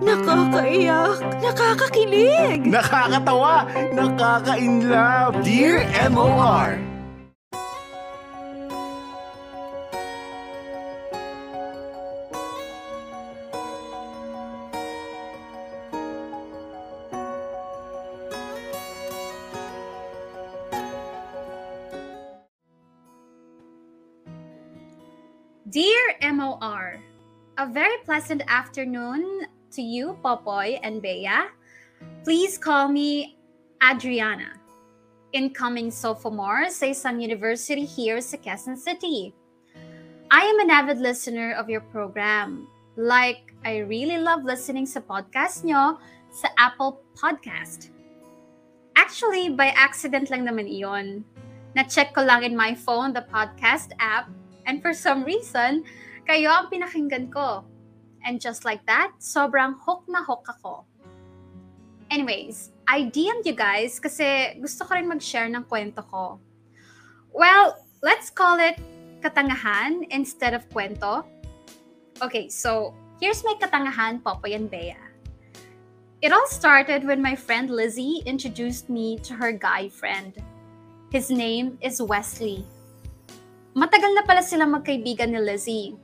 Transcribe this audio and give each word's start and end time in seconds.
Nakakaiyak, 0.00 1.18
nakakakilig. 1.42 2.62
Nakakatawa, 2.62 3.66
nakaka-inlove. 3.90 5.42
Dear 5.42 5.82
MOR. 6.14 6.78
Dear 25.68 26.06
MOR, 26.30 26.98
a 27.58 27.66
very 27.66 27.98
pleasant 28.06 28.42
afternoon 28.48 29.50
to 29.72 29.82
you, 29.82 30.18
Popoy 30.22 30.78
and 30.82 31.02
Bea. 31.02 31.50
Please 32.24 32.58
call 32.58 32.88
me 32.88 33.38
Adriana, 33.78 34.58
incoming 35.32 35.90
sophomore 35.90 36.68
sa 36.68 36.90
isang 36.90 37.22
university 37.22 37.84
here 37.84 38.20
sa 38.20 38.36
Quezon 38.36 38.76
City. 38.76 39.32
I 40.30 40.42
am 40.46 40.58
an 40.62 40.70
avid 40.70 40.98
listener 41.02 41.54
of 41.58 41.66
your 41.66 41.82
program. 41.90 42.68
Like, 42.94 43.50
I 43.64 43.82
really 43.86 44.18
love 44.18 44.44
listening 44.44 44.86
sa 44.86 45.02
podcast 45.02 45.66
nyo 45.66 45.98
sa 46.30 46.48
Apple 46.58 47.02
Podcast. 47.18 47.90
Actually, 48.94 49.50
by 49.50 49.74
accident 49.74 50.30
lang 50.30 50.46
naman 50.46 50.70
iyon. 50.70 51.26
Na-check 51.74 52.14
ko 52.14 52.22
lang 52.22 52.42
in 52.42 52.54
my 52.54 52.74
phone 52.74 53.14
the 53.14 53.26
podcast 53.30 53.94
app 53.98 54.30
and 54.66 54.82
for 54.82 54.94
some 54.94 55.26
reason, 55.26 55.82
kayo 56.26 56.50
ang 56.50 56.70
pinakinggan 56.70 57.30
ko. 57.30 57.66
And 58.24 58.40
just 58.40 58.64
like 58.64 58.84
that, 58.86 59.12
sobrang 59.20 59.76
hook 59.80 60.04
na 60.08 60.24
hook 60.24 60.44
ako. 60.48 60.84
Anyways, 62.10 62.74
I 62.90 63.06
DM'd 63.06 63.46
you 63.46 63.54
guys 63.54 64.02
kasi 64.02 64.58
gusto 64.58 64.84
ko 64.84 64.98
rin 64.98 65.06
mag-share 65.06 65.46
ng 65.46 65.64
kwento 65.70 66.02
ko. 66.10 66.42
Well, 67.30 67.78
let's 68.02 68.28
call 68.28 68.58
it 68.58 68.76
katangahan 69.22 70.10
instead 70.10 70.52
of 70.52 70.66
kwento. 70.74 71.22
Okay, 72.18 72.50
so 72.50 72.92
here's 73.22 73.46
my 73.46 73.54
katangahan, 73.62 74.20
Popoy 74.20 74.58
and 74.58 74.66
Bea. 74.66 74.98
It 76.20 76.36
all 76.36 76.50
started 76.50 77.06
when 77.06 77.22
my 77.22 77.32
friend 77.32 77.70
Lizzie 77.70 78.20
introduced 78.26 78.90
me 78.90 79.16
to 79.24 79.32
her 79.32 79.56
guy 79.56 79.88
friend. 79.88 80.36
His 81.08 81.30
name 81.30 81.78
is 81.80 82.02
Wesley. 82.02 82.66
Matagal 83.72 84.12
na 84.18 84.26
pala 84.26 84.44
sila 84.44 84.68
magkaibigan 84.68 85.32
ni 85.32 85.40
Lizzie. 85.40 85.96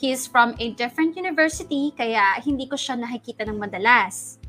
He 0.00 0.16
is 0.16 0.24
from 0.24 0.56
a 0.56 0.72
different 0.80 1.12
university 1.12 1.92
kaya 1.92 2.40
hindi 2.40 2.64
ko 2.64 2.72
siya 2.72 2.96
nakikita 2.96 3.44
ng 3.44 3.60
madalas. 3.60 4.40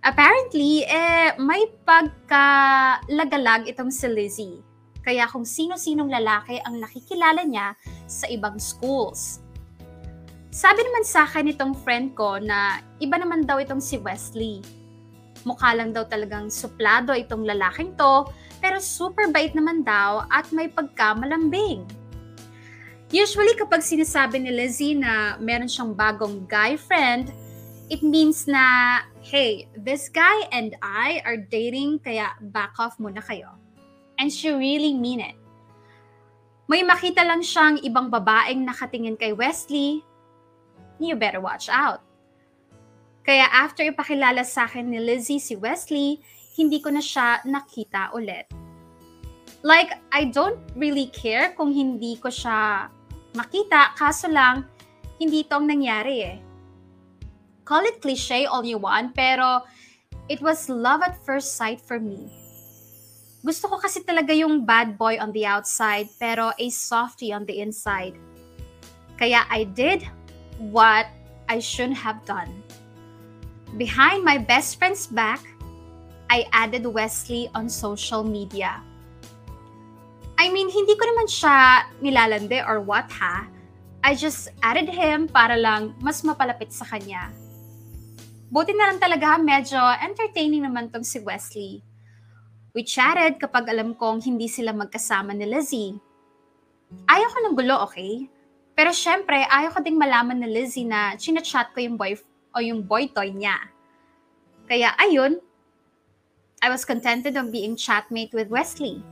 Apparently, 0.00 0.80
eh, 0.88 1.36
may 1.36 1.68
pagkalagalag 1.84 3.68
itong 3.68 3.92
si 3.92 4.08
Lizzie. 4.08 4.64
Kaya 5.04 5.28
kung 5.28 5.44
sino-sinong 5.44 6.08
lalaki 6.08 6.56
ang 6.64 6.80
nakikilala 6.80 7.44
niya 7.44 7.76
sa 8.08 8.24
ibang 8.32 8.56
schools. 8.56 9.44
Sabi 10.48 10.80
naman 10.88 11.04
sa 11.04 11.28
akin 11.28 11.52
itong 11.52 11.76
friend 11.84 12.16
ko 12.16 12.40
na 12.40 12.80
iba 12.96 13.20
naman 13.20 13.44
daw 13.44 13.60
itong 13.60 13.80
si 13.80 14.00
Wesley. 14.00 14.64
Mukha 15.44 15.76
lang 15.76 15.92
daw 15.92 16.08
talagang 16.08 16.48
suplado 16.48 17.12
itong 17.12 17.44
lalaking 17.44 17.92
to, 18.00 18.24
pero 18.64 18.80
super 18.80 19.28
bait 19.28 19.52
naman 19.52 19.84
daw 19.84 20.24
at 20.32 20.48
may 20.48 20.72
pagkamalambing. 20.72 21.84
Usually 23.12 23.52
kapag 23.60 23.84
sinasabi 23.84 24.40
ni 24.40 24.48
Lizzie 24.48 24.96
na 24.96 25.36
meron 25.36 25.68
siyang 25.68 25.92
bagong 25.92 26.48
guy 26.48 26.80
friend, 26.80 27.28
it 27.92 28.00
means 28.00 28.48
na, 28.48 29.04
hey, 29.20 29.68
this 29.76 30.08
guy 30.08 30.48
and 30.48 30.72
I 30.80 31.20
are 31.28 31.36
dating 31.36 32.00
kaya 32.00 32.32
back 32.48 32.72
off 32.80 32.96
muna 32.96 33.20
kayo. 33.20 33.52
And 34.16 34.32
she 34.32 34.48
really 34.48 34.96
mean 34.96 35.20
it. 35.20 35.36
May 36.72 36.80
makita 36.88 37.20
lang 37.20 37.44
siyang 37.44 37.84
ibang 37.84 38.08
babaeng 38.08 38.64
nakatingin 38.64 39.20
kay 39.20 39.36
Wesley, 39.36 40.00
you 40.96 41.12
better 41.12 41.44
watch 41.44 41.68
out. 41.68 42.00
Kaya 43.28 43.44
after 43.52 43.84
ipakilala 43.84 44.40
sa 44.40 44.64
akin 44.64 44.88
ni 44.88 45.04
Lizzie 45.04 45.36
si 45.36 45.52
Wesley, 45.52 46.16
hindi 46.56 46.80
ko 46.80 46.88
na 46.88 47.04
siya 47.04 47.44
nakita 47.44 48.08
ulit. 48.16 48.48
Like, 49.60 50.00
I 50.16 50.32
don't 50.32 50.58
really 50.74 51.12
care 51.12 51.52
kung 51.54 51.76
hindi 51.76 52.16
ko 52.16 52.32
siya 52.32 52.88
makita, 53.32 53.96
kaso 53.96 54.28
lang, 54.28 54.64
hindi 55.20 55.44
itong 55.44 55.68
nangyari 55.68 56.16
eh. 56.24 56.38
Call 57.62 57.86
it 57.86 58.02
cliche 58.02 58.44
all 58.44 58.66
you 58.66 58.76
want, 58.76 59.14
pero 59.14 59.62
it 60.28 60.42
was 60.42 60.68
love 60.68 61.00
at 61.00 61.18
first 61.24 61.56
sight 61.56 61.80
for 61.80 62.00
me. 62.00 62.28
Gusto 63.42 63.66
ko 63.66 63.78
kasi 63.82 64.06
talaga 64.06 64.30
yung 64.30 64.62
bad 64.62 64.94
boy 64.94 65.18
on 65.18 65.34
the 65.34 65.42
outside, 65.42 66.06
pero 66.18 66.54
a 66.54 66.66
softie 66.70 67.34
on 67.34 67.42
the 67.42 67.58
inside. 67.58 68.14
Kaya 69.18 69.42
I 69.50 69.66
did 69.66 70.06
what 70.70 71.10
I 71.50 71.58
shouldn't 71.58 71.98
have 71.98 72.22
done. 72.22 72.50
Behind 73.78 74.22
my 74.22 74.38
best 74.38 74.78
friend's 74.78 75.10
back, 75.10 75.42
I 76.30 76.46
added 76.52 76.86
Wesley 76.86 77.50
on 77.54 77.68
social 77.68 78.22
media. 78.22 78.78
I 80.42 80.50
mean, 80.50 80.66
hindi 80.66 80.98
ko 80.98 81.06
naman 81.06 81.30
siya 81.30 81.86
nilalande 82.02 82.66
or 82.66 82.82
what 82.82 83.06
ha. 83.14 83.46
I 84.02 84.18
just 84.18 84.50
added 84.58 84.90
him 84.90 85.30
para 85.30 85.54
lang 85.54 85.94
mas 86.02 86.26
mapalapit 86.26 86.74
sa 86.74 86.82
kanya. 86.82 87.30
Buti 88.50 88.74
na 88.74 88.90
lang 88.90 88.98
talaga 88.98 89.38
medyo 89.38 89.78
entertaining 90.02 90.66
naman 90.66 90.90
tong 90.90 91.06
si 91.06 91.22
Wesley. 91.22 91.78
We 92.74 92.82
chatted 92.82 93.38
kapag 93.38 93.70
alam 93.70 93.94
kong 93.94 94.26
hindi 94.26 94.50
sila 94.50 94.74
magkasama 94.74 95.30
ni 95.30 95.46
Lizzie. 95.46 95.94
Ayaw 97.06 97.28
ko 97.30 97.38
ng 97.46 97.54
gulo, 97.54 97.86
okay? 97.86 98.26
Pero 98.74 98.90
syempre, 98.90 99.46
ayaw 99.46 99.70
ko 99.70 99.78
ding 99.78 99.94
malaman 99.94 100.42
ni 100.42 100.50
Lizzie 100.50 100.82
na 100.82 101.14
chinachat 101.14 101.70
ko 101.70 101.78
yung 101.78 101.94
boy 101.94 102.18
o 102.50 102.58
yung 102.58 102.82
boy 102.82 103.06
toy 103.14 103.30
niya. 103.30 103.62
Kaya 104.66 104.90
ayun, 104.98 105.38
I 106.58 106.66
was 106.66 106.82
contented 106.82 107.38
of 107.38 107.54
being 107.54 107.78
chatmate 107.78 108.34
with 108.34 108.50
Wesley. 108.50 109.06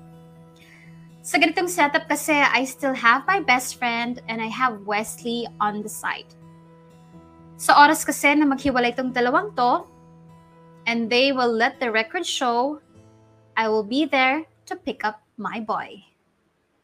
Sa 1.21 1.37
ganitong 1.37 1.69
setup 1.69 2.09
kasi, 2.09 2.33
I 2.33 2.65
still 2.65 2.97
have 2.97 3.29
my 3.29 3.45
best 3.45 3.77
friend 3.77 4.25
and 4.25 4.41
I 4.41 4.49
have 4.49 4.89
Wesley 4.89 5.45
on 5.61 5.85
the 5.85 5.93
side. 5.93 6.29
Sa 7.61 7.77
oras 7.77 8.09
kasi 8.09 8.33
na 8.33 8.49
maghiwalay 8.49 8.97
itong 8.97 9.13
dalawang 9.13 9.53
to, 9.53 9.85
and 10.89 11.13
they 11.13 11.29
will 11.29 11.53
let 11.53 11.77
the 11.77 11.93
record 11.93 12.25
show, 12.25 12.81
I 13.53 13.69
will 13.69 13.85
be 13.85 14.09
there 14.09 14.49
to 14.73 14.81
pick 14.81 15.05
up 15.05 15.21
my 15.37 15.61
boy. 15.61 16.09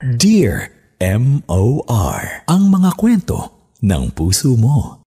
Dear 0.05 0.77
M.O.R. 1.01 2.45
Ang 2.45 2.63
mga 2.69 2.93
kwento 3.01 3.73
ng 3.81 4.13
puso 4.13 4.53
mo. 4.53 5.06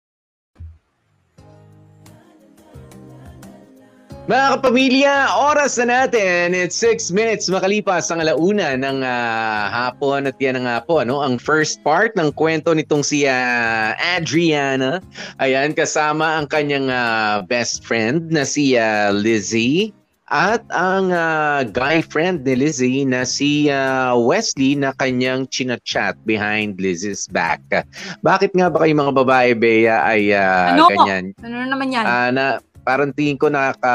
Mga 4.23 4.55
kapamilya, 4.55 5.35
oras 5.35 5.83
na 5.83 6.07
natin. 6.07 6.55
It's 6.55 6.79
6 6.79 7.11
minutes 7.11 7.51
makalipas 7.51 8.07
ang 8.07 8.23
alauna 8.23 8.79
ng 8.79 9.03
ah, 9.03 9.67
hapon 9.67 10.31
at 10.31 10.39
yan 10.39 10.55
na 10.55 10.63
nga 10.63 10.77
po, 10.87 11.03
ano, 11.03 11.19
ang 11.27 11.43
first 11.43 11.83
part 11.83 12.15
ng 12.15 12.31
kwento 12.39 12.71
nitong 12.71 13.03
si 13.03 13.27
ah, 13.27 13.99
Adriana. 13.99 15.03
Ayan, 15.43 15.75
kasama 15.75 16.39
ang 16.39 16.47
kanyang 16.47 16.87
ah, 16.87 17.43
best 17.43 17.83
friend 17.83 18.31
na 18.31 18.47
si 18.47 18.79
ah, 18.79 19.11
Lizzie 19.11 19.91
at 20.31 20.63
ang 20.71 21.11
ah, 21.11 21.67
guy 21.67 21.99
friend 21.99 22.47
ni 22.47 22.63
Lizzie 22.63 23.03
na 23.03 23.27
si 23.27 23.75
ah, 23.75 24.15
Wesley 24.15 24.79
na 24.79 24.95
kanyang 25.03 25.51
chinachat 25.51 26.15
behind 26.23 26.79
Lizzie's 26.79 27.27
back. 27.27 27.59
Bakit 28.23 28.55
nga 28.55 28.71
ba 28.71 28.87
kayo 28.87 28.95
mga 28.95 29.19
babae, 29.19 29.51
Bea, 29.59 29.99
ay 30.07 30.31
ah, 30.31 30.79
Ano? 30.79 30.87
ganyan? 30.95 31.35
Ano 31.43 31.55
na 31.59 31.67
naman 31.67 31.91
yan? 31.91 32.07
Ah, 32.07 32.31
na 32.31 32.63
parang 32.83 33.15
tingin 33.15 33.39
ko 33.39 33.49
naka 33.49 33.95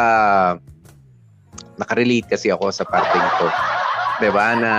nakarelate 1.78 2.28
kasi 2.28 2.50
ako 2.50 2.74
sa 2.74 2.84
parting 2.88 3.28
to. 3.38 3.48
'Di 4.18 4.30
ba 4.34 4.58
na 4.58 4.74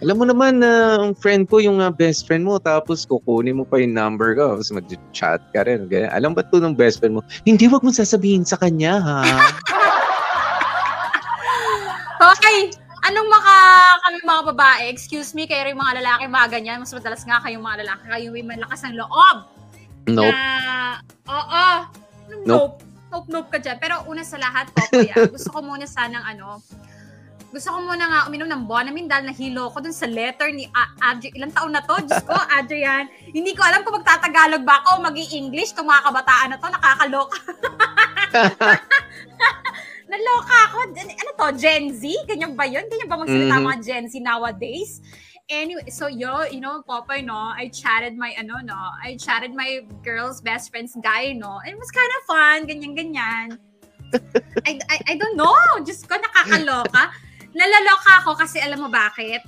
alam 0.00 0.16
mo 0.16 0.24
naman 0.24 0.64
na 0.64 0.96
ang 0.96 1.12
friend 1.12 1.44
ko 1.44 1.60
yung 1.60 1.84
ah, 1.84 1.92
best 1.92 2.24
friend 2.24 2.48
mo 2.48 2.56
tapos 2.56 3.04
kukunin 3.04 3.60
mo 3.60 3.68
pa 3.68 3.76
yung 3.76 3.92
number 3.92 4.32
ko 4.32 4.56
tapos 4.56 4.72
mag-chat 4.72 5.44
ka 5.52 5.60
rin. 5.68 5.84
Ganyan. 5.92 6.08
Alam 6.16 6.32
ba 6.32 6.40
to 6.40 6.56
ng 6.56 6.72
best 6.72 7.04
friend 7.04 7.20
mo? 7.20 7.22
Hindi, 7.44 7.68
wag 7.68 7.84
mo 7.84 7.92
sasabihin 7.92 8.48
sa 8.48 8.56
kanya 8.56 8.96
ha. 9.04 9.20
Okay, 12.20 12.68
anong 13.08 13.32
maka 13.32 13.56
kami 14.04 14.18
mga 14.28 14.42
babae? 14.52 14.82
Excuse 14.92 15.32
me, 15.32 15.48
kayo 15.48 15.64
rin 15.64 15.72
mga 15.72 16.04
lalaki, 16.04 16.28
mga 16.28 16.48
ganyan. 16.52 16.84
Mas 16.84 16.92
madalas 16.92 17.24
nga 17.24 17.40
kayong 17.40 17.64
mga 17.64 17.80
lalaki, 17.80 18.04
kayo 18.12 18.28
may 18.28 18.44
malakas 18.44 18.84
ng 18.84 19.00
loob. 19.00 19.36
nope. 20.04 20.28
Na, 20.28 21.00
oo. 21.24 21.66
Nope. 22.32 22.46
Nope. 22.46 22.76
Nope, 23.10 23.26
nope 23.28 23.48
ka 23.50 23.58
dyan. 23.58 23.76
Pero 23.76 24.06
una 24.06 24.22
sa 24.22 24.36
lahat 24.36 24.70
po, 24.70 24.86
kuya, 24.88 25.14
gusto 25.34 25.50
ko 25.50 25.58
muna 25.60 25.82
sanang 25.82 26.22
ano, 26.22 26.62
gusto 27.50 27.68
ko 27.68 27.82
muna 27.82 28.06
nga 28.06 28.20
uminom 28.24 28.46
ng 28.46 28.62
Bonamine 28.64 29.04
dahil 29.04 29.26
nahilo 29.26 29.66
ko 29.68 29.82
dun 29.82 29.90
sa 29.90 30.06
letter 30.06 30.46
ni 30.48 30.70
A- 30.70 31.10
Adri. 31.10 31.34
Ilang 31.34 31.50
taon 31.50 31.74
na 31.74 31.82
to? 31.82 31.98
Diyos 32.00 32.22
ko, 32.22 32.30
Adrian. 32.54 33.10
Hindi 33.26 33.50
ko 33.52 33.66
alam 33.66 33.82
kung 33.82 33.98
magtatagalog 33.98 34.62
ba 34.62 34.78
ako 34.80 34.88
o 34.94 35.02
mag 35.02 35.18
english 35.18 35.74
Itong 35.74 35.84
mga 35.84 36.06
kabataan 36.06 36.48
na 36.48 36.56
to, 36.56 36.68
nakakaloka. 36.68 37.38
Naloka 40.06 40.56
ako. 40.66 40.76
Ano 40.92 41.30
to, 41.32 41.46
Gen 41.56 41.90
Z? 41.92 42.02
Ganyan 42.26 42.54
ba 42.54 42.66
yun? 42.66 42.86
Ganyan 42.86 43.06
ba 43.06 43.18
magsalita 43.18 43.56
Mhm. 43.56 43.64
mga 43.64 43.78
Gen 43.80 44.04
Z 44.06 44.14
nowadays? 44.18 45.02
Anyway, 45.50 45.90
so 45.90 46.06
yo, 46.06 46.46
you 46.46 46.62
know, 46.62 46.78
Popeye, 46.86 47.26
no, 47.26 47.34
I 47.34 47.66
chatted 47.74 48.14
my, 48.16 48.30
ano, 48.38 48.62
no, 48.62 48.78
I 49.02 49.18
chatted 49.18 49.50
my 49.50 49.82
girl's 50.06 50.40
best 50.40 50.70
friend's 50.70 50.94
guy, 51.02 51.34
no, 51.34 51.58
and 51.66 51.74
it 51.74 51.78
was 51.78 51.90
kind 51.90 52.06
of 52.06 52.22
fun, 52.22 52.58
ganyan-ganyan. 52.70 53.58
I, 54.70 54.78
I, 54.86 54.96
I 55.10 55.14
don't 55.18 55.34
know, 55.34 55.50
Diyos 55.82 56.06
ko, 56.06 56.14
nakakaloka. 56.14 57.10
Nalaloka 57.50 58.22
ako 58.22 58.38
kasi 58.38 58.62
alam 58.62 58.86
mo 58.86 58.88
bakit? 58.94 59.42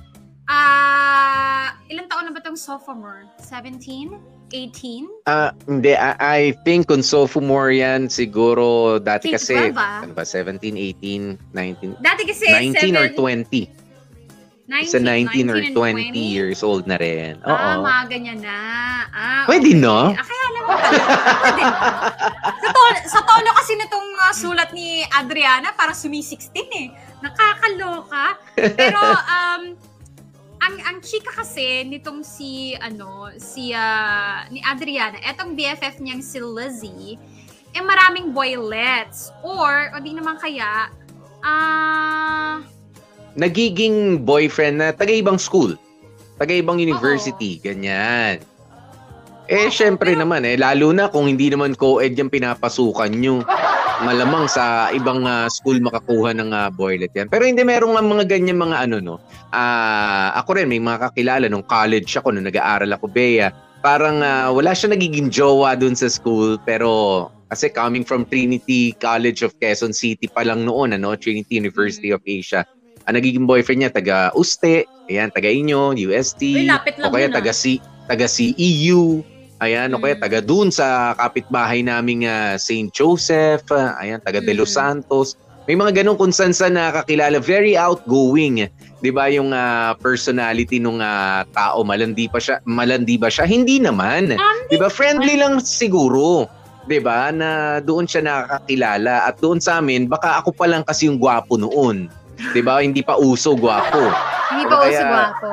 Ah, 0.51 1.79
ilang 1.87 2.11
taon 2.11 2.27
na 2.27 2.35
ba 2.35 2.43
tong 2.43 2.59
sophomore? 2.59 3.23
17? 3.39 4.11
18? 4.51 5.07
Ah, 5.23 5.55
hindi, 5.71 5.95
I, 5.95 6.11
I 6.19 6.41
think 6.67 6.91
kung 6.91 6.99
sophomore 6.99 7.71
yan, 7.71 8.11
siguro 8.11 8.99
dati 8.99 9.31
kasi, 9.31 9.71
12 9.71 9.79
ah. 9.79 10.03
ano 10.03 10.11
ba, 10.11 10.27
17, 10.27 10.59
18, 10.99 11.39
19, 11.55 11.95
Dati 12.03 12.27
kasi 12.27 12.51
19 12.51 12.91
or 12.99 13.07
7 13.15 13.47
20. 13.47 13.82
19, 14.63 14.95
Sa 14.95 14.99
19 14.99 15.51
or 15.51 15.59
19 15.59 15.75
and 15.75 16.15
20 16.15 16.15
years 16.15 16.63
old 16.63 16.87
na 16.87 16.95
rin. 16.95 17.35
Oo. 17.43 17.51
Ah, 17.51 17.83
mga 17.83 18.03
ganyan 18.07 18.39
na. 18.39 18.59
Ah, 19.11 19.43
Pwede, 19.43 19.75
okay. 19.75 19.83
no? 19.83 20.15
Ah, 20.15 20.23
kaya 20.23 20.45
naman 20.55 20.75
pala. 20.79 21.03
Pwede, 21.43 21.61
no? 21.67 21.79
Sa 22.47 22.69
tono, 22.71 22.97
sa 23.11 23.21
tono 23.27 23.49
kasi 23.59 23.71
nitong 23.75 24.09
uh, 24.23 24.33
sulat 24.33 24.69
ni 24.71 25.03
Adriana, 25.11 25.75
parang 25.75 25.91
sumi-16 25.91 26.55
eh. 26.55 26.87
Nakakaloka. 27.19 28.39
Pero, 28.55 29.03
um, 29.35 29.75
ang 30.63 30.75
ang 30.87 30.97
chika 31.03 31.27
kasi 31.35 31.83
nitong 31.83 32.23
si 32.23 32.71
ano 32.79 33.35
si 33.35 33.75
ah, 33.75 34.47
ni 34.47 34.63
Adriana 34.63 35.19
etong 35.27 35.59
BFF 35.59 35.99
niyang 35.99 36.23
si 36.23 36.39
Lizzie 36.39 37.19
eh 37.75 37.83
maraming 37.83 38.31
boylets 38.31 39.27
or 39.43 39.91
o 39.91 39.99
di 39.99 40.15
naman 40.15 40.39
kaya 40.39 40.87
ah 41.43 42.63
Nagiging 43.33 44.21
boyfriend 44.21 44.77
na 44.77 44.93
taga-ibang 44.93 45.41
school. 45.41 45.73
Taga-ibang 46.37 46.77
university. 46.77 47.57
Ganyan. 47.61 48.41
Eh, 49.51 49.67
Oo, 49.67 49.73
syempre 49.73 50.15
naman 50.15 50.47
eh. 50.47 50.55
Lalo 50.55 50.95
na 50.95 51.11
kung 51.11 51.27
hindi 51.27 51.51
naman 51.51 51.75
co-ed 51.75 52.15
yung 52.15 52.31
pinapasukan 52.31 53.11
nyo. 53.11 53.43
Malamang 54.03 54.47
sa 54.47 54.89
ibang 54.95 55.27
ah, 55.27 55.51
school 55.51 55.79
makakuha 55.83 56.31
ng 56.35 56.51
uh, 56.51 56.69
boylet 56.71 57.11
yan. 57.15 57.27
Pero 57.27 57.43
hindi 57.43 57.61
meron 57.61 57.95
nga 57.95 58.03
mga 58.03 58.25
ganyan 58.27 58.59
mga 58.59 58.87
ano 58.89 58.97
no. 59.03 59.15
Ah, 59.51 60.31
ako 60.39 60.59
rin 60.59 60.71
may 60.71 60.79
mga 60.79 61.11
kakilala 61.11 61.45
nung 61.47 61.63
college 61.63 62.09
ako 62.15 62.31
nung 62.31 62.47
nag-aaral 62.47 62.89
ako 62.95 63.11
Bea. 63.11 63.51
Parang 63.83 64.23
ah, 64.23 64.49
wala 64.51 64.71
siya 64.71 64.95
nagiging 64.95 65.27
jowa 65.27 65.75
dun 65.75 65.95
sa 65.95 66.07
school 66.07 66.55
pero 66.63 67.27
kasi 67.51 67.69
coming 67.69 68.01
from 68.01 68.25
Trinity 68.25 68.97
College 68.97 69.45
of 69.45 69.53
Quezon 69.61 69.93
City 69.93 70.25
pa 70.25 70.41
lang 70.41 70.65
noon 70.65 70.95
ano, 70.97 71.13
Trinity 71.19 71.59
University 71.59 72.09
of 72.09 72.23
Asia. 72.25 72.65
Ang 73.03 73.19
nagiging 73.19 73.43
boyfriend 73.43 73.83
niya 73.83 73.91
taga 73.91 74.31
Uste, 74.31 74.87
ayan, 75.11 75.27
taga 75.27 75.51
inyo, 75.51 75.91
UST, 75.93 76.41
Uy, 76.55 76.63
lapit 76.63 76.95
lang 76.95 77.11
o 77.11 77.13
kaya 77.13 77.27
ah. 77.27 77.35
taga 77.35 77.51
C, 77.51 77.83
taga 78.07 78.25
CEU, 78.25 79.19
ayan, 79.59 79.91
o 79.91 79.99
kaya 79.99 80.15
Mm. 80.15 80.23
taga 80.23 80.39
dun 80.39 80.71
sa 80.71 81.11
kapitbahay 81.13 81.83
naming 81.83 82.23
ah, 82.23 82.55
St. 82.55 82.87
Joseph, 82.95 83.67
ah, 83.75 83.99
ayan, 83.99 84.23
taga 84.23 84.39
De 84.39 84.55
Los 84.55 84.71
Mm. 84.71 84.79
Santos. 84.79 85.35
May 85.63 85.79
mga 85.79 86.03
ganong 86.03 86.19
kung 86.19 86.35
saan 86.35 86.51
saan 86.51 86.75
nakakilala, 86.75 87.39
very 87.39 87.75
outgoing. 87.75 88.67
'Di 88.99 89.11
ba 89.11 89.27
yung 89.27 89.51
ah, 89.51 89.95
personality 89.95 90.79
nung 90.79 90.99
ah, 90.99 91.43
tao, 91.51 91.83
malandi 91.83 92.27
pa 92.27 92.39
siya, 92.39 92.63
malandi 92.63 93.15
ba 93.15 93.27
siya? 93.27 93.43
Hindi 93.43 93.79
naman. 93.79 94.35
'Di 94.67 94.75
ba? 94.75 94.87
Friendly 94.87 95.39
lang 95.39 95.59
siguro. 95.59 96.47
'Di 96.83 96.99
ba? 96.99 97.31
Na 97.31 97.79
doon 97.79 98.03
siya 98.03 98.23
nakakakilala 98.23 99.23
at 99.23 99.39
doon 99.39 99.59
sa 99.59 99.79
amin 99.79 100.07
baka 100.07 100.39
ako 100.39 100.51
pa 100.51 100.67
lang 100.67 100.83
kasi 100.83 101.07
yung 101.07 101.15
gwapo 101.15 101.55
noon. 101.55 102.11
'Di 102.37 102.61
ba? 102.65 102.81
Hindi 102.81 103.05
pa 103.05 103.17
uso 103.17 103.53
gwapo. 103.57 104.09
Hindi 104.53 104.65
pa 104.69 104.77
uso 104.85 105.03
gwapo. 105.03 105.51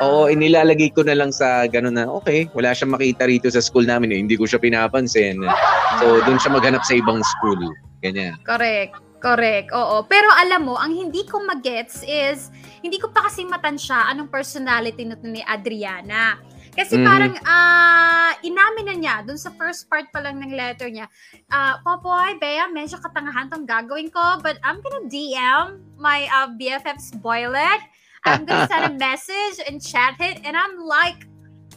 Oo, 0.00 0.22
inilalagay 0.32 0.90
ko 0.94 1.04
na 1.04 1.14
lang 1.14 1.30
sa 1.30 1.68
gano'n 1.68 1.94
na, 1.94 2.04
okay, 2.08 2.48
wala 2.56 2.72
siyang 2.72 2.96
makita 2.96 3.28
rito 3.28 3.46
sa 3.52 3.60
school 3.60 3.84
namin, 3.84 4.10
eh, 4.10 4.18
hindi 4.18 4.34
ko 4.34 4.48
siya 4.48 4.58
pinapansin. 4.58 5.38
So, 6.00 6.24
doon 6.24 6.40
siya 6.40 6.56
maghanap 6.56 6.82
sa 6.82 6.96
ibang 6.96 7.20
school. 7.20 7.60
Ganyan. 8.00 8.40
Correct. 8.42 8.96
Correct. 9.20 9.68
Oo. 9.76 10.08
Pero 10.08 10.32
alam 10.32 10.64
mo, 10.64 10.80
ang 10.80 10.96
hindi 10.96 11.28
ko 11.28 11.44
magets 11.44 12.00
is, 12.08 12.48
hindi 12.80 12.96
ko 12.96 13.12
pa 13.12 13.28
kasi 13.28 13.44
matansya 13.44 14.08
anong 14.08 14.32
personality 14.32 15.04
nito 15.04 15.28
ni 15.28 15.44
Adriana. 15.44 16.40
Kasi 16.70 16.96
Mhm. 16.96 17.04
parang 17.04 17.34
ah 17.44 18.32
inamin 18.40 18.86
na 18.86 18.94
niya 18.96 19.16
dun 19.26 19.36
sa 19.36 19.50
first 19.52 19.90
part 19.90 20.06
pa 20.14 20.22
lang 20.22 20.38
ng 20.40 20.54
letter 20.54 20.86
niya. 20.88 21.10
Ah, 21.50 21.82
Popoy, 21.82 22.38
Bea, 22.38 22.70
medyo 22.70 22.96
katangahan 22.96 23.50
tong 23.50 23.66
gagawin 23.66 24.08
ko, 24.08 24.38
but 24.40 24.56
I'm 24.62 24.78
gonna 24.80 25.06
DM 25.10 25.82
my 25.98 26.24
uh, 26.30 26.48
BFF's 26.54 27.10
boylet. 27.18 27.82
I'm 28.22 28.44
gonna 28.44 28.68
send 28.68 28.84
a 28.86 28.96
message 29.08 29.64
and 29.64 29.80
chat 29.80 30.16
it, 30.20 30.44
and 30.44 30.54
I'm 30.56 30.78
like, 30.80 31.24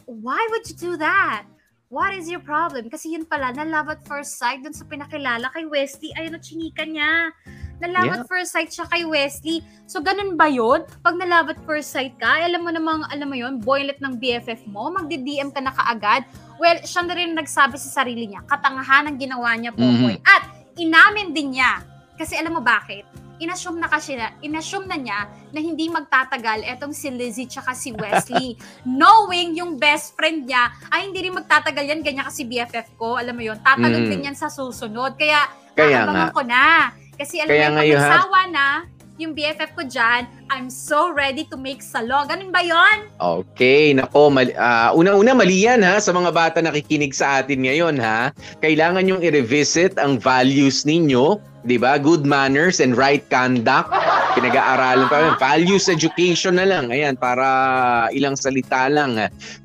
why 0.04 0.40
would 0.52 0.68
you 0.68 0.76
do 0.76 0.92
that? 1.00 1.48
What 1.94 2.10
is 2.18 2.26
your 2.26 2.42
problem? 2.42 2.90
Kasi 2.90 3.14
yun 3.14 3.22
pala, 3.22 3.54
na 3.54 3.62
love 3.62 3.86
at 3.86 4.02
first 4.02 4.34
sight 4.34 4.66
dun 4.66 4.74
sa 4.74 4.82
pinakilala 4.82 5.46
kay 5.54 5.62
Wesley. 5.62 6.10
Ayun, 6.18 6.34
at 6.34 6.42
chinika 6.42 6.82
niya. 6.82 7.30
Na 7.78 7.86
love 7.86 8.10
Yeah. 8.10 8.18
at 8.18 8.26
first 8.26 8.50
sight 8.50 8.74
siya 8.74 8.90
kay 8.90 9.06
Wesley. 9.06 9.62
So, 9.86 10.02
ganun 10.02 10.34
ba 10.34 10.50
yun? 10.50 10.82
Pag 11.06 11.22
na 11.22 11.30
love 11.30 11.54
at 11.54 11.60
first 11.62 11.94
sight 11.94 12.18
ka, 12.18 12.42
eh, 12.42 12.50
alam 12.50 12.66
mo 12.66 12.74
namang, 12.74 13.06
alam 13.14 13.30
mo 13.30 13.38
yun, 13.38 13.62
boylet 13.62 14.02
ng 14.02 14.18
BFF 14.18 14.66
mo, 14.66 14.90
magdi-DM 14.90 15.54
ka 15.54 15.62
na 15.62 15.70
kaagad. 15.70 16.26
Well, 16.58 16.82
siya 16.82 17.06
na 17.06 17.14
rin 17.14 17.38
nagsabi 17.38 17.78
sa 17.78 18.02
sarili 18.02 18.26
niya, 18.26 18.42
katangahan 18.42 19.14
ang 19.14 19.14
ginawa 19.14 19.54
niya, 19.54 19.70
Popoy. 19.70 20.18
At, 20.26 20.50
inamin 20.74 21.30
din 21.30 21.54
niya. 21.54 21.78
Kasi 22.18 22.34
alam 22.34 22.58
mo 22.58 22.62
bakit? 22.62 23.06
Inassume 23.36 23.82
na 23.82 23.90
kasi 23.90 24.14
na, 24.14 24.30
inassume 24.40 24.86
na 24.86 24.94
niya 24.94 25.20
na 25.50 25.58
hindi 25.58 25.90
magtatagal 25.90 26.62
etong 26.64 26.94
si 26.94 27.10
Lizzie 27.10 27.50
tsaka 27.50 27.74
si 27.74 27.90
Wesley. 27.90 28.54
Knowing 28.86 29.58
yung 29.58 29.74
best 29.74 30.14
friend 30.14 30.46
niya, 30.46 30.70
ay 30.88 31.10
hindi 31.10 31.26
rin 31.26 31.34
magtatagal 31.34 31.82
yan, 31.82 32.00
ganyan 32.00 32.24
kasi 32.24 32.46
BFF 32.46 32.94
ko, 32.94 33.18
alam 33.18 33.34
mo 33.34 33.42
yun, 33.42 33.58
tatalon 33.58 34.06
Mm. 34.06 34.10
din 34.10 34.26
yan 34.28 34.36
sa 34.36 34.46
susunod. 34.46 35.18
Kaya, 35.18 35.50
Kaya 35.74 36.06
nga. 36.06 36.30
ko 36.30 36.46
na. 36.46 36.94
Kasi 37.14 37.42
alam 37.42 37.50
Kaya 37.50 37.66
mo, 37.66 37.72
nga 37.72 37.82
pag 37.82 37.88
you 37.88 37.96
have- 37.98 38.06
nagsawa 38.06 38.40
na, 38.50 38.66
yung 39.14 39.30
BFF 39.30 39.70
ko 39.74 39.82
dyan, 39.82 40.22
I'm 40.50 40.66
so 40.66 41.10
ready 41.10 41.46
to 41.46 41.54
make 41.54 41.78
salo. 41.80 42.26
Ganun 42.26 42.50
ba 42.50 42.58
yon? 42.58 43.06
Okay, 43.14 43.94
nako, 43.94 44.26
mal- 44.26 44.54
ah, 44.54 44.90
una-una 44.90 45.34
mali 45.34 45.62
yan 45.62 45.82
ha, 45.82 45.98
sa 45.98 46.10
mga 46.10 46.30
bata 46.30 46.58
nakikinig 46.58 47.14
sa 47.14 47.38
atin 47.38 47.62
ngayon 47.62 47.98
ha. 47.98 48.34
Kailangan 48.58 49.06
yung 49.06 49.22
i-revisit 49.22 49.98
ang 49.98 50.18
values 50.18 50.82
ninyo, 50.82 51.38
di 51.64 51.76
ba? 51.80 51.96
Good 51.96 52.28
manners 52.28 52.78
and 52.78 52.96
right 52.96 53.24
conduct. 53.32 53.90
Pinag-aaralan 54.36 55.06
pa 55.08 55.16
rin. 55.20 55.34
Values 55.40 55.88
education 55.88 56.60
na 56.60 56.66
lang. 56.68 56.92
Ayan, 56.92 57.16
para 57.16 58.08
ilang 58.12 58.36
salita 58.36 58.88
lang. 58.92 59.16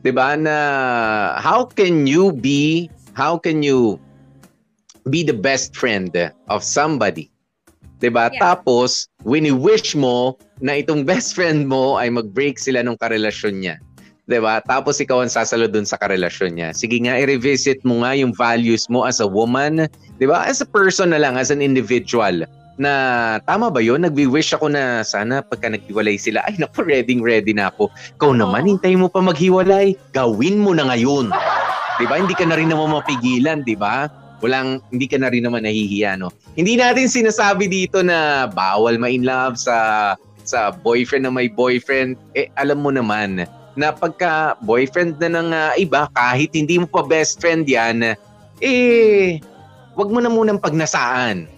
Di 0.01 0.12
ba? 0.12 0.36
Na 0.39 0.58
how 1.39 1.68
can 1.68 2.08
you 2.08 2.32
be, 2.32 2.88
how 3.13 3.36
can 3.36 3.62
you 3.62 4.00
be 5.10 5.24
the 5.24 5.36
best 5.36 5.75
friend 5.75 6.13
of 6.48 6.62
somebody? 6.62 7.27
'Di 8.00 8.10
ba? 8.15 8.32
Yeah. 8.32 8.39
Tapos, 8.39 9.12
when 9.27 9.44
you 9.44 9.60
wish 9.60 9.91
mo 9.91 10.39
na 10.63 10.79
itong 10.79 11.03
best 11.03 11.36
friend 11.36 11.68
mo 11.68 12.00
ay 12.00 12.08
mag-break 12.08 12.56
sila 12.56 12.84
nung 12.84 12.96
karelasyon 12.96 13.60
niya. 13.60 13.75
'Di 14.29 14.38
ba? 14.38 14.62
Tapos 14.62 15.01
ikaw 15.01 15.25
ang 15.25 15.33
sasalo 15.33 15.65
dun 15.65 15.89
sa 15.89 15.98
karelasyon 15.98 16.53
niya. 16.53 16.69
Sige 16.77 17.01
nga, 17.01 17.17
i-revisit 17.17 17.81
mo 17.81 18.05
nga 18.05 18.13
yung 18.13 18.29
values 18.29 18.86
mo 18.86 19.09
as 19.09 19.17
a 19.17 19.25
woman, 19.25 19.89
'di 20.21 20.25
ba? 20.29 20.45
As 20.45 20.62
a 20.62 20.69
person 20.69 21.09
na 21.09 21.17
lang, 21.17 21.33
as 21.33 21.50
an 21.50 21.65
individual 21.65 22.45
na 22.77 22.93
tama 23.50 23.74
ba 23.74 23.81
yun? 23.81 24.05
Nagwi-wish 24.05 24.53
ako 24.53 24.69
na 24.69 25.01
sana 25.01 25.41
pagka 25.41 25.74
naghiwalay 25.74 26.15
sila, 26.15 26.45
ay 26.45 26.62
naku, 26.62 26.86
ready 26.86 27.17
ready 27.19 27.51
na 27.57 27.74
ako. 27.74 27.89
Ikaw 28.21 28.31
naman, 28.38 28.69
Oo. 28.69 28.77
hintayin 28.77 29.01
mo 29.01 29.09
pa 29.09 29.19
maghiwalay. 29.19 29.98
Gawin 30.13 30.62
mo 30.62 30.77
na 30.77 30.86
ngayon. 30.93 31.33
'Di 31.98 32.05
ba? 32.05 32.15
Hindi 32.21 32.38
ka 32.38 32.45
na 32.45 32.55
rin 32.55 32.69
naman 32.69 32.93
mapigilan, 32.93 33.65
'di 33.65 33.75
ba? 33.81 34.07
Walang 34.39 34.79
hindi 34.93 35.09
ka 35.09 35.19
na 35.19 35.33
rin 35.33 35.43
naman 35.43 35.65
nahihiya, 35.67 36.15
no? 36.15 36.31
Hindi 36.55 36.79
natin 36.79 37.12
sinasabi 37.12 37.67
dito 37.67 38.00
na 38.05 38.48
bawal 38.48 38.95
ma-in 38.95 39.25
love 39.25 39.59
sa 39.59 40.13
sa 40.48 40.71
boyfriend 40.71 41.27
na 41.27 41.33
may 41.33 41.51
boyfriend. 41.51 42.15
Eh 42.38 42.48
alam 42.55 42.79
mo 42.79 42.93
naman 42.93 43.43
na 43.77 43.93
pagka 43.93 44.57
boyfriend 44.63 45.17
na 45.21 45.29
ng 45.29 45.49
ah, 45.53 45.73
iba 45.77 46.09
kahit 46.13 46.53
hindi 46.53 46.81
mo 46.81 46.88
pa 46.89 47.05
best 47.05 47.38
friend 47.41 47.69
'yan, 47.69 48.15
eh 48.63 49.39
wag 49.99 50.09
mo 50.09 50.19
na 50.23 50.31
munang 50.31 50.61
pagnasaan. 50.61 51.49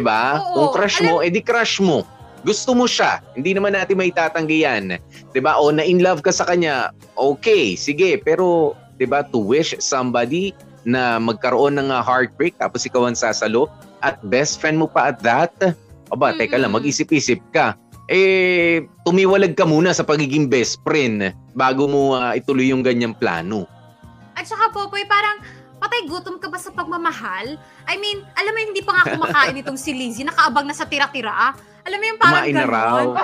ba? 0.00 0.38
Oo, 0.38 0.54
Kung 0.54 0.68
crush 0.80 0.98
mo, 1.02 1.20
edi 1.20 1.42
crush 1.42 1.82
mo. 1.82 2.06
Gusto 2.40 2.72
mo 2.72 2.88
siya. 2.88 3.20
Hindi 3.36 3.52
naman 3.52 3.76
natin 3.76 4.00
may 4.00 4.08
tatanggi 4.08 4.64
yan. 4.64 4.96
ba? 5.44 5.60
O 5.60 5.68
na 5.74 5.84
in 5.84 6.00
love 6.00 6.24
ka 6.24 6.32
sa 6.32 6.48
kanya, 6.48 6.94
okay, 7.18 7.76
sige, 7.76 8.16
pero 8.22 8.72
ba 9.08 9.24
to 9.24 9.40
wish 9.40 9.72
somebody 9.80 10.52
na 10.84 11.16
magkaroon 11.20 11.76
ng 11.76 11.88
ah, 11.92 12.00
heartbreak 12.00 12.56
tapos 12.56 12.84
ikaw 12.88 13.08
ang 13.08 13.16
sasalo 13.16 13.68
at 14.00 14.16
best 14.28 14.60
friend 14.60 14.80
mo 14.80 14.88
pa 14.88 15.12
at 15.12 15.20
that, 15.20 15.52
aba, 16.08 16.32
teka 16.36 16.56
lang, 16.56 16.72
mag-isip-isip 16.72 17.40
ka. 17.52 17.76
Eh, 18.10 18.82
tumiwalag 19.06 19.54
ka 19.54 19.62
muna 19.62 19.94
sa 19.94 20.02
pagiging 20.02 20.50
best 20.50 20.82
friend 20.82 21.30
bago 21.54 21.86
mo 21.86 22.18
ah, 22.18 22.34
ituloy 22.34 22.74
yung 22.74 22.82
ganyang 22.82 23.14
plano. 23.14 23.70
At 24.34 24.50
saka, 24.50 24.74
Popoy, 24.74 25.06
parang 25.06 25.38
patay 25.78 26.10
gutom 26.10 26.42
ka 26.42 26.50
ba 26.50 26.58
sa 26.58 26.74
pagmamahal? 26.74 27.54
I 27.86 27.94
mean, 28.02 28.26
alam 28.34 28.52
mo, 28.52 28.60
hindi 28.66 28.82
pa 28.82 28.98
nga 28.98 29.14
kumakain 29.14 29.54
itong 29.62 29.78
si 29.78 29.94
Lizzie, 29.94 30.26
nakaabang 30.26 30.66
na 30.66 30.74
sa 30.74 30.90
tira-tira. 30.90 31.54
Alam 31.80 31.96
mo 31.96 32.04
yung 32.06 32.20
parang 32.20 32.34
Kumain 32.42 32.54
na 32.54 32.66
raw. 32.66 32.96
ganon. 32.98 33.16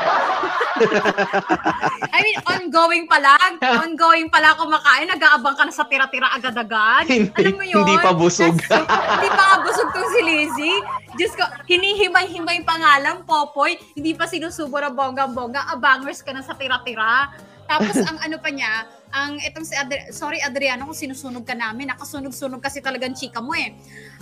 I 2.16 2.20
mean, 2.20 2.36
ongoing 2.42 3.04
pa 3.06 3.16
lang. 3.16 3.56
Ongoing 3.58 4.28
pa 4.28 4.38
lang 4.38 4.56
kumakain, 4.56 5.08
nag-aabang 5.08 5.56
ka 5.56 5.64
na 5.64 5.72
sa 5.72 5.84
tira-tira 5.84 6.28
agad-agad. 6.30 7.04
hindi, 7.06 7.32
Alam 7.32 7.54
mo 7.56 7.64
yun? 7.64 7.80
hindi 7.80 7.96
pa 7.98 8.12
busog. 8.12 8.56
That's- 8.62 8.84
hindi 9.16 9.28
pa 9.30 9.42
nga 9.42 9.58
busog 9.60 9.88
tong 9.90 10.08
si 10.10 10.20
Lizzie. 10.20 10.78
Diyos 11.16 11.32
ko, 11.32 11.44
hinihimay-himay 11.64 12.60
pa 12.62 12.76
nga 12.76 12.94
lang, 12.98 13.25
Popoy. 13.25 13.80
Hindi 13.92 14.12
pa 14.12 14.28
sinusubo 14.28 14.76
na 14.76 14.92
bonggang-bongga. 14.92 15.72
Abangers 15.72 16.20
ka 16.20 16.32
na 16.32 16.44
sa 16.44 16.52
tira-tira. 16.52 17.32
Tapos 17.66 17.96
ang 17.98 18.20
ano 18.20 18.36
pa 18.38 18.48
niya, 18.48 18.86
ang 19.16 19.40
itong 19.40 19.64
si 19.64 19.73
Adri- 19.73 20.12
sorry 20.12 20.44
Adriano 20.44 20.85
kung 20.85 20.92
sinusunog 20.92 21.49
ka 21.49 21.56
namin, 21.56 21.88
nakasunog-sunog 21.88 22.61
kasi 22.61 22.85
talagang 22.85 23.16
chika 23.16 23.40
mo 23.40 23.56
eh. 23.56 23.73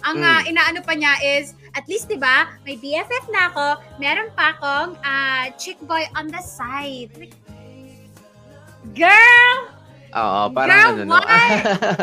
Ang 0.07 0.23
Mm. 0.23 0.31
ah, 0.31 0.41
inaano 0.47 0.81
pa 0.87 0.95
niya 0.95 1.19
is, 1.35 1.51
at 1.75 1.83
least 1.91 2.07
'di 2.07 2.15
ba, 2.15 2.55
may 2.63 2.79
BFF 2.79 3.27
na 3.35 3.51
ako, 3.51 3.67
meron 3.99 4.31
pa 4.39 4.55
akong 4.55 4.95
ah, 5.03 5.51
chick 5.59 5.83
boy 5.83 6.07
on 6.15 6.31
the 6.31 6.39
side. 6.39 7.11
Girl, 8.95 9.59
Oo, 10.15 10.41
parang 10.55 11.03
Girl, 11.03 11.11
ano, 11.11 11.19
no? 11.19 11.25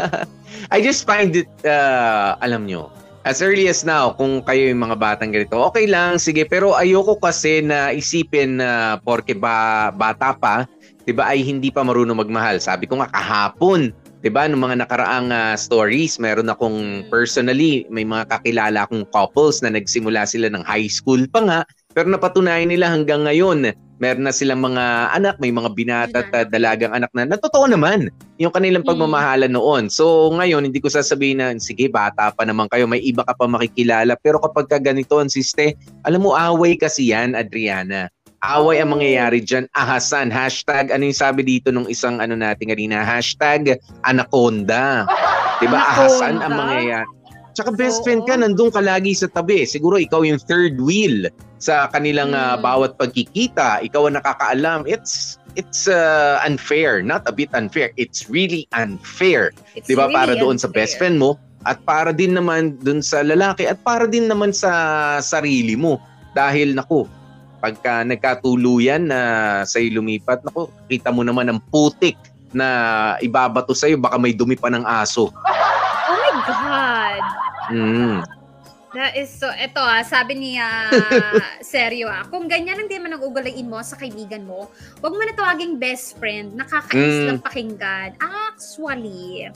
I 0.75 0.83
just 0.83 1.07
find 1.07 1.31
it, 1.31 1.47
uh, 1.63 2.35
alam 2.43 2.67
nyo, 2.67 2.91
as 3.23 3.39
early 3.39 3.71
as 3.71 3.87
now, 3.87 4.11
kung 4.11 4.43
kayo 4.43 4.67
yung 4.67 4.83
mga 4.83 4.99
batang 4.99 5.31
ganito, 5.31 5.55
okay 5.55 5.87
lang, 5.87 6.19
sige, 6.19 6.43
pero 6.43 6.75
ayoko 6.75 7.15
kasi 7.15 7.63
na 7.63 7.95
isipin 7.95 8.59
na 8.59 8.99
porke 8.99 9.31
ba, 9.31 9.87
bata 9.95 10.35
pa, 10.35 10.67
'di 11.05 11.13
ba 11.15 11.31
ay 11.33 11.41
hindi 11.41 11.73
pa 11.73 11.81
marunong 11.81 12.17
magmahal. 12.17 12.61
Sabi 12.61 12.85
ko 12.85 13.01
nga 13.01 13.09
kahapon, 13.09 13.89
'di 14.21 14.29
ba, 14.29 14.45
nung 14.45 14.61
mga 14.61 14.85
nakaraang 14.85 15.33
ah, 15.33 15.57
stories, 15.57 16.21
meron 16.21 16.49
akong 16.49 17.05
personally 17.09 17.85
may 17.89 18.05
mga 18.05 18.29
kakilala 18.29 18.85
akong 18.85 19.05
couples 19.09 19.61
na 19.65 19.73
nagsimula 19.73 20.25
sila 20.29 20.47
ng 20.49 20.61
high 20.65 20.89
school 20.89 21.25
pa 21.29 21.41
nga, 21.41 21.59
pero 21.91 22.07
napatunayan 22.07 22.69
nila 22.69 22.87
hanggang 22.93 23.25
ngayon, 23.25 23.73
meron 24.01 24.25
na 24.25 24.33
silang 24.33 24.61
mga 24.65 25.13
anak, 25.13 25.37
may 25.37 25.53
mga 25.53 25.69
binata 25.77 26.25
at 26.25 26.29
ah, 26.33 26.45
dalagang 26.45 26.93
anak 26.93 27.09
na 27.13 27.25
natotoo 27.25 27.69
naman 27.69 28.09
yung 28.41 28.49
kanilang 28.49 28.81
Mm. 28.81 28.89
pagmamahalan 28.89 29.53
noon. 29.53 29.85
So 29.93 30.33
ngayon, 30.33 30.65
hindi 30.65 30.81
ko 30.81 30.89
sasabihin 30.89 31.37
na, 31.37 31.53
sige, 31.61 31.85
bata 31.85 32.33
pa 32.33 32.41
naman 32.41 32.65
kayo, 32.73 32.89
may 32.89 32.97
iba 33.05 33.21
ka 33.21 33.37
pa 33.37 33.45
makikilala. 33.45 34.17
Pero 34.17 34.41
kapag 34.41 34.65
ka 34.65 34.77
ganito 34.81 35.21
ang 35.21 35.29
siste, 35.29 35.77
alam 36.01 36.25
mo, 36.25 36.33
away 36.33 36.73
kasi 36.73 37.13
yan, 37.13 37.37
Adriana. 37.37 38.09
Away 38.41 38.81
ang 38.81 38.89
mangyayari 38.89 39.37
dyan. 39.39 39.69
Ahasan. 39.77 40.33
Hashtag, 40.33 40.89
ano 40.89 41.05
yung 41.05 41.13
sabi 41.13 41.45
dito 41.45 41.69
nung 41.69 41.85
isang 41.85 42.17
ano 42.17 42.33
natin 42.33 42.73
kanina? 42.73 43.05
Hashtag, 43.05 43.77
anaconda. 44.01 45.05
Diba? 45.61 45.77
Ahasan 45.77 46.41
ang 46.41 46.49
Anaconda? 46.49 46.57
mangyayari. 46.57 47.09
Tsaka 47.51 47.69
best 47.75 48.01
Oo. 48.01 48.05
friend 48.07 48.21
ka, 48.25 48.33
nandun 48.33 48.71
ka 48.71 48.81
lagi 48.81 49.11
sa 49.13 49.27
tabi. 49.27 49.67
Siguro 49.67 49.99
ikaw 49.99 50.23
yung 50.23 50.39
third 50.39 50.79
wheel 50.79 51.27
sa 51.59 51.85
kanilang 51.91 52.33
ah, 52.33 52.57
Mm. 52.57 52.63
bawat 52.63 52.91
pagkikita. 52.97 53.83
Ikaw 53.85 54.09
ang 54.09 54.15
nakakaalam. 54.17 54.87
It's 54.89 55.37
it's 55.53 55.85
uh, 55.85 56.39
unfair. 56.41 57.03
Not 57.03 57.27
a 57.27 57.33
bit 57.35 57.51
unfair. 57.51 57.91
It's 57.99 58.25
really 58.25 58.65
unfair. 58.71 59.51
it's 59.75 59.85
'Di 59.85 59.93
ba? 59.93 60.07
really 60.07 60.15
para 60.15 60.33
doon 60.33 60.55
sa 60.57 60.65
best 60.65 60.95
unfair. 60.95 61.11
friend 61.11 61.17
mo 61.19 61.31
at 61.67 61.77
para 61.85 62.09
din 62.09 62.33
naman 62.33 62.79
doon 62.81 63.03
sa 63.03 63.21
lalaki 63.21 63.67
at 63.67 63.77
para 63.83 64.07
din 64.07 64.25
naman 64.25 64.49
sa 64.49 64.71
sarili 65.21 65.75
mo. 65.75 65.99
Dahil 66.31 66.71
naku, 66.73 67.03
pagka 67.61 68.01
nagkatuluyan 68.01 69.05
na 69.05 69.19
sa'yo 69.63 70.01
lumipat, 70.01 70.41
naku, 70.41 70.65
kita 70.89 71.13
mo 71.13 71.21
naman 71.21 71.45
ang 71.47 71.61
putik 71.69 72.17
na 72.51 72.67
ibabato 73.21 73.71
sa'yo, 73.71 73.95
baka 73.95 74.17
may 74.17 74.33
dumi 74.33 74.57
pa 74.57 74.73
ng 74.73 74.83
aso. 74.83 75.29
Oh 75.29 76.17
my 76.17 76.31
God! 76.43 77.23
Mm. 77.71 78.17
That 78.91 79.15
is 79.15 79.31
so, 79.31 79.47
eto 79.47 79.79
ah, 79.79 80.03
sabi 80.03 80.35
niya, 80.35 80.91
seryo 81.63 82.11
ah, 82.11 82.27
kung 82.27 82.51
ganyan 82.51 82.75
ang 82.75 82.91
di 82.91 82.99
man 82.99 83.15
ang 83.15 83.23
ugalain 83.23 83.63
mo 83.63 83.79
sa 83.79 83.95
kaibigan 83.95 84.43
mo, 84.43 84.67
huwag 84.99 85.15
mo 85.15 85.23
na 85.23 85.31
tawaging 85.31 85.79
best 85.79 86.19
friend, 86.19 86.59
nakakainis 86.59 87.23
Mm. 87.23 87.27
lang 87.31 87.39
pakinggan. 87.39 88.09
Actually, 88.19 89.47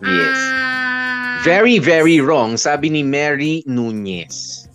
Yes. 0.00 0.38
ah, 0.54 1.42
Very, 1.42 1.82
very 1.82 2.22
wrong, 2.22 2.54
sabi 2.54 2.94
ni 2.94 3.02
Mary 3.02 3.66
Nunez. 3.66 4.69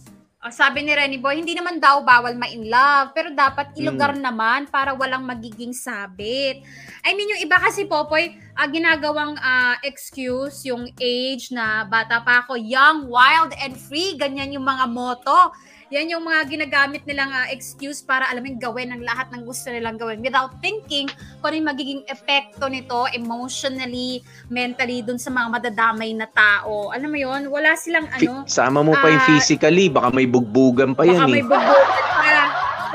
Oh, 0.46 0.54
sabi 0.54 0.86
ni 0.86 0.94
Renny 0.94 1.18
Boy, 1.18 1.42
hindi 1.42 1.58
naman 1.58 1.82
daw 1.82 2.06
bawal 2.06 2.38
ma-in 2.38 2.70
love, 2.70 3.18
pero 3.18 3.34
dapat 3.34 3.74
Mm. 3.74 3.78
ilugar 3.82 4.14
naman 4.14 4.70
para 4.70 4.94
walang 4.94 5.25
magiging 5.25 5.74
sabit. 5.74 6.62
I 7.02 7.18
mean, 7.18 7.34
yung 7.34 7.42
iba 7.42 7.58
kasi, 7.58 7.90
Popoy, 7.90 8.38
ah, 8.54 8.70
ginagawang 8.70 9.34
ah, 9.42 9.82
excuse 9.82 10.70
yung 10.70 10.94
age 11.02 11.50
na 11.50 11.90
bata 11.90 12.22
pa 12.22 12.46
ako, 12.46 12.62
young, 12.62 13.10
wild, 13.10 13.58
and 13.58 13.74
free, 13.74 14.14
ganyan 14.14 14.54
yung 14.54 14.64
mga 14.66 14.86
moto. 14.86 15.50
Yan 15.96 16.12
yung 16.12 16.28
mga 16.28 16.44
ginagamit 16.52 17.08
nilang 17.08 17.32
ah, 17.32 17.48
excuse 17.48 18.04
para 18.04 18.28
alam 18.28 18.44
yung 18.44 18.60
gawin 18.60 18.92
ang 18.92 19.00
lahat 19.00 19.32
ng 19.32 19.48
gusto 19.48 19.72
nilang 19.72 19.96
gawin 19.96 20.20
without 20.20 20.52
thinking 20.60 21.08
kung 21.40 21.48
ano 21.48 21.56
yung 21.56 21.70
magiging 21.72 22.02
epekto 22.12 22.68
nito 22.68 23.08
emotionally, 23.16 24.20
mentally 24.52 25.00
dun 25.00 25.16
sa 25.16 25.32
mga 25.32 25.48
madadamay 25.56 26.12
na 26.12 26.28
tao. 26.28 26.92
Alam 26.92 27.16
mo 27.16 27.18
yon 27.24 27.48
wala 27.48 27.80
silang 27.80 28.12
ano, 28.12 28.44
Sama 28.44 28.84
mo 28.84 28.92
pa 28.92 29.08
yung 29.08 29.24
ah, 29.24 29.30
physically, 29.32 29.88
baka 29.88 30.12
may 30.12 30.28
bugbugan 30.28 30.92
pa 30.92 31.08
baka 31.08 31.16
yan 31.16 31.32
may 31.32 31.40
eh. 31.40 31.48
pa. 31.48 31.64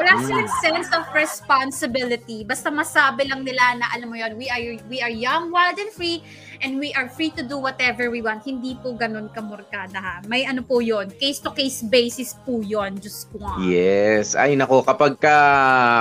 Wala 0.00 0.16
Mm. 0.16 0.24
silang 0.24 0.50
sense 0.64 0.88
of 0.96 1.04
responsibility. 1.12 2.40
Basta 2.42 2.72
masabi 2.72 3.28
lang 3.28 3.44
nila 3.44 3.76
na 3.76 3.86
alam 3.92 4.08
mo 4.08 4.16
yon 4.16 4.32
we 4.34 4.48
are 4.48 4.62
we 4.88 4.98
are 4.98 5.12
young, 5.12 5.52
wild 5.52 5.76
and 5.76 5.92
free 5.92 6.24
and 6.60 6.80
we 6.80 6.88
are 6.96 7.04
free 7.06 7.28
to 7.28 7.44
do 7.44 7.60
whatever 7.60 8.08
we 8.08 8.24
want. 8.24 8.40
Hindi 8.40 8.80
po 8.80 8.96
ganun 8.96 9.28
kamurkada 9.28 10.00
ha. 10.00 10.14
May 10.24 10.48
ano 10.48 10.64
po 10.64 10.80
yon 10.80 11.12
case 11.14 11.44
to 11.44 11.52
case 11.52 11.84
basis 11.84 12.32
po 12.42 12.64
yon 12.64 12.96
Diyos 12.96 13.28
ko 13.28 13.44
nga. 13.44 13.60
Yes. 13.60 14.32
Ay 14.32 14.56
nako, 14.56 14.80
kapag 14.80 15.20
ka 15.20 15.36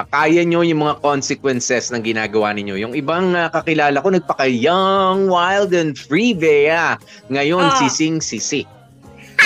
kaya 0.07 0.47
nyo 0.47 0.63
yung 0.63 0.79
mga 0.79 1.03
consequences 1.03 1.91
ng 1.91 1.99
ginagawa 2.01 2.55
ninyo. 2.55 2.79
Yung 2.79 2.95
ibang 2.95 3.35
ah, 3.35 3.51
kakilala 3.51 3.99
ko 3.99 4.09
nagpaka-young, 4.09 5.27
wild, 5.27 5.75
and 5.75 5.99
free, 5.99 6.31
Bea. 6.31 6.95
Ngayon, 7.27 7.67
Ah. 7.67 7.75
sising-sisi. 7.77 8.63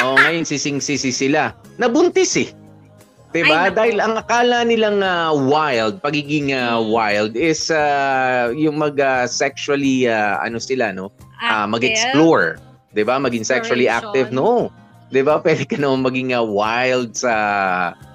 Oo, 0.01 0.13
ngayon 0.15 0.45
sising-sisi 0.45 1.09
sila. 1.09 1.53
Nabuntis 1.77 2.37
eh. 2.37 2.49
Diba? 3.33 3.65
Ay. 3.65 3.73
Dahil 3.73 3.97
ang 3.97 4.13
akala 4.13 4.61
nilang 4.61 5.01
ah, 5.01 5.33
wild, 5.33 5.97
pagiging 5.99 6.53
Hmm. 6.53 6.85
wild 6.87 7.33
is 7.33 7.67
ah, 7.67 8.53
yung 8.53 8.77
mag 8.77 8.93
ah, 8.95 9.25
sexually 9.25 10.05
ah, 10.05 10.37
ano 10.39 10.61
sila 10.61 10.93
no? 10.93 11.09
Ah, 11.41 11.65
Active. 11.65 11.71
mag-explore, 11.73 12.61
'di 12.93 13.03
ba? 13.03 13.17
Maging 13.17 13.41
sexually 13.43 13.89
active, 13.89 14.29
no. 14.29 14.69
'Di 15.09 15.25
ba? 15.25 15.37
Pwede 15.43 15.65
ka 15.65 15.75
naman 15.75 16.05
maging 16.05 16.31
uh, 16.31 16.45
wild 16.45 17.17
sa 17.17 17.33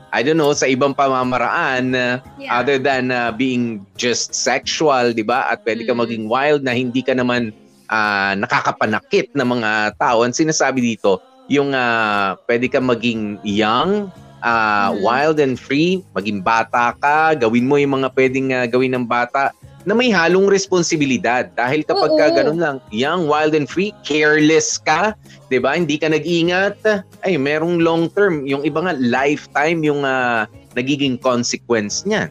I 0.09 0.25
don't 0.25 0.41
know, 0.41 0.57
sa 0.57 0.65
ibang 0.65 0.97
pamamaraan 0.97 1.93
uh, 1.93 2.17
Yeah. 2.41 2.57
other 2.57 2.81
than 2.81 3.11
uh, 3.11 3.29
being 3.29 3.85
just 3.99 4.33
sexual, 4.33 5.11
'di 5.11 5.27
ba? 5.27 5.51
At 5.51 5.67
pwede 5.67 5.83
ka 5.83 5.93
Mm. 5.93 6.01
maging 6.01 6.25
wild 6.27 6.63
na 6.63 6.73
hindi 6.73 7.03
ka 7.03 7.13
naman 7.13 7.51
ah, 7.91 8.39
nakakapanakit 8.39 9.35
ng 9.35 9.49
mga 9.51 9.71
tao. 9.99 10.23
Ang 10.23 10.33
sinasabi 10.33 10.79
dito, 10.81 11.19
yung 11.51 11.75
ah, 11.75 12.39
pwede 12.47 12.69
ka 12.69 12.79
maging 12.79 13.43
young, 13.43 14.09
ah, 14.41 14.91
Mm. 14.91 15.03
wild 15.03 15.37
and 15.39 15.57
free, 15.57 16.03
maging 16.13 16.41
bata 16.41 16.95
ka, 16.97 17.35
gawin 17.35 17.67
mo 17.67 17.77
yung 17.77 18.03
mga 18.03 18.09
pwedeng 18.15 18.49
ah, 18.53 18.67
gawin 18.67 18.95
ng 18.95 19.07
bata 19.07 19.51
na 19.87 19.97
may 19.97 20.13
halong 20.13 20.53
responsibilidad. 20.53 21.49
Dahil 21.57 21.81
kapag 21.81 22.13
ka 22.13 22.27
ganun 22.37 22.61
lang, 22.61 22.77
young, 22.93 23.25
wild 23.25 23.57
and 23.57 23.65
free, 23.65 23.91
careless 24.05 24.77
ka, 24.77 25.17
'di 25.49 25.59
ba? 25.59 25.75
Hindi 25.75 25.97
ka 25.97 26.13
nag-ingat, 26.13 26.85
ay 27.25 27.41
merong 27.41 27.81
long 27.81 28.13
term, 28.13 28.45
yung 28.45 28.69
iba 28.69 28.85
nga 28.85 28.93
lifetime 28.99 29.81
yung 29.81 30.05
ah, 30.05 30.45
nagiging 30.77 31.17
consequence 31.17 32.05
niyan. 32.05 32.29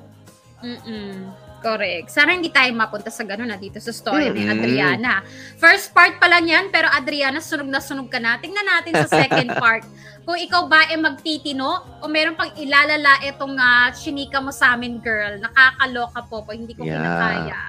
Mm-mm. 0.62 1.34
Correct. 1.58 2.14
Sana 2.14 2.38
hindi 2.38 2.54
tayo 2.54 2.70
mapunta 2.78 3.10
sa 3.10 3.26
ganun 3.26 3.50
na 3.50 3.58
dito 3.58 3.82
sa 3.82 3.90
story 3.90 4.30
ni 4.30 4.46
Mm-mm. 4.46 4.54
Adriana. 4.62 5.26
First 5.58 5.90
part 5.90 6.22
pa 6.22 6.30
lang 6.30 6.46
yan, 6.46 6.70
pero 6.70 6.86
Adriana, 6.88 7.42
sunog 7.42 7.66
na 7.66 7.82
sunog 7.82 8.08
ka 8.08 8.22
na. 8.22 8.38
Tingnan 8.38 8.62
natin 8.64 8.94
sa 8.94 9.10
second 9.10 9.50
part. 9.64 9.82
Kung 10.28 10.36
ikaw 10.36 10.68
ba 10.68 10.84
ay 10.92 11.00
magtitino 11.00 12.04
o 12.04 12.12
meron 12.12 12.36
pang 12.36 12.52
ilalala 12.60 13.16
itong 13.24 13.56
uh, 13.56 13.88
chinika 13.96 14.44
mo 14.44 14.52
sa 14.52 14.76
amin, 14.76 15.00
girl. 15.00 15.40
Nakakaloka 15.40 16.20
po 16.28 16.44
po. 16.44 16.52
Hindi 16.52 16.76
ko 16.76 16.84
Yeah. 16.84 17.00
kinakaya. 17.00 17.60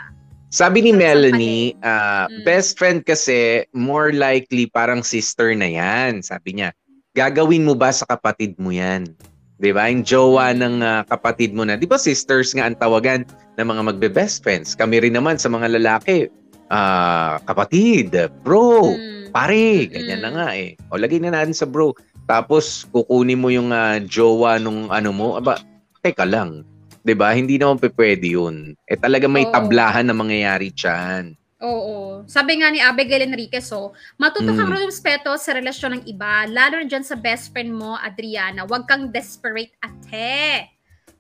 Sabi 0.51 0.83
ni 0.83 0.91
Melanie, 0.91 1.79
ah, 1.87 2.27
Mm. 2.27 2.43
best 2.43 2.75
friend 2.75 3.07
kasi 3.07 3.63
more 3.71 4.11
likely 4.11 4.67
parang 4.67 5.07
sister 5.07 5.55
na 5.55 5.71
yan. 5.71 6.19
Sabi 6.19 6.59
niya, 6.59 6.75
gagawin 7.15 7.63
mo 7.63 7.79
ba 7.79 7.95
sa 7.95 8.03
kapatid 8.11 8.59
mo 8.59 8.75
yan? 8.75 9.07
'Di 9.63 9.71
ba? 9.71 9.87
Yung 9.87 10.03
jowa 10.03 10.51
Mm. 10.51 10.59
ng 10.59 10.75
ah, 10.83 11.03
kapatid 11.07 11.55
mo 11.55 11.63
na. 11.63 11.79
'Di 11.79 11.87
ba 11.87 11.95
sisters 11.95 12.59
nga 12.59 12.67
ang 12.67 12.75
tawagan 12.75 13.23
ng 13.55 13.67
mga 13.71 13.83
magbe-best 13.87 14.43
friends? 14.43 14.75
Kami 14.75 14.99
rin 14.99 15.15
naman 15.15 15.39
sa 15.39 15.47
mga 15.47 15.79
lalaki, 15.79 16.27
ah, 16.75 17.39
kapatid, 17.45 18.11
bro, 18.43 18.89
Mm. 18.99 19.29
pare, 19.29 19.85
ganyan 19.93 20.19
Mm. 20.19 20.25
na 20.25 20.31
nga 20.33 20.49
eh. 20.57 20.81
O 20.89 20.97
lagay 20.97 21.21
na 21.21 21.29
natin 21.31 21.53
sa 21.53 21.69
bro. 21.69 21.93
Tapos 22.29 22.85
kukunin 22.93 23.41
mo 23.41 23.49
yung 23.49 23.73
ah, 23.73 23.97
jowa 23.99 24.61
nung 24.61 24.93
ano 24.93 25.11
mo. 25.11 25.27
Aba, 25.35 25.57
teka 26.05 26.29
lang. 26.29 26.61
'Di 27.01 27.17
ba? 27.17 27.33
Hindi 27.33 27.57
naman 27.57 27.81
pwede 27.81 28.29
yun. 28.29 28.77
Eh 28.85 29.01
talaga 29.01 29.25
may 29.25 29.49
Oo. 29.49 29.51
tablahan 29.51 30.05
na 30.05 30.13
mangyayari 30.13 30.69
dyan. 30.69 31.33
Oo. 31.59 32.23
Sabi 32.29 32.61
nga 32.61 32.71
ni 32.71 32.79
Abigail 32.79 33.27
Enriquez, 33.27 33.67
so, 33.67 33.91
matuto 34.15 34.55
kang 34.55 34.71
Mm. 34.71 34.79
rumespeto 34.79 35.35
sa 35.35 35.51
relasyon 35.51 35.99
ng 35.99 36.05
iba, 36.07 36.47
lalo 36.47 36.79
na 36.79 36.87
dyan 36.87 37.03
sa 37.03 37.19
best 37.19 37.51
friend 37.51 37.75
mo, 37.75 37.99
Adriana. 37.99 38.63
Huwag 38.63 38.87
kang 38.87 39.11
desperate 39.11 39.75
ate. 39.83 40.71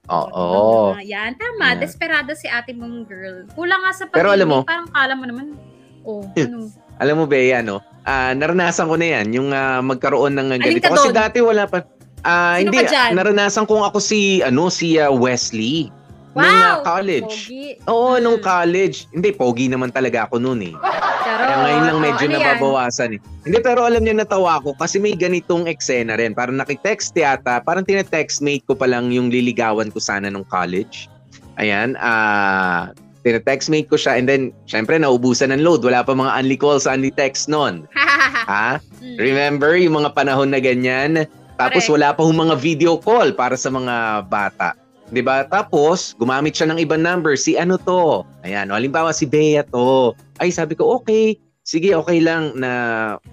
Oo. 0.07 0.95
diba? 0.95 1.03
Yan, 1.03 1.35
tama. 1.35 1.75
Yeah. 1.75 1.83
Desperado 1.83 2.33
si 2.33 2.47
ate 2.47 2.71
mong 2.71 3.05
girl. 3.05 3.51
Kulang 3.51 3.83
nga 3.83 3.93
sa 3.93 4.05
pag 4.07 4.15
Pero 4.15 4.31
alam 4.31 4.47
mo- 4.47 4.63
parang 4.63 4.87
kala 4.89 5.19
mo 5.19 5.27
naman, 5.27 5.59
oh, 6.07 6.23
ano, 6.39 6.71
Alam 6.99 7.23
mo, 7.23 7.25
Bea, 7.27 7.63
no? 7.63 7.79
Ah, 8.09 8.33
naranasan 8.33 8.89
ko 8.89 8.97
na 8.97 9.21
yan, 9.21 9.27
yung 9.37 9.49
ah, 9.53 9.85
magkaroon 9.85 10.35
ng 10.35 10.49
ganito. 10.59 10.89
ka 10.89 10.97
Kasi 10.97 11.13
dati 11.13 11.39
wala 11.45 11.69
pa. 11.69 11.85
Ah, 12.25 12.59
Sino 12.59 12.73
hindi, 12.75 12.83
ka 12.89 13.15
naranasan 13.15 13.69
kong 13.69 13.85
ako 13.87 13.99
si, 14.03 14.41
ano, 14.43 14.73
si 14.73 14.99
ah, 14.99 15.13
Wesley. 15.13 15.93
Nung 16.35 16.45
ah, 16.45 16.79
wow! 16.81 16.87
college. 16.87 17.35
Pogi. 17.51 17.67
Oo, 17.91 18.15
Mm. 18.17 18.23
nung 18.23 18.39
college. 18.39 18.97
Hindi, 19.11 19.29
pogi 19.35 19.67
naman 19.67 19.91
talaga 19.91 20.27
ako 20.31 20.39
noon 20.39 20.71
eh. 20.71 20.75
Charot. 20.79 21.45
Kaya 21.45 21.57
ngayon 21.67 21.85
lang 21.85 21.99
medyo 21.99 22.25
Oh, 22.25 22.31
ano 22.31 22.37
nababawasan 22.39 23.11
eh. 23.17 23.21
Hindi, 23.43 23.59
pero 23.59 23.81
alam 23.83 24.03
niyo 24.05 24.15
natawa 24.15 24.63
ko 24.63 24.73
kasi 24.77 24.97
may 25.03 25.19
ganitong 25.19 25.67
eksena 25.67 26.15
rin. 26.15 26.33
Parang 26.33 26.55
nakitext 26.57 27.13
yata, 27.13 27.59
parang 27.61 27.83
tinetextmate 27.83 28.63
ko 28.65 28.79
pa 28.79 28.87
lang 28.87 29.11
yung 29.11 29.29
liligawan 29.29 29.91
ko 29.91 29.99
sana 29.99 30.31
nung 30.31 30.47
college. 30.47 31.11
Ayan, 31.59 31.99
ah, 31.99 32.95
tinetextmate 33.27 33.89
ko 33.91 33.97
siya 33.99 34.19
and 34.19 34.27
then, 34.29 34.55
syempre, 34.67 34.95
naubusan 34.99 35.51
ng 35.55 35.63
load. 35.63 35.83
Wala 35.83 36.03
pa 36.07 36.15
mga 36.15 36.35
unli 36.39 36.57
calls, 36.59 36.87
unli 36.87 37.15
text 37.15 37.47
noon. 37.51 37.87
Ha? 38.49 38.81
Mm. 39.05 39.21
Remember 39.21 39.77
yung 39.77 40.01
mga 40.01 40.17
panahon 40.17 40.49
na 40.49 40.57
ganyan? 40.57 41.29
Tapos 41.61 41.85
Correct. 41.85 41.95
wala 42.01 42.09
pa 42.17 42.25
hong 42.25 42.49
mga 42.49 42.57
video 42.57 42.97
call 42.97 43.37
para 43.37 43.61
sa 43.61 43.69
mga 43.69 44.25
bata. 44.25 44.73
'Di 45.11 45.21
ba? 45.25 45.45
Tapos 45.49 46.17
gumamit 46.17 46.57
siya 46.57 46.73
ng 46.73 46.81
ibang 46.81 47.03
number. 47.03 47.35
Si 47.35 47.57
ano 47.57 47.77
to? 47.81 48.25
Ayan, 48.45 48.73
o, 48.73 48.77
halimbawa 48.77 49.13
si 49.13 49.25
Bea 49.29 49.65
to. 49.69 50.17
Ay, 50.41 50.53
sabi 50.53 50.77
ko, 50.77 51.01
okay. 51.01 51.37
Sige, 51.69 51.93
okay 51.93 52.25
lang 52.25 52.57
na 52.57 52.71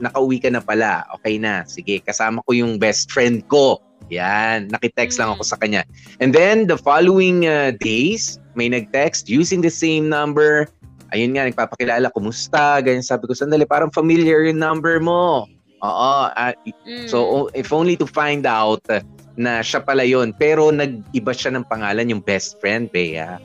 nakauwi 0.04 0.44
ka 0.44 0.52
na 0.52 0.60
pala. 0.60 1.08
Okay 1.22 1.40
na. 1.40 1.64
Sige, 1.64 2.04
kasama 2.04 2.44
ko 2.44 2.52
yung 2.52 2.76
best 2.76 3.08
friend 3.08 3.48
ko. 3.48 3.80
Yan, 4.14 4.70
nakitext 4.70 5.18
lang 5.18 5.34
Mm. 5.34 5.36
ako 5.40 5.44
sa 5.46 5.58
kanya. 5.58 5.82
And 6.22 6.30
then 6.30 6.70
the 6.70 6.78
following 6.78 7.50
uh, 7.50 7.74
days, 7.82 8.38
may 8.54 8.70
nag-text 8.70 9.28
using 9.28 9.66
the 9.66 9.74
same 9.74 10.08
number. 10.08 10.70
Ayun 11.14 11.34
nga, 11.34 11.46
nagpapakilala, 11.48 12.10
kumusta? 12.14 12.82
Ganyan 12.82 13.06
sabi 13.06 13.26
ko, 13.26 13.34
sandali, 13.34 13.66
parang 13.66 13.90
familiar 13.90 14.46
yung 14.46 14.62
number 14.62 15.02
mo. 15.02 15.50
Oo, 15.82 16.12
ah, 16.30 16.54
Mm. 16.86 17.06
So, 17.10 17.18
o- 17.22 17.52
if 17.54 17.70
only 17.74 17.98
to 17.98 18.06
find 18.06 18.46
out 18.46 18.82
uh, 18.90 19.02
na 19.36 19.60
siya 19.60 19.84
pala 19.84 20.08
yun. 20.08 20.32
Pero 20.32 20.72
nag-iba 20.72 21.36
siya 21.36 21.52
ng 21.54 21.68
pangalan, 21.68 22.08
yung 22.08 22.24
best 22.24 22.58
friend, 22.64 22.88
Bea. 22.90 23.38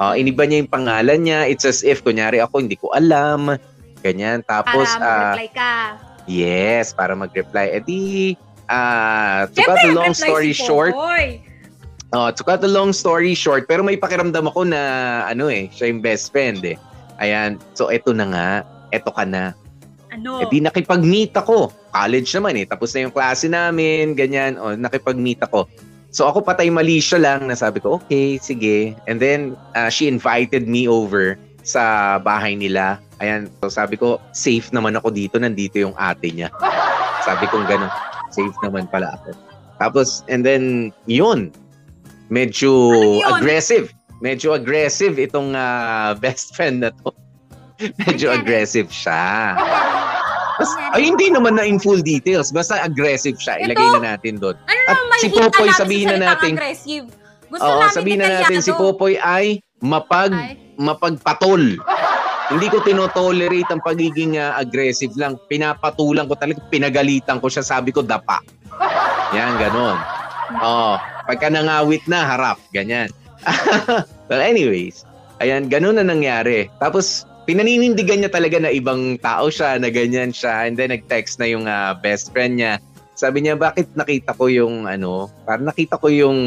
Uh, 0.00 0.16
iniba 0.18 0.42
niya 0.42 0.64
yung 0.64 0.72
pangalan 0.72 1.20
niya. 1.22 1.46
It's 1.46 1.62
as 1.62 1.84
if, 1.86 2.02
kunyari 2.02 2.40
ako, 2.42 2.64
hindi 2.64 2.74
ko 2.74 2.90
alam. 2.96 3.54
Ganyan. 4.02 4.42
Tapos, 4.42 4.88
para 4.96 5.04
ah, 5.04 5.12
mag-reply 5.36 5.48
ka. 5.54 5.72
yes, 6.26 6.90
para 6.90 7.12
mag-reply. 7.14 7.66
E 7.72 7.78
di, 7.78 8.00
ah, 8.68 9.50
to 9.50 9.60
Siyempre, 9.60 9.74
cut 9.74 9.78
the 9.84 9.92
long 9.94 10.14
story 10.14 10.52
si 10.52 10.64
short, 10.64 10.94
Popoy. 10.94 11.44
Oh, 12.14 12.30
to 12.30 12.42
cut 12.46 12.62
the 12.62 12.70
long 12.70 12.94
story 12.94 13.34
short, 13.34 13.66
pero 13.66 13.82
may 13.82 13.98
pakiramdam 13.98 14.46
ako 14.46 14.70
na 14.70 14.80
ano 15.26 15.50
eh, 15.50 15.66
siya 15.74 15.90
yung 15.90 15.98
best 15.98 16.30
friend 16.30 16.62
eh. 16.62 16.78
Ayan, 17.18 17.58
so 17.74 17.90
eto 17.90 18.14
na 18.14 18.30
nga, 18.30 18.48
eto 18.94 19.10
ka 19.10 19.26
na. 19.26 19.50
Ano? 20.14 20.38
Eh 20.38 20.46
di 20.46 20.62
nakipag-meet 20.62 21.34
ako. 21.34 21.74
College 21.90 22.30
naman 22.38 22.54
eh. 22.62 22.66
Tapos 22.70 22.94
na 22.94 23.10
yung 23.10 23.14
klase 23.14 23.50
namin, 23.50 24.14
ganyan. 24.14 24.54
O, 24.62 24.78
nakipag-meet 24.78 25.42
ako. 25.42 25.66
So 26.14 26.30
ako 26.30 26.46
patay 26.46 26.70
mali 26.70 27.02
siya 27.02 27.18
lang 27.18 27.50
na 27.50 27.58
sabi 27.58 27.82
ko, 27.82 27.98
okay, 27.98 28.38
sige. 28.38 28.94
And 29.10 29.18
then, 29.18 29.58
uh, 29.74 29.90
she 29.90 30.06
invited 30.06 30.70
me 30.70 30.86
over 30.86 31.34
sa 31.66 32.16
bahay 32.22 32.54
nila. 32.54 33.02
Ayan, 33.18 33.50
so 33.58 33.66
sabi 33.66 33.98
ko, 33.98 34.22
safe 34.30 34.70
naman 34.70 34.94
ako 34.94 35.10
dito. 35.10 35.34
Nandito 35.42 35.82
yung 35.82 35.98
ate 35.98 36.30
niya. 36.30 36.54
Sabi 37.26 37.50
ko 37.50 37.58
gano'n, 37.66 37.90
safe 38.34 38.56
naman 38.60 38.90
pala 38.90 39.14
ako. 39.14 39.30
Tapos, 39.78 40.26
and 40.26 40.42
then, 40.42 40.90
yun. 41.06 41.54
Medyo 42.28 42.70
Ano 42.90 43.20
yun? 43.20 43.38
aggressive. 43.38 43.86
Medyo 44.18 44.54
aggressive 44.54 45.14
itong 45.16 45.52
ah, 45.52 46.14
best 46.24 46.54
friend 46.54 46.82
na 46.82 46.90
to. 47.00 47.14
Medyo 48.00 48.32
aggressive 48.32 48.88
siya. 48.88 49.54
Bas- 50.58 50.78
ay, 50.94 51.10
hindi 51.10 51.34
naman 51.34 51.58
na 51.58 51.66
in 51.66 51.82
full 51.82 51.98
details. 51.98 52.54
Basta 52.54 52.78
aggressive 52.78 53.34
siya. 53.36 53.58
Ilagay 53.58 53.98
na 53.98 54.14
natin 54.14 54.38
doon. 54.38 54.54
Ano 54.54 54.80
At 54.86 54.96
si 55.18 55.26
Popoy, 55.28 55.68
sabihin 55.74 56.06
sa 56.06 56.14
na 56.14 56.34
natin- 56.34 56.54
aggressive? 56.54 57.06
Gusto 57.50 57.66
Oo, 57.66 57.82
namin 57.82 57.94
sabihin 57.94 58.18
na 58.18 58.28
natin 58.40 58.58
si 58.62 58.70
Popoy 58.70 59.14
ay 59.14 59.58
mapag 59.78 60.30
Ay, 60.30 60.54
mapagpatol. 60.74 61.78
Hindi 62.52 62.68
ko 62.68 62.84
tinotolerate 62.84 63.72
ang 63.72 63.80
pagiging 63.80 64.36
ah, 64.36 64.60
aggressive 64.60 65.16
lang. 65.16 65.40
Pinapatulan 65.48 66.28
ko 66.28 66.36
talaga, 66.36 66.60
pinagalitan 66.68 67.40
ko 67.40 67.48
siya. 67.48 67.64
Sabi 67.64 67.88
ko, 67.88 68.04
dapa. 68.04 68.44
Yan, 69.32 69.56
ganon. 69.56 69.96
Oh, 70.60 71.00
pagka 71.24 71.48
nangawit 71.48 72.04
na, 72.04 72.20
harap. 72.20 72.60
Ganyan. 72.76 73.08
well, 74.28 74.44
anyways, 74.44 75.08
ayan, 75.40 75.72
ganon 75.72 75.96
na 75.96 76.04
nangyari. 76.04 76.68
Tapos, 76.76 77.24
pinaninindigan 77.48 78.20
niya 78.20 78.32
talaga 78.32 78.60
na 78.60 78.68
ibang 78.68 79.16
tao 79.24 79.48
siya, 79.48 79.80
na 79.80 79.88
ganyan 79.88 80.28
siya. 80.28 80.68
And 80.68 80.76
then, 80.76 80.92
nag-text 80.92 81.40
na 81.40 81.48
yung 81.48 81.64
ah, 81.64 81.96
best 81.96 82.28
friend 82.36 82.60
niya. 82.60 82.76
Sabi 83.16 83.40
niya, 83.40 83.56
bakit 83.56 83.88
nakita 83.96 84.36
ko 84.36 84.50
yung 84.50 84.90
ano, 84.90 85.30
parang 85.46 85.70
nakita 85.70 85.96
ko 86.02 86.10
yung 86.10 86.38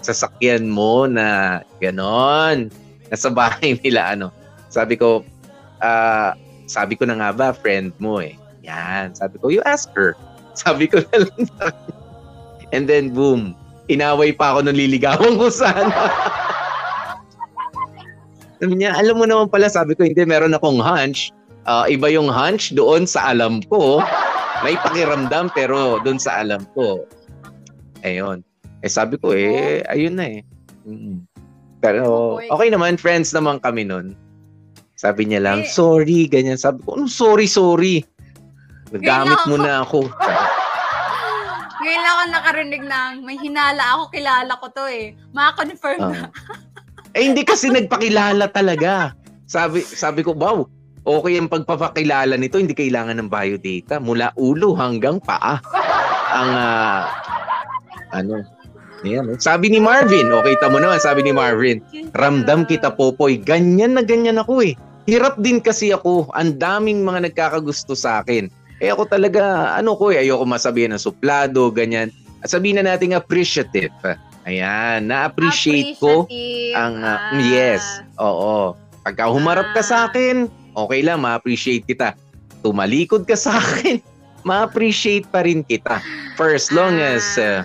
sasakyan 0.00 0.64
mo 0.70 1.04
na 1.04 1.60
ganon. 1.82 2.72
Nasa 3.12 3.28
bahay 3.28 3.76
nila, 3.84 4.16
ano. 4.16 4.32
Sabi 4.68 4.98
ko, 4.98 5.22
ah, 5.80 6.34
sabi 6.66 6.98
ko 6.98 7.06
na 7.06 7.18
nga 7.18 7.30
ba, 7.30 7.48
friend 7.54 7.94
mo 8.02 8.18
eh. 8.18 8.34
Yan. 8.66 9.14
Sabi 9.14 9.38
ko, 9.38 9.48
you 9.48 9.62
ask 9.64 9.88
her. 9.94 10.18
Sabi 10.56 10.88
ko 10.88 11.04
na 11.12 11.28
lang 11.28 11.42
sa. 11.58 11.66
And 12.72 12.88
then, 12.88 13.14
boom. 13.14 13.54
Inaway 13.86 14.34
pa 14.34 14.56
ako 14.56 14.66
nung 14.66 14.80
liligawan 14.80 15.38
ko 15.38 15.46
sana. 15.52 15.94
Sabi 18.58 18.74
niya, 18.80 18.96
alam 18.96 19.20
mo 19.20 19.28
naman 19.28 19.52
pala, 19.52 19.68
sabi 19.68 19.92
ko, 19.92 20.02
hindi, 20.02 20.24
meron 20.24 20.56
akong 20.56 20.80
hunch. 20.80 21.28
Ah, 21.68 21.84
iba 21.92 22.08
yung 22.08 22.32
hunch 22.32 22.72
doon 22.72 23.04
sa 23.04 23.36
alam 23.36 23.60
ko. 23.68 24.00
May 24.64 24.80
pakiramdam, 24.80 25.52
pero 25.52 26.00
doon 26.00 26.16
sa 26.16 26.40
alam 26.40 26.64
ko. 26.72 27.04
Ayun. 28.00 28.40
Eh, 28.80 28.88
sabi 28.88 29.20
ko, 29.20 29.36
eh, 29.36 29.84
ayun 29.92 30.16
na 30.16 30.40
eh. 30.40 30.42
Mm. 30.88 31.28
Pero, 31.84 32.40
Okay. 32.40 32.48
okay 32.48 32.68
naman, 32.72 32.96
friends 32.96 33.36
naman 33.36 33.60
kami 33.60 33.84
nun. 33.84 34.16
Sabi 34.96 35.28
niya 35.28 35.44
lang, 35.44 35.60
Eh. 35.62 35.68
sorry, 35.68 36.24
ganyan. 36.26 36.56
Sabi 36.56 36.80
ko, 36.80 36.96
ano 36.96 37.04
sorry, 37.04 37.44
sorry? 37.44 38.00
Nagamit 38.88 39.44
mo 39.44 39.60
na 39.60 39.84
ako. 39.84 40.08
Ngayon 41.76 42.00
lang 42.00 42.14
ako 42.16 42.22
nakarinig 42.32 42.82
ng 42.82 43.12
may 43.22 43.36
hinala 43.36 43.84
ako, 43.94 44.02
kilala 44.10 44.52
ko 44.56 44.66
to 44.72 44.84
eh. 44.88 45.12
Ma-confirm 45.30 46.00
Ah. 46.00 46.10
na. 46.10 46.20
Eh 47.12 47.28
hindi 47.28 47.44
kasi 47.44 47.68
nagpakilala 47.68 48.48
talaga. 48.50 49.12
Sabi 49.46 49.84
sabi 49.84 50.24
ko, 50.24 50.34
wow, 50.34 50.66
okay 51.06 51.38
ang 51.38 51.46
pagpapakilala 51.46 52.34
nito, 52.34 52.58
hindi 52.58 52.74
kailangan 52.74 53.20
ng 53.20 53.30
biodata 53.30 54.02
mula 54.02 54.34
ulo 54.34 54.74
hanggang 54.74 55.22
paa. 55.22 55.60
Ang 56.32 56.50
ah, 56.50 57.06
ano, 58.10 58.42
yan. 59.06 59.30
oh. 59.30 59.38
Sabi 59.38 59.70
ni 59.70 59.78
Marvin, 59.78 60.28
okay 60.32 60.56
tamo 60.58 60.80
naman, 60.82 60.98
sabi 60.98 61.22
ni 61.22 61.30
Marvin, 61.30 61.78
ramdam 62.12 62.66
kita 62.66 62.90
popoy, 62.90 63.38
ganyan 63.38 63.94
na 63.94 64.02
ganyan 64.02 64.42
ako 64.42 64.64
eh. 64.64 64.74
Hirap 65.06 65.38
din 65.38 65.62
kasi 65.62 65.94
ako, 65.94 66.26
ang 66.34 66.58
daming 66.58 67.00
mga 67.00 67.30
nagkakagusto 67.30 67.94
sa 67.94 68.20
akin. 68.20 68.50
Eh 68.76 68.90
ako 68.90 69.06
talaga, 69.06 69.72
ano 69.72 69.94
ko 69.94 70.10
eh, 70.10 70.20
ayoko 70.20 70.42
masabihin 70.42 70.92
ng 70.92 71.00
suplado, 71.00 71.70
ganyan. 71.70 72.10
At 72.42 72.50
sabihin 72.50 72.76
na 72.76 72.92
natin 72.92 73.14
appreciative. 73.14 73.94
Ayan, 74.44 75.06
na-appreciate 75.06 75.98
ko 75.98 76.26
ang 76.74 76.94
uh, 77.00 77.18
Ah. 77.32 77.38
yes, 77.40 77.82
oo. 78.14 78.74
Pagka 79.02 79.26
humarap 79.26 79.70
ka 79.72 79.82
sa 79.82 79.96
Ah. 79.96 80.06
akin, 80.06 80.46
okay 80.74 81.00
lang, 81.02 81.22
ma-appreciate 81.22 81.82
kita. 81.82 82.14
Tumalikod 82.60 83.24
ka 83.24 83.34
sa 83.34 83.56
akin, 83.62 83.98
ma-appreciate 84.42 85.26
pa 85.26 85.42
rin 85.42 85.62
kita. 85.62 85.98
For 86.34 86.50
as 86.50 86.70
long 86.70 86.98
as 86.98 87.22
uh, 87.38 87.62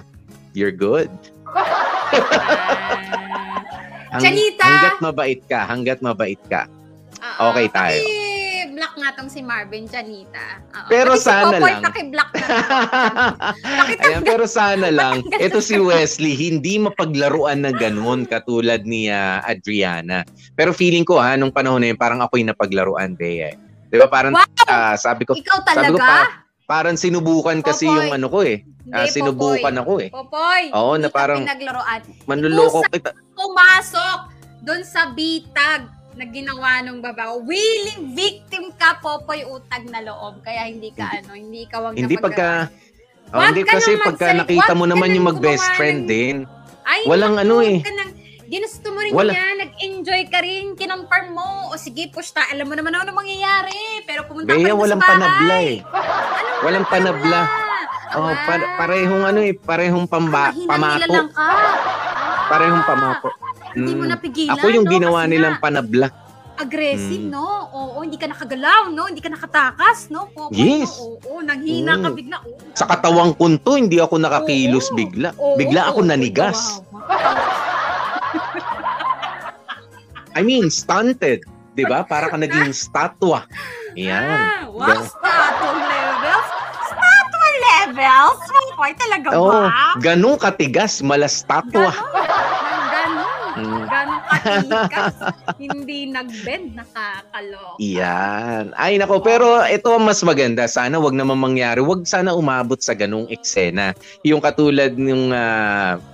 you're 0.54 0.74
good. 0.74 1.10
Hang- 4.12 4.24
Chanita! 4.24 4.66
Hanggat 4.66 4.98
mabait 5.00 5.40
ka, 5.44 5.60
hanggat 5.64 6.00
mabait 6.02 6.40
ka. 6.46 6.66
Oo. 7.22 7.42
Okay 7.52 7.68
tayo. 7.70 8.02
Paki-block 8.02 8.94
nga 8.98 9.10
tong 9.14 9.30
si 9.30 9.42
Marvin 9.42 9.86
Janita. 9.86 10.58
Oo. 10.74 10.88
Pero 10.88 11.12
Pati 11.14 11.22
sana 11.22 11.44
si 11.48 11.54
Popoy, 11.56 11.72
lang. 11.72 11.84
paki-block 11.84 12.30
na. 12.32 12.46
Ayan, 14.04 14.24
pero 14.24 14.44
sana 14.44 14.88
lang, 14.90 15.16
ito 15.36 15.60
si 15.60 15.78
Wesley, 15.78 16.34
hindi 16.34 16.78
mapaglaruan 16.78 17.62
na 17.62 17.72
ganun 17.72 18.26
katulad 18.26 18.82
ni 18.84 19.08
ah, 19.08 19.42
Adriana. 19.44 20.26
Pero 20.54 20.72
feeling 20.72 21.04
ko 21.04 21.18
ha, 21.18 21.36
nung 21.36 21.52
panahon 21.52 21.80
na 21.80 21.90
yun, 21.90 22.00
parang 22.00 22.20
ako'y 22.20 22.42
napaglaruan, 22.42 23.14
Bea. 23.14 23.54
Di 23.86 23.98
ba? 23.98 24.08
Parang 24.08 24.34
Wow! 24.34 24.48
ah, 24.66 24.96
sabi 24.96 25.24
ko, 25.24 25.36
Ikaw 25.36 25.58
sabi 25.64 25.94
ko 25.94 26.00
talaga? 26.00 26.02
pa, 26.02 26.20
parang 26.66 26.96
sinubukan 26.96 27.60
kasi 27.60 27.86
Popoy. 27.86 27.98
yung 27.98 28.12
ano 28.14 28.28
ko 28.28 28.40
eh. 28.42 28.58
Hindi, 28.82 28.98
Ah, 28.98 29.06
sinubukan 29.06 29.62
Popoy. 29.70 29.84
ako 29.84 29.94
eh. 30.00 30.10
Popoy, 30.10 30.64
Oo, 30.72 30.94
na 30.96 31.08
parang- 31.08 31.44
ka 31.44 31.54
pinaglaruan. 31.54 32.00
Manluloko 32.26 32.82
kita. 32.88 33.12
Pumasok 33.36 34.20
doon 34.62 34.82
sa 34.82 35.12
bitag 35.12 35.86
na 36.22 36.30
ginawa 36.30 36.86
ng 36.86 37.02
babae. 37.02 37.34
Willing 37.42 38.14
victim 38.14 38.70
ka, 38.78 39.02
Popoy, 39.02 39.42
utag 39.42 39.90
na 39.90 40.06
loob. 40.06 40.46
Kaya 40.46 40.70
hindi 40.70 40.94
ka 40.94 41.10
ano, 41.18 41.34
hindi 41.34 41.66
ka 41.66 41.82
wag 41.82 41.98
Hindi 41.98 42.14
na 42.14 42.22
pagka... 42.22 42.48
Oh, 43.32 43.40
Wag 43.40 43.56
hindi 43.56 43.64
ka 43.64 43.80
kasi 43.80 43.96
pagka 43.98 44.28
nakita 44.36 44.76
mo 44.76 44.86
naman 44.86 45.16
yung 45.16 45.32
mag-best 45.32 45.64
friend 45.80 46.04
din. 46.04 46.44
Ay, 46.84 47.08
Walang 47.08 47.40
ano 47.40 47.64
eh. 47.64 47.80
ka 47.80 47.90
Ginusto 48.52 48.92
mo 48.92 49.00
rin 49.00 49.16
Wala. 49.16 49.32
yan, 49.32 49.64
nag-enjoy 49.64 50.28
ka 50.28 50.44
rin, 50.44 50.76
kinonfirm 50.76 51.32
mo. 51.32 51.72
O 51.72 51.80
sige, 51.80 52.12
push 52.12 52.36
ta, 52.36 52.44
alam 52.52 52.68
mo 52.68 52.76
naman 52.76 52.92
ano 52.92 53.16
mangyayari. 53.16 54.04
Pero 54.04 54.28
pumunta 54.28 54.52
Bea, 54.52 54.60
pa 54.60 54.68
rin 54.68 54.76
walang 54.76 55.00
sa 55.00 55.08
panabla 55.08 55.56
eh. 55.64 55.78
Anong 56.38 56.60
Walang 56.62 56.88
panabla. 56.92 57.42
Oh, 58.12 58.28
Wow. 58.28 58.36
pa- 58.44 58.72
parehong 58.76 59.24
ano 59.24 59.40
eh, 59.40 59.56
parehong 59.56 60.04
pamba, 60.04 60.52
pamapo. 60.52 61.08
lang 61.08 61.32
ka. 61.32 61.48
Parehong 62.52 62.84
pamapo. 62.84 63.28
Hindi 63.72 63.94
mo 63.94 64.04
Mm. 64.04 64.10
napigilan, 64.10 64.54
Ako 64.54 64.70
yung 64.70 64.86
no? 64.86 64.92
ginawa 64.92 65.20
Kasi 65.20 65.30
nilang 65.30 65.54
nga, 65.54 65.62
panabla. 65.62 66.08
aggressive, 66.54 67.24
Mm. 67.24 67.32
no? 67.32 67.46
Oo, 67.72 68.00
hindi 68.00 68.16
ka 68.16 68.28
nakagalaw, 68.28 68.88
no? 68.88 69.06
Hindi 69.06 69.18
ka 69.18 69.30
nakatakas, 69.30 70.08
no? 70.08 70.26
Popoy, 70.30 70.54
Yes. 70.54 70.94
no? 70.94 71.18
Oo, 71.20 71.42
nanghina 71.42 71.96
ka 71.96 72.08
Mm. 72.08 72.16
bigla. 72.16 72.38
Oo. 72.40 72.56
Sa 72.74 72.86
katawang 72.86 73.34
kunto, 73.34 73.74
hindi 73.74 73.98
ako 73.98 74.18
nakakilos 74.18 74.88
Oo. 74.88 74.96
bigla. 74.96 75.30
Oo, 75.36 75.56
Bigla 75.56 75.90
ako 75.90 76.00
oo, 76.00 76.06
nanigas. 76.06 76.82
kawawa. 76.86 77.02
I 80.32 80.42
mean, 80.42 80.70
stunted. 80.70 81.44
'Di 81.72 81.84
ba? 81.84 82.04
Para 82.04 82.28
ka 82.28 82.36
naging 82.36 82.72
statwa. 82.78 83.44
Yan. 83.94 84.24
Ah, 84.24 84.64
wow, 84.70 84.86
Gan- 84.86 85.04
statue 85.04 85.82
levels. 85.82 86.48
Statue 86.86 87.54
levels? 87.62 88.40
Popoy, 88.42 88.92
talaga 88.96 89.28
Oo, 89.34 89.52
ba? 89.52 89.96
ganun 90.00 90.36
katigas, 90.36 91.02
mala 91.02 91.28
statwa. 91.28 91.92
Ganon. 91.92 92.71
Mm. 94.42 94.68
Katikas. 94.68 95.16
hindi 95.58 96.10
nag-bend, 96.10 96.74
nakakaloka. 96.76 97.78
Yan. 97.78 98.74
Ay 98.74 98.98
nako, 98.98 99.22
pero 99.22 99.62
ito 99.64 99.90
ang 99.90 100.04
mas 100.04 100.22
maganda. 100.22 100.66
Sana 100.66 100.98
wag 100.98 101.14
naman 101.14 101.38
mangyari. 101.38 101.80
Wag 101.80 102.04
sana 102.04 102.34
umabot 102.34 102.78
sa 102.78 102.94
ganung 102.94 103.30
eksena. 103.30 103.94
Yung 104.22 104.42
katulad 104.42 104.98
ng 104.98 105.30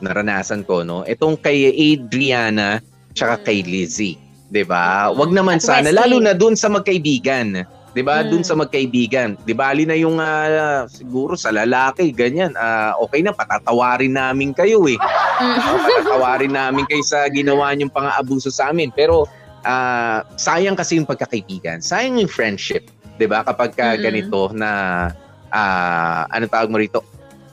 naranasan 0.01 0.63
ko, 0.63 0.83
no? 0.83 1.03
Itong 1.03 1.37
kay 1.37 1.71
Adriana 1.71 2.83
tsaka 3.13 3.39
Mm. 3.39 3.43
kay 3.43 3.59
Lizzie. 3.63 4.17
'Di 4.47 4.63
ba? 4.63 5.11
Wag 5.11 5.35
naman 5.35 5.59
At 5.59 5.65
sana 5.65 5.89
Wesley. 5.91 5.99
lalo 5.99 6.17
na 6.23 6.31
dun 6.31 6.55
sa 6.55 6.71
magkaibigan. 6.71 7.67
'Di 7.97 8.05
ba? 8.05 8.21
Mm. 8.21 8.29
Dun 8.29 8.43
sa 8.45 8.53
magkaibigan. 8.53 9.41
'Di 9.41 9.57
ba? 9.57 9.73
Ali 9.73 9.89
na 9.89 9.97
yung 9.97 10.21
ah, 10.21 10.85
siguro 10.85 11.33
sa 11.33 11.49
lalaki 11.49 12.13
ganyan. 12.13 12.53
Ah, 12.53 12.93
okay 13.01 13.25
na 13.25 13.33
patatawarin 13.33 14.13
namin 14.13 14.53
kayo 14.53 14.85
eh. 14.85 15.01
Oh, 15.41 15.81
patatawarin 15.81 16.53
namin 16.53 16.85
kayo 16.85 17.01
sa 17.01 17.25
ginawa 17.33 17.73
niyong 17.73 17.89
pang-aabuso 17.89 18.53
sa 18.53 18.69
amin. 18.69 18.93
Pero 18.93 19.25
ah, 19.65 20.21
sayang 20.37 20.77
kasi 20.77 21.01
yung 21.01 21.09
pagkakaibigan. 21.09 21.81
Sayang 21.81 22.21
yung 22.21 22.29
friendship. 22.29 22.85
'Di 23.17 23.25
ba? 23.25 23.41
Kapag 23.41 23.73
ka 23.73 23.97
Mm-mm. 23.97 24.05
ganito 24.05 24.53
na 24.53 24.69
ah, 25.49 26.29
ano 26.29 26.45
tawag 26.45 26.69
mo 26.69 26.77
rito? 26.77 27.01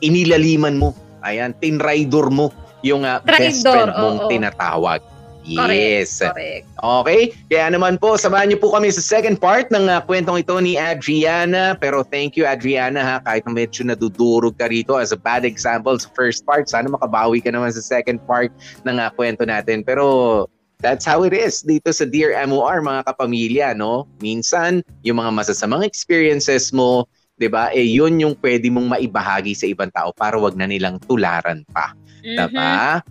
Inilaliman 0.05 0.77
mo. 0.77 0.93
Ayan, 1.25 1.57
tinraidor 1.57 2.29
mo 2.29 2.53
yung 2.85 3.09
best 3.25 3.65
Traidor, 3.65 3.73
friend 3.73 3.93
mong 3.97 4.19
oo. 4.21 4.29
tinatawag. 4.29 5.01
Yes. 5.45 6.25
Correct. 6.25 6.65
Okay? 6.81 7.23
Kaya 7.53 7.69
naman 7.69 8.01
po, 8.01 8.17
samahan 8.17 8.49
niyo 8.49 8.59
po 8.65 8.73
kami 8.73 8.89
sa 8.89 9.05
second 9.05 9.37
part 9.37 9.69
ng 9.69 9.93
ah, 9.93 10.01
kwentong 10.01 10.41
ito 10.41 10.57
ni 10.59 10.81
Adriana. 10.81 11.77
Pero 11.77 12.01
thank 12.01 12.35
you, 12.35 12.49
Adriana, 12.49 13.01
ha? 13.05 13.17
Kahit 13.21 13.45
na 13.45 13.53
medyo 13.53 13.85
nadudurog 13.85 14.57
ka 14.57 14.73
rito 14.73 14.97
as 14.97 15.13
a 15.13 15.21
bad 15.21 15.45
example 15.45 15.95
sa 16.01 16.09
first 16.17 16.49
part, 16.49 16.67
sana 16.67 16.89
makabawi 16.89 17.45
ka 17.45 17.53
naman 17.53 17.71
sa 17.71 17.85
second 17.85 18.19
part 18.25 18.49
ng 18.89 18.97
ah, 18.97 19.13
kwento 19.13 19.45
natin. 19.45 19.85
Pero 19.85 20.49
that's 20.81 21.05
how 21.05 21.25
it 21.25 21.37
is 21.37 21.61
dito 21.61 21.93
sa 21.93 22.09
Dear 22.09 22.33
MOR, 22.49 22.81
mga 22.81 23.09
kapamilya, 23.09 23.77
no? 23.77 24.09
Minsan, 24.25 24.81
yung 25.05 25.21
mga 25.21 25.31
masasamang 25.33 25.85
experiences 25.85 26.73
mo, 26.73 27.05
'di 27.39 27.49
ba? 27.51 27.71
Eh 27.75 27.87
yun 27.87 28.15
yung 28.21 28.35
pwede 28.39 28.71
mong 28.71 28.95
maibahagi 28.95 29.55
sa 29.59 29.67
ibang 29.67 29.91
tao 29.91 30.15
para 30.15 30.39
wag 30.39 30.55
na 30.55 30.69
nilang 30.71 31.03
tularan 31.03 31.67
pa. 31.75 31.95
Mhm. 32.25 32.37
Diba? 32.41 33.05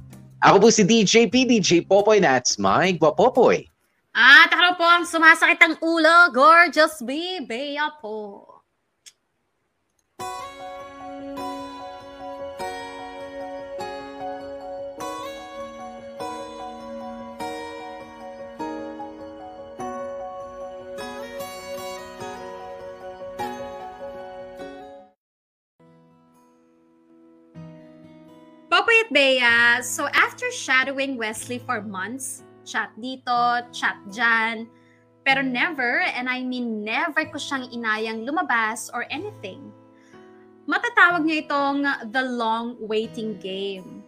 Ako 0.44 0.60
po 0.60 0.68
si 0.68 0.84
DJ 0.84 1.32
P, 1.32 1.48
DJ 1.48 1.88
Popoy, 1.88 2.20
that's 2.20 2.60
my 2.60 2.92
Guapopoy. 2.92 3.64
At 4.12 4.52
ako 4.52 4.76
po 4.76 4.84
ang 4.84 5.08
sumasakit 5.08 5.56
ang 5.64 5.80
ulo, 5.80 6.36
gorgeous 6.36 7.00
B, 7.00 7.40
Bea 7.48 7.88
po. 8.04 8.44
Popoy 28.84 29.00
at 29.00 29.12
Bea, 29.16 29.80
so 29.80 30.12
after 30.12 30.52
shadowing 30.52 31.16
Wesley 31.16 31.56
for 31.56 31.80
months, 31.80 32.44
chat 32.68 32.92
dito, 33.00 33.64
chat 33.72 33.96
dyan, 34.12 34.68
pero 35.24 35.40
never, 35.40 36.04
and 36.04 36.28
I 36.28 36.44
mean 36.44 36.84
never 36.84 37.24
ko 37.32 37.40
siyang 37.40 37.72
inayang 37.72 38.28
lumabas 38.28 38.92
or 38.92 39.08
anything. 39.08 39.72
Matatawag 40.68 41.24
niya 41.24 41.48
itong 41.48 41.80
the 42.12 42.28
long 42.28 42.76
waiting 42.84 43.40
game. 43.40 44.04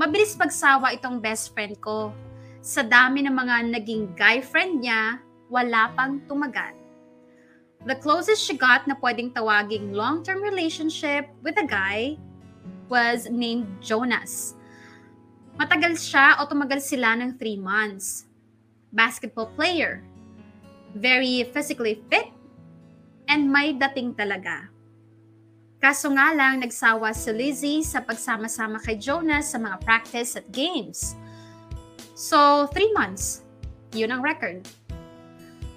Mabilis 0.00 0.40
pagsawa 0.40 0.96
itong 0.96 1.20
best 1.20 1.52
friend 1.52 1.76
ko. 1.76 2.16
Sa 2.64 2.80
dami 2.80 3.28
ng 3.28 3.36
mga 3.36 3.76
naging 3.76 4.16
guy 4.16 4.40
friend 4.40 4.80
niya, 4.80 5.20
wala 5.52 5.92
pang 5.92 6.16
tumagal. 6.24 6.72
The 7.84 8.00
closest 8.00 8.40
she 8.40 8.56
got 8.56 8.88
na 8.88 8.96
pwedeng 9.04 9.36
tawaging 9.36 9.92
long-term 9.92 10.40
relationship 10.40 11.28
with 11.44 11.60
a 11.60 11.68
guy 11.68 12.16
was 12.92 13.24
named 13.32 13.64
Jonas. 13.80 14.52
Matagal 15.56 15.96
siya 15.96 16.36
o 16.36 16.44
tumagal 16.44 16.84
sila 16.84 17.16
ng 17.16 17.40
three 17.40 17.56
months. 17.56 18.28
Basketball 18.92 19.48
player. 19.56 20.04
Very 20.92 21.48
physically 21.56 22.04
fit. 22.12 22.28
And 23.24 23.48
may 23.48 23.72
dating 23.72 24.12
talaga. 24.12 24.68
Kaso 25.80 26.12
nga 26.12 26.36
lang, 26.36 26.60
nagsawa 26.60 27.16
si 27.16 27.32
Lizzie 27.32 27.80
sa 27.80 28.04
pagsama-sama 28.04 28.78
kay 28.84 29.00
Jonas 29.00 29.50
sa 29.50 29.58
mga 29.58 29.80
practice 29.80 30.36
at 30.36 30.46
games. 30.52 31.16
So, 32.12 32.68
three 32.70 32.92
months. 32.92 33.42
Yun 33.96 34.12
ang 34.12 34.22
record. 34.22 34.62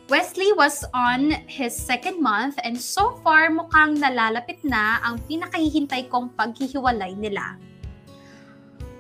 Wesley 0.05 0.53
was 0.53 0.85
on 0.93 1.33
his 1.49 1.73
second 1.73 2.21
month 2.21 2.61
and 2.61 2.77
so 2.77 3.17
far 3.25 3.49
mukhang 3.49 3.97
nalalapit 3.97 4.61
na 4.61 5.01
ang 5.01 5.17
pinakahihintay 5.25 6.13
kong 6.13 6.29
paghihiwalay 6.37 7.17
nila. 7.17 7.57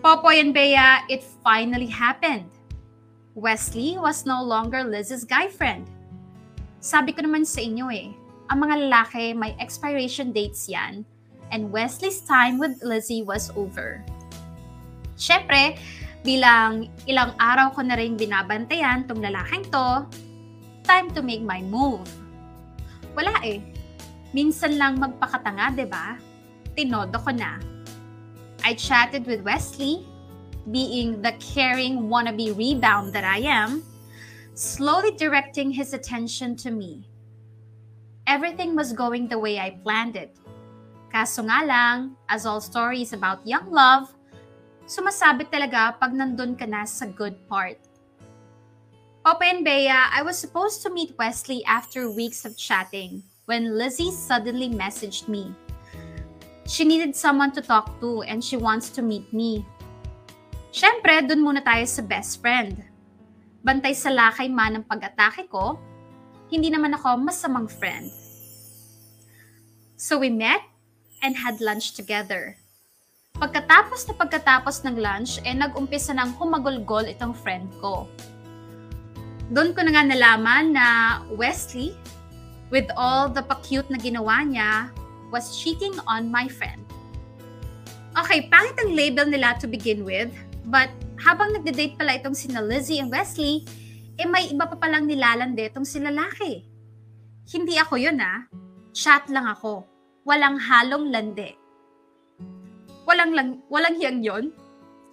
Popoy 0.01 0.41
and 0.41 0.49
Bea, 0.49 1.05
it 1.05 1.21
finally 1.45 1.85
happened. 1.85 2.49
Wesley 3.37 4.01
was 4.01 4.25
no 4.25 4.41
longer 4.41 4.81
Liz's 4.81 5.21
guy 5.21 5.45
friend. 5.45 5.85
Sabi 6.81 7.13
ko 7.13 7.21
naman 7.21 7.45
sa 7.45 7.61
inyo 7.61 7.85
eh, 7.93 8.09
ang 8.49 8.65
mga 8.65 8.89
lalaki 8.89 9.37
may 9.37 9.53
expiration 9.61 10.33
dates 10.33 10.65
yan 10.65 11.05
and 11.53 11.69
Wesley's 11.69 12.25
time 12.25 12.57
with 12.57 12.81
Lizzie 12.81 13.21
was 13.21 13.53
over. 13.53 14.01
Siyempre, 15.21 15.77
bilang 16.25 16.89
ilang 17.05 17.37
araw 17.37 17.77
ko 17.77 17.85
na 17.85 17.93
rin 17.93 18.17
binabantayan 18.17 19.05
tong 19.05 19.21
lalaking 19.21 19.69
to, 19.69 20.09
time 20.85 21.09
to 21.17 21.21
make 21.25 21.41
my 21.41 21.61
move. 21.65 22.05
Wala 23.17 23.33
eh. 23.41 23.59
Minsan 24.31 24.77
lang 24.77 25.01
magpakatanga, 25.01 25.89
ba? 25.89 26.15
Tinodo 26.77 27.17
ko 27.19 27.31
na. 27.33 27.59
I 28.65 28.73
chatted 28.73 29.25
with 29.25 29.45
Wesley, 29.45 30.05
being 30.71 31.21
the 31.21 31.33
caring 31.37 32.09
wannabe 32.09 32.57
rebound 32.57 33.13
that 33.13 33.23
I 33.23 33.45
am, 33.45 33.85
slowly 34.57 35.13
directing 35.13 35.69
his 35.69 35.93
attention 35.93 36.55
to 36.65 36.71
me. 36.71 37.05
Everything 38.25 38.73
was 38.73 38.91
going 38.91 39.29
the 39.29 39.37
way 39.37 39.61
I 39.61 39.77
planned 39.85 40.17
it. 40.17 40.33
Kaso 41.13 41.45
nga 41.45 41.61
lang, 41.61 42.17
as 42.25 42.49
all 42.49 42.59
stories 42.59 43.13
about 43.13 43.45
young 43.45 43.69
love, 43.69 44.09
sumasabit 44.89 45.53
talaga 45.53 45.93
pag 46.01 46.09
nandun 46.11 46.57
ka 46.57 46.65
na 46.65 46.83
sa 46.89 47.05
good 47.05 47.37
part. 47.45 47.77
Popa 49.25 49.41
and 49.41 49.65
Bea, 49.65 49.89
I 49.89 50.21
was 50.21 50.37
supposed 50.37 50.85
to 50.85 50.93
meet 50.93 51.17
Wesley 51.17 51.65
after 51.65 52.13
weeks 52.13 52.45
of 52.45 52.53
chatting 52.53 53.25
when 53.49 53.73
Lizzie 53.73 54.13
suddenly 54.13 54.69
messaged 54.69 55.25
me. 55.25 55.49
She 56.69 56.85
needed 56.85 57.17
someone 57.17 57.49
to 57.57 57.61
talk 57.65 57.97
to 58.05 58.21
and 58.29 58.45
she 58.45 58.53
wants 58.53 58.93
to 58.93 59.01
meet 59.01 59.25
me. 59.33 59.65
Siyempre, 60.69 61.25
dun 61.25 61.41
muna 61.41 61.65
tayo 61.65 61.89
sa 61.89 62.05
best 62.05 62.37
friend. 62.37 62.77
Bantay 63.65 63.97
sa 63.97 64.13
lakay 64.13 64.45
man 64.45 64.77
ang 64.77 64.85
pag-atake 64.85 65.49
ko, 65.49 65.81
hindi 66.53 66.69
naman 66.69 66.93
ako 66.93 67.17
masamang 67.17 67.65
friend. 67.65 68.13
So 69.97 70.21
we 70.21 70.29
met 70.29 70.61
and 71.25 71.33
had 71.33 71.57
lunch 71.65 71.97
together. 71.97 72.61
Pagkatapos 73.41 74.05
na 74.05 74.13
pagkatapos 74.21 74.85
ng 74.85 75.01
lunch, 75.01 75.41
eh 75.41 75.57
nag-umpisa 75.57 76.13
ng 76.13 76.37
humagulgol 76.37 77.09
itong 77.09 77.33
friend 77.33 77.73
ko. 77.81 78.05
Doon 79.53 79.77
ko 79.77 79.85
na 79.85 79.93
nga 79.93 80.03
nalaman 80.05 80.73
na 80.73 80.87
Wesley, 81.37 81.93
with 82.73 82.89
all 82.97 83.29
the 83.29 83.45
pa-cute 83.45 83.85
na 83.93 84.01
ginawa 84.01 84.41
niya, 84.41 84.89
was 85.29 85.53
cheating 85.61 85.93
on 86.09 86.33
my 86.33 86.49
friend. 86.49 86.81
Okay, 88.15 88.49
pangit 88.49 88.79
ang 88.81 88.95
label 88.95 89.27
nila 89.29 89.53
to 89.61 89.69
begin 89.69 90.01
with, 90.01 90.33
but 90.71 90.89
habang 91.21 91.53
nagde-date 91.53 91.93
pala 91.99 92.17
itong 92.17 92.33
sina 92.33 92.63
Lizzie 92.63 93.03
and 93.03 93.13
Wesley, 93.13 93.67
eh 94.15 94.25
may 94.25 94.49
iba 94.49 94.65
pa 94.65 94.79
palang 94.79 95.05
nilalande 95.05 95.67
itong 95.67 95.85
si 95.85 95.99
lalaki. 95.99 96.63
Hindi 97.45 97.75
ako 97.77 98.01
yun 98.01 98.17
ah. 98.17 98.47
Chat 98.95 99.27
lang 99.29 99.45
ako. 99.45 99.85
Walang 100.25 100.57
halong 100.57 101.11
lande. 101.13 101.53
Walang 103.05 103.35
lang, 103.37 103.49
walang 103.69 103.99
yang 104.01 104.23
yon. 104.25 104.49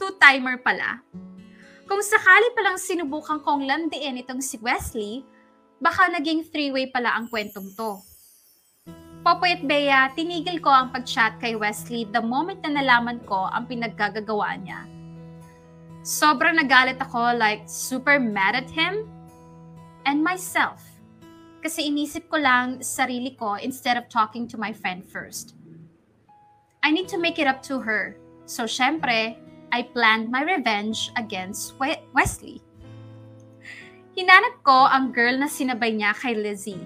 Two-timer 0.01 0.57
pala. 0.65 1.05
Kung 1.87 1.99
sakali 1.99 2.55
palang 2.55 2.79
sinubukan 2.79 3.43
kong 3.43 3.67
landiin 3.67 4.23
itong 4.23 4.39
si 4.39 4.59
Wesley, 4.63 5.27
baka 5.83 6.07
naging 6.15 6.47
three-way 6.47 6.87
pala 6.91 7.19
ang 7.19 7.27
kwentong 7.27 7.67
to. 7.75 7.99
Popoy 9.23 9.55
at 9.55 9.63
Bea, 9.63 10.11
tinigil 10.19 10.59
ko 10.59 10.67
ang 10.67 10.91
pag-chat 10.91 11.39
kay 11.39 11.55
Wesley 11.55 12.07
the 12.11 12.19
moment 12.19 12.59
na 12.67 12.83
nalaman 12.83 13.23
ko 13.23 13.47
ang 13.47 13.71
pinaggagawa 13.71 14.59
niya. 14.59 14.83
Sobrang 16.03 16.59
nagalit 16.59 16.99
ako 16.99 17.39
like 17.39 17.63
super 17.71 18.19
mad 18.19 18.59
at 18.59 18.67
him 18.67 19.07
and 20.03 20.19
myself. 20.19 20.83
Kasi 21.63 21.87
inisip 21.87 22.27
ko 22.27 22.43
lang 22.43 22.83
sarili 22.83 23.39
ko 23.39 23.55
instead 23.63 23.95
of 23.95 24.11
talking 24.11 24.51
to 24.51 24.59
my 24.59 24.75
friend 24.75 25.07
first. 25.07 25.55
I 26.83 26.91
need 26.91 27.07
to 27.15 27.19
make 27.23 27.39
it 27.39 27.47
up 27.47 27.63
to 27.71 27.79
her. 27.79 28.19
So 28.51 28.67
syempre, 28.67 29.39
I 29.73 29.89
planned 29.89 30.29
my 30.29 30.45
revenge 30.45 31.09
against 31.17 31.81
We- 31.81 32.05
Wesley. 32.13 32.61
Hinanap 34.13 34.61
ko 34.61 34.85
ang 34.85 35.17
girl 35.17 35.41
na 35.41 35.49
sinabay 35.49 35.97
niya 35.97 36.13
kay 36.13 36.37
Lizzie 36.37 36.85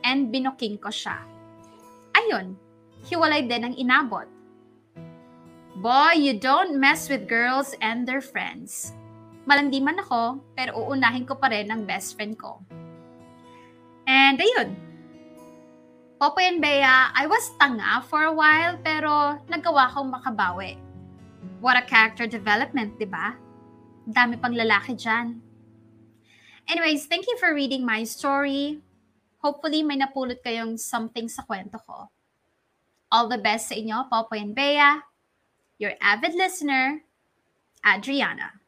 and 0.00 0.32
binuking 0.32 0.80
ko 0.80 0.88
siya. 0.88 1.20
Ayun, 2.16 2.56
hiwalay 3.04 3.44
din 3.44 3.68
ang 3.68 3.74
inabot. 3.76 4.24
Boy, 5.76 6.16
you 6.16 6.32
don't 6.40 6.80
mess 6.80 7.12
with 7.12 7.28
girls 7.28 7.76
and 7.84 8.08
their 8.08 8.24
friends. 8.24 8.96
Malandi 9.44 9.84
man 9.84 10.00
ako, 10.00 10.40
pero 10.56 10.72
uunahin 10.72 11.28
ko 11.28 11.36
pa 11.36 11.52
rin 11.52 11.68
ang 11.68 11.84
best 11.84 12.16
friend 12.16 12.32
ko. 12.40 12.64
And 14.08 14.40
ayun, 14.40 14.72
Popoy 16.16 16.48
and 16.48 16.64
Bea, 16.64 17.12
I 17.12 17.28
was 17.28 17.52
tanga 17.60 18.00
for 18.08 18.24
a 18.24 18.32
while, 18.32 18.80
pero 18.80 19.36
nagawa 19.52 19.92
kong 19.92 20.16
makabawi. 20.16 20.85
What 21.66 21.74
a 21.74 21.82
character 21.82 22.30
development, 22.30 22.94
di 22.94 23.10
ba? 23.10 23.34
Dami 24.06 24.38
pang 24.38 24.54
lalaki 24.54 24.94
dyan. 24.94 25.42
Anyways, 26.70 27.10
thank 27.10 27.26
you 27.26 27.34
for 27.42 27.50
reading 27.50 27.82
my 27.82 28.06
story. 28.06 28.78
Hopefully, 29.42 29.82
may 29.82 29.98
napulot 29.98 30.46
kayong 30.46 30.78
something 30.78 31.26
sa 31.26 31.42
kwento 31.42 31.82
ko. 31.82 32.06
All 33.10 33.26
the 33.26 33.42
best 33.42 33.66
sa 33.66 33.74
inyo, 33.74 34.06
Popoy 34.06 34.46
and 34.46 34.54
Bea. 34.54 35.02
Your 35.82 35.98
avid 35.98 36.38
listener, 36.38 37.02
Adriana. 37.82 38.62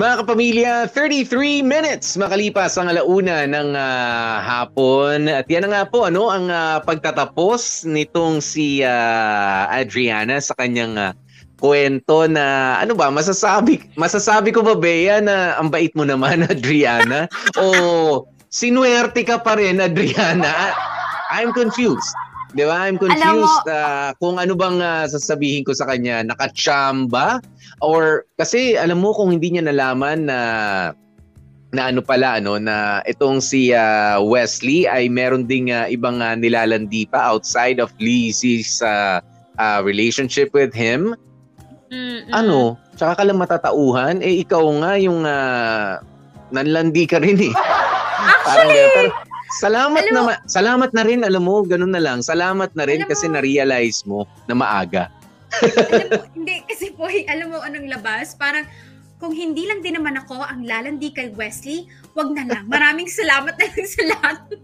Mga 0.00 0.24
kapamilya, 0.24 0.72
33 0.96 1.60
minutes 1.60 2.16
makalipas 2.16 2.72
ang 2.80 2.88
alauna 2.88 3.44
ng 3.44 3.76
ah, 3.76 4.40
hapon. 4.40 5.28
At 5.28 5.44
yan 5.44 5.68
na 5.68 5.76
nga 5.76 5.82
po, 5.84 6.08
ano, 6.08 6.32
ang 6.32 6.48
ah, 6.48 6.80
pagtatapos 6.80 7.84
nitong 7.84 8.40
si 8.40 8.80
ah, 8.80 9.68
Adriana 9.68 10.40
sa 10.40 10.56
kanyang 10.56 10.96
ah, 10.96 11.12
kwento 11.60 12.24
na, 12.32 12.80
ano 12.80 12.96
ba, 12.96 13.12
masasabi, 13.12 13.92
masasabi 14.00 14.56
ko 14.56 14.64
ba, 14.64 14.72
Bea, 14.72 15.20
na 15.20 15.60
ang 15.60 15.68
bait 15.68 15.92
mo 15.92 16.08
naman, 16.08 16.48
Adriana? 16.48 17.28
o 17.60 18.24
sinuwerte 18.48 19.20
ka 19.20 19.36
pa 19.36 19.60
rin, 19.60 19.84
Adriana? 19.84 20.72
I'm 21.28 21.52
confused. 21.52 22.16
Di 22.50 22.66
ba? 22.66 22.86
I'm 22.86 22.98
confused 22.98 23.66
ah, 23.70 24.10
kung 24.18 24.42
ano 24.42 24.58
bang 24.58 24.82
ah, 24.82 25.06
sasabihin 25.06 25.62
ko 25.62 25.70
sa 25.70 25.86
kanya. 25.86 26.26
Nakachamba? 26.26 27.38
Or 27.78 28.26
kasi 28.34 28.74
alam 28.74 28.98
mo 28.98 29.14
kung 29.14 29.30
hindi 29.30 29.54
niya 29.54 29.70
nalaman 29.70 30.26
na 30.26 30.40
na 31.70 31.86
ano 31.86 32.02
pala 32.02 32.42
ano 32.42 32.58
na 32.58 32.98
itong 33.06 33.38
si 33.38 33.70
ah, 33.70 34.18
Wesley 34.18 34.90
ay 34.90 35.06
meron 35.06 35.46
ding 35.46 35.70
ah, 35.70 35.86
ibang 35.86 36.18
ah, 36.18 36.34
nilalandi 36.34 37.06
pa 37.06 37.30
outside 37.30 37.78
of 37.78 37.94
Lizzie's 38.02 38.82
ah, 38.82 39.22
ah, 39.62 39.78
relationship 39.86 40.50
with 40.50 40.74
him. 40.74 41.14
Ano? 42.30 42.78
Tsaka 42.98 43.22
ka 43.22 43.22
lang 43.26 43.38
matatauhan 43.38 44.22
eh 44.22 44.42
ikaw 44.42 44.66
nga 44.82 44.98
yung 44.98 45.22
ah, 45.22 46.02
nanlandi 46.50 47.06
ka 47.06 47.22
rin 47.22 47.38
eh. 47.38 47.54
Parang 48.46 48.68
ganun. 48.68 48.90
Pero 48.98 49.29
salamat 49.58 50.02
Alam 50.06 50.14
mo- 50.14 50.30
na 50.30 50.38
salamat 50.46 50.90
na 50.94 51.02
rin 51.02 51.20
alam 51.22 51.42
mo 51.42 51.62
ganun 51.62 51.90
na 51.90 51.98
lang. 51.98 52.22
Salamat 52.22 52.70
na 52.74 52.86
rin 52.86 53.02
kasi 53.04 53.26
mo- 53.26 53.34
na-realize 53.34 54.06
mo 54.06 54.18
na 54.46 54.54
maaga. 54.54 55.10
alam 55.50 56.06
mo, 56.06 56.22
hindi, 56.38 56.62
kasi 56.64 56.94
po, 56.94 57.10
alam 57.10 57.50
mo 57.50 57.58
anong 57.58 57.90
labas? 57.90 58.38
Parang, 58.38 58.62
kung 59.18 59.34
hindi 59.34 59.66
lang 59.66 59.82
din 59.82 59.98
naman 59.98 60.16
ako 60.16 60.40
ang 60.40 60.62
lalandi 60.62 61.10
kay 61.10 61.34
Wesley, 61.34 61.84
wag 62.14 62.30
na 62.32 62.46
lang. 62.46 62.64
Maraming 62.70 63.10
salamat 63.10 63.52
na 63.52 63.66
lang 63.66 63.86
sa 63.86 64.02
lahat. 64.06 64.38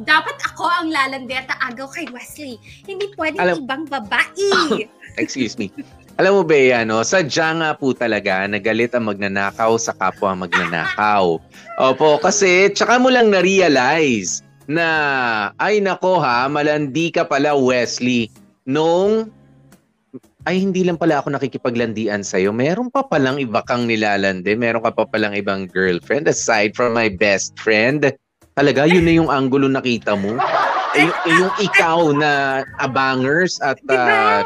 Dapat 0.00 0.36
ako 0.48 0.64
ang 0.64 0.88
lalandi 0.88 1.36
at 1.36 1.52
aagaw 1.52 1.92
kay 1.92 2.08
Wesley. 2.08 2.56
Hindi 2.88 3.12
pwedeng 3.14 3.38
Alam- 3.38 3.62
ibang 3.62 3.84
babae. 3.86 4.88
Excuse 5.20 5.58
me. 5.58 5.68
Alam 6.20 6.36
mo 6.36 6.42
ba 6.44 6.84
ano, 6.84 7.00
sadya 7.00 7.56
nga 7.56 7.70
po 7.72 7.96
talaga 7.96 8.44
nagalit 8.44 8.92
ang 8.92 9.08
magnanakaw 9.08 9.80
sa 9.80 9.96
kapwa 9.96 10.36
magnanakaw. 10.44 11.40
Opo, 11.88 12.20
kasi 12.20 12.68
tsaka 12.76 13.00
mo 13.00 13.08
lang 13.08 13.32
na-realize 13.32 14.44
na, 14.68 14.84
ay 15.56 15.80
nako 15.80 16.20
ha, 16.20 16.44
malandi 16.44 17.08
ka 17.08 17.24
pala 17.24 17.56
Wesley, 17.56 18.28
nung 18.68 19.32
ay 20.44 20.60
hindi 20.60 20.84
lang 20.84 21.00
pala 21.00 21.24
ako 21.24 21.32
nakikipaglandian 21.32 22.20
sa'yo. 22.20 22.52
Meron 22.52 22.92
pa 22.92 23.00
palang 23.00 23.40
iba 23.40 23.64
kang 23.64 23.88
nilalandi. 23.88 24.52
Meron 24.60 24.84
ka 24.84 24.92
pa 24.92 25.08
palang 25.08 25.32
ibang 25.32 25.72
girlfriend 25.72 26.28
aside 26.28 26.76
from 26.76 26.92
my 26.92 27.08
best 27.08 27.56
friend. 27.56 28.12
Talaga, 28.60 28.84
yun 28.84 29.08
na 29.08 29.16
yung 29.16 29.32
angulo 29.32 29.72
nakita 29.72 30.20
mo. 30.20 30.36
Eh, 30.90 31.06
yung, 31.06 31.14
eh, 31.22 31.34
yung 31.38 31.54
ikaw 31.62 32.00
na 32.10 32.30
abangers 32.82 33.62
at 33.62 33.78
Diba? 33.86 34.42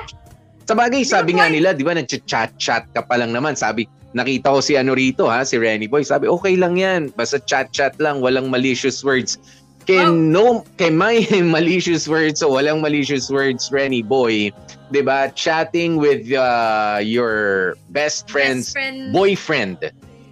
Sa 0.65 0.75
bagay, 0.77 1.05
sabi 1.05 1.37
nga 1.37 1.49
boy? 1.49 1.55
nila, 1.61 1.69
di 1.77 1.85
ba, 1.85 1.93
nag-chat-chat 1.93 2.89
ka 2.97 3.03
pa 3.05 3.21
lang 3.21 3.33
naman. 3.37 3.53
Sabi, 3.57 3.85
nakita 4.15 4.49
ko 4.55 4.61
si 4.63 4.79
ano 4.79 4.95
rito, 4.95 5.27
ha, 5.29 5.45
si 5.45 5.59
Renny 5.59 5.91
Boy. 5.91 6.07
Sabi, 6.07 6.31
okay 6.31 6.55
lang 6.57 6.79
yan. 6.79 7.13
Basta 7.13 7.43
chat-chat 7.43 7.99
lang, 7.99 8.23
walang 8.23 8.49
malicious 8.49 9.03
words. 9.03 9.37
Can 9.85 10.33
no, 10.33 10.65
can 10.81 10.97
my 10.97 11.21
malicious 11.45 12.09
words 12.09 12.41
o 12.41 12.57
walang 12.57 12.81
malicious 12.81 13.29
words, 13.29 13.69
Renny 13.69 14.01
Boy, 14.01 14.49
di 14.89 15.03
ba, 15.05 15.29
chatting 15.37 16.01
with 16.01 16.25
uh, 16.33 17.05
your 17.05 17.77
best 17.93 18.33
friend's 18.33 18.73
Best 18.73 18.81
friend. 18.81 19.13
boyfriend, 19.13 19.79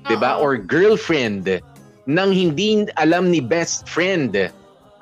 di 0.09 0.17
ba, 0.17 0.41
or 0.41 0.57
girlfriend, 0.57 1.61
nang 2.09 2.33
hindi 2.33 2.89
alam 2.97 3.29
ni 3.29 3.45
best 3.45 3.85
friend 3.85 4.33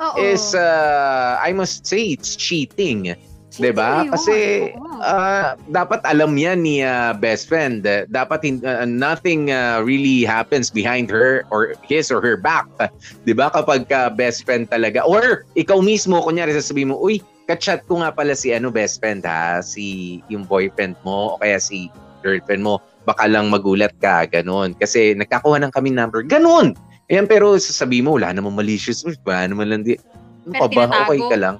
Oo. 0.02 0.18
is, 0.18 0.50
uh, 0.58 1.38
I 1.38 1.54
must 1.54 1.86
say, 1.86 2.10
it's 2.10 2.34
cheating. 2.34 3.14
'Di 3.58 3.72
ba? 3.74 4.06
Kasi 4.06 4.70
ah, 5.02 5.58
dapat 5.72 6.04
alam 6.06 6.38
yan 6.38 6.62
ni 6.62 6.84
ah, 6.86 7.16
best 7.16 7.50
friend. 7.50 7.82
Dapat 7.86 8.40
ah, 8.62 8.86
nothing 8.86 9.50
ah, 9.50 9.82
really 9.82 10.22
happens 10.22 10.70
behind 10.70 11.10
her 11.10 11.42
or 11.50 11.74
his 11.82 12.12
or 12.14 12.22
her 12.22 12.38
back. 12.38 12.68
'Di 13.26 13.34
ba? 13.34 13.50
Kapag 13.50 13.90
ka 13.90 14.14
best 14.14 14.46
friend 14.46 14.70
talaga 14.70 15.02
or 15.02 15.42
ikaw 15.58 15.82
mismo 15.82 16.22
kunyari 16.22 16.54
sasabihin 16.54 16.94
mo, 16.94 16.96
"Uy, 17.00 17.18
ka-chat 17.50 17.82
ko 17.90 18.04
nga 18.04 18.14
pala 18.14 18.38
si 18.38 18.54
ano 18.54 18.70
best 18.70 19.02
friend 19.02 19.26
ha, 19.26 19.58
si 19.64 20.20
yung 20.30 20.46
boyfriend 20.46 20.94
mo 21.02 21.34
o 21.34 21.38
kaya 21.42 21.58
si 21.58 21.90
girlfriend 22.22 22.62
mo." 22.62 22.78
Baka 23.08 23.26
lang 23.26 23.48
magulat 23.48 23.96
ka, 23.98 24.28
ganun. 24.28 24.76
Kasi 24.76 25.16
nagkakuha 25.16 25.56
ng 25.64 25.72
kami 25.72 25.90
number. 25.90 26.20
Ganun! 26.20 26.76
Ayan, 27.10 27.26
pero 27.26 27.58
sasabihin 27.58 28.06
mo, 28.06 28.14
wala 28.14 28.30
namang 28.30 28.54
malicious. 28.54 29.02
Wala 29.26 29.50
naman 29.50 29.66
lang 29.66 29.82
di. 29.82 29.98
Ano 30.46 30.70
pa 30.70 30.86
ba? 30.86 31.10
Okay 31.10 31.18
ka 31.26 31.36
lang. 31.40 31.56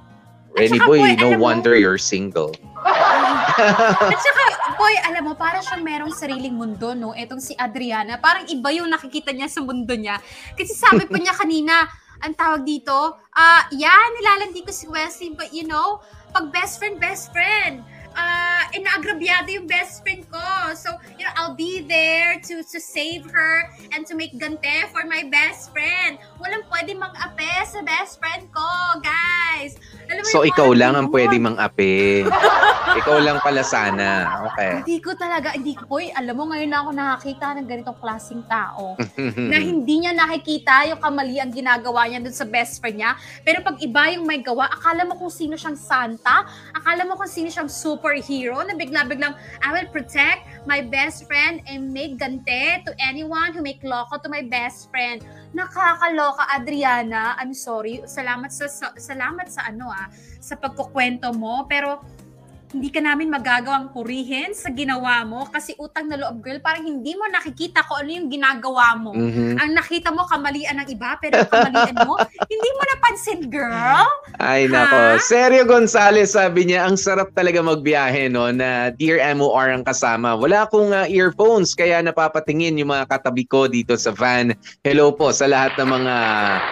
Renny 0.51 0.79
boy, 0.83 0.99
boy, 0.99 1.11
no 1.15 1.31
alam 1.31 1.39
mo- 1.39 1.45
wonder 1.47 1.73
you're 1.75 2.01
single. 2.01 2.51
At 2.81 4.19
saka, 4.19 4.43
boy, 4.75 4.93
alam 5.05 5.23
mo, 5.29 5.33
para 5.37 5.61
siyang 5.61 5.83
merong 5.85 6.13
sariling 6.13 6.55
mundo, 6.55 6.91
no? 6.97 7.13
Etong 7.13 7.39
si 7.39 7.53
Adriana, 7.55 8.17
parang 8.17 8.47
iba 8.49 8.69
yung 8.73 8.89
nakikita 8.89 9.31
niya 9.31 9.47
sa 9.47 9.61
mundo 9.61 9.93
niya. 9.93 10.17
Kasi 10.57 10.73
sabi 10.73 11.05
po 11.05 11.15
niya 11.15 11.35
kanina, 11.35 11.87
ang 12.21 12.33
tawag 12.37 12.61
dito, 12.65 12.93
ah, 13.33 13.65
yeah, 13.73 14.01
nilalandi 14.17 14.61
ko 14.61 14.71
si 14.73 14.85
Wesley, 14.85 15.33
but 15.33 15.49
you 15.53 15.65
know, 15.65 16.01
pag 16.31 16.53
best 16.53 16.77
friend, 16.77 17.01
best 17.01 17.33
friend, 17.33 17.81
ah, 18.15 18.67
inaagrabyado 18.75 19.51
yung 19.51 19.67
best 19.67 20.03
friend 20.03 20.23
ko. 20.31 20.41
So, 20.75 20.95
you 21.19 21.23
know, 21.27 21.33
I'll 21.35 21.57
be 21.57 21.83
there 21.83 22.39
to 22.47 22.63
to 22.63 22.77
save 22.79 23.27
her 23.31 23.69
and 23.91 24.07
to 24.07 24.13
make 24.15 24.35
gante 24.35 24.87
for 24.91 25.03
my 25.07 25.27
best 25.27 25.71
friend. 25.75 26.17
Walang 26.39 26.65
pwede 26.71 26.95
mang-ape 26.95 27.51
sa 27.67 27.83
best 27.83 28.19
friend 28.19 28.47
ko, 28.51 28.67
guys. 29.03 29.75
Alam 30.07 30.23
mo 30.23 30.29
So, 30.31 30.43
yung 30.43 30.51
ikaw 30.51 30.69
lang 30.75 30.93
ang 30.95 31.07
pwede 31.11 31.35
mang-ape. 31.39 32.27
ikaw 32.99 33.17
lang 33.19 33.37
pala 33.43 33.63
sana. 33.63 34.07
Okay. 34.51 34.83
Hindi 34.83 34.97
ko 34.99 35.11
talaga, 35.15 35.55
hindi 35.55 35.73
ko, 35.75 35.87
boy, 35.87 36.11
alam 36.11 36.33
mo, 36.35 36.43
ngayon 36.51 36.69
lang 36.71 36.81
ako 36.87 36.91
nakakita 36.95 37.45
ng 37.59 37.67
ganitong 37.67 37.99
klaseng 37.99 38.43
tao. 38.47 38.95
na 39.51 39.57
hindi 39.59 40.03
niya 40.03 40.11
nakikita 40.15 40.87
yung 40.91 40.99
kamali 40.99 41.37
ang 41.39 41.51
ginagawa 41.51 42.07
niya 42.07 42.19
dun 42.23 42.35
sa 42.35 42.47
best 42.47 42.79
friend 42.79 42.99
niya. 42.99 43.15
Pero 43.43 43.63
pag 43.63 43.79
iba 43.79 44.11
yung 44.15 44.27
may 44.27 44.39
gawa, 44.43 44.67
akala 44.67 45.07
mo 45.07 45.15
kung 45.15 45.31
sino 45.31 45.55
siyang 45.55 45.77
Santa, 45.79 46.47
akala 46.75 47.07
mo 47.07 47.15
kung 47.15 47.29
sino 47.29 47.47
siyang 47.47 47.71
superhero 48.01 48.65
na 48.65 48.73
bigla-biglang, 48.73 49.37
I 49.61 49.69
will 49.69 49.85
protect 49.93 50.49
my 50.65 50.81
best 50.81 51.29
friend 51.29 51.61
and 51.69 51.93
make 51.93 52.17
gante 52.17 52.81
to 52.81 52.91
anyone 52.97 53.53
who 53.53 53.61
make 53.61 53.85
loko 53.85 54.17
to 54.25 54.27
my 54.27 54.41
best 54.41 54.89
friend. 54.89 55.21
Nakakaloka, 55.53 56.49
Adriana. 56.49 57.37
I'm 57.37 57.53
sorry. 57.53 58.01
Salamat 58.09 58.49
sa, 58.49 58.65
sa- 58.65 58.97
salamat 58.97 59.53
sa 59.53 59.69
ano 59.69 59.93
ah, 59.93 60.09
sa 60.41 60.57
pagkukwento 60.57 61.29
mo. 61.37 61.69
Pero 61.69 62.01
hindi 62.71 62.87
ka 62.87 63.03
namin 63.03 63.27
magagawang 63.27 63.91
purihin 63.91 64.55
sa 64.55 64.71
ginawa 64.71 65.27
mo 65.27 65.43
kasi 65.51 65.75
utang 65.75 66.07
na 66.07 66.15
loob 66.15 66.39
girl, 66.39 66.59
parang 66.63 66.87
hindi 66.87 67.11
mo 67.19 67.27
nakikita 67.27 67.83
kung 67.83 68.07
ano 68.07 68.09
yung 68.15 68.29
ginagawa 68.31 68.95
mo. 68.95 69.11
Mhm. 69.11 69.59
Ang 69.59 69.71
nakita 69.75 70.09
mo 70.15 70.23
kamalian 70.23 70.79
ng 70.79 70.87
iba, 70.87 71.19
pero 71.19 71.43
kamalian 71.51 71.99
mo, 72.07 72.15
hindi 72.51 72.69
mo 72.71 72.81
napansin, 72.95 73.51
girl. 73.51 74.07
Ay, 74.39 74.71
Ha? 74.71 74.73
nako. 74.73 74.99
Sergio 75.19 75.67
Gonzalez 75.67 76.31
sabi 76.31 76.71
niya, 76.71 76.87
ang 76.87 76.95
sarap 76.95 77.35
talaga 77.35 77.59
magbiyahe, 77.59 78.31
no, 78.31 78.47
na 78.55 78.95
Dear 78.95 79.19
MOR 79.35 79.67
ang 79.75 79.83
kasama. 79.83 80.39
Wala 80.39 80.63
akong 80.63 80.95
uh, 80.95 81.05
earphones, 81.11 81.75
kaya 81.75 81.99
napapatingin 81.99 82.79
yung 82.79 82.95
mga 82.95 83.11
katabi 83.11 83.43
ko 83.51 83.67
dito 83.67 83.99
sa 83.99 84.15
van. 84.15 84.55
Hello 84.87 85.11
po 85.11 85.35
sa 85.35 85.51
lahat 85.51 85.75
ng 85.75 85.89
mga 85.91 86.15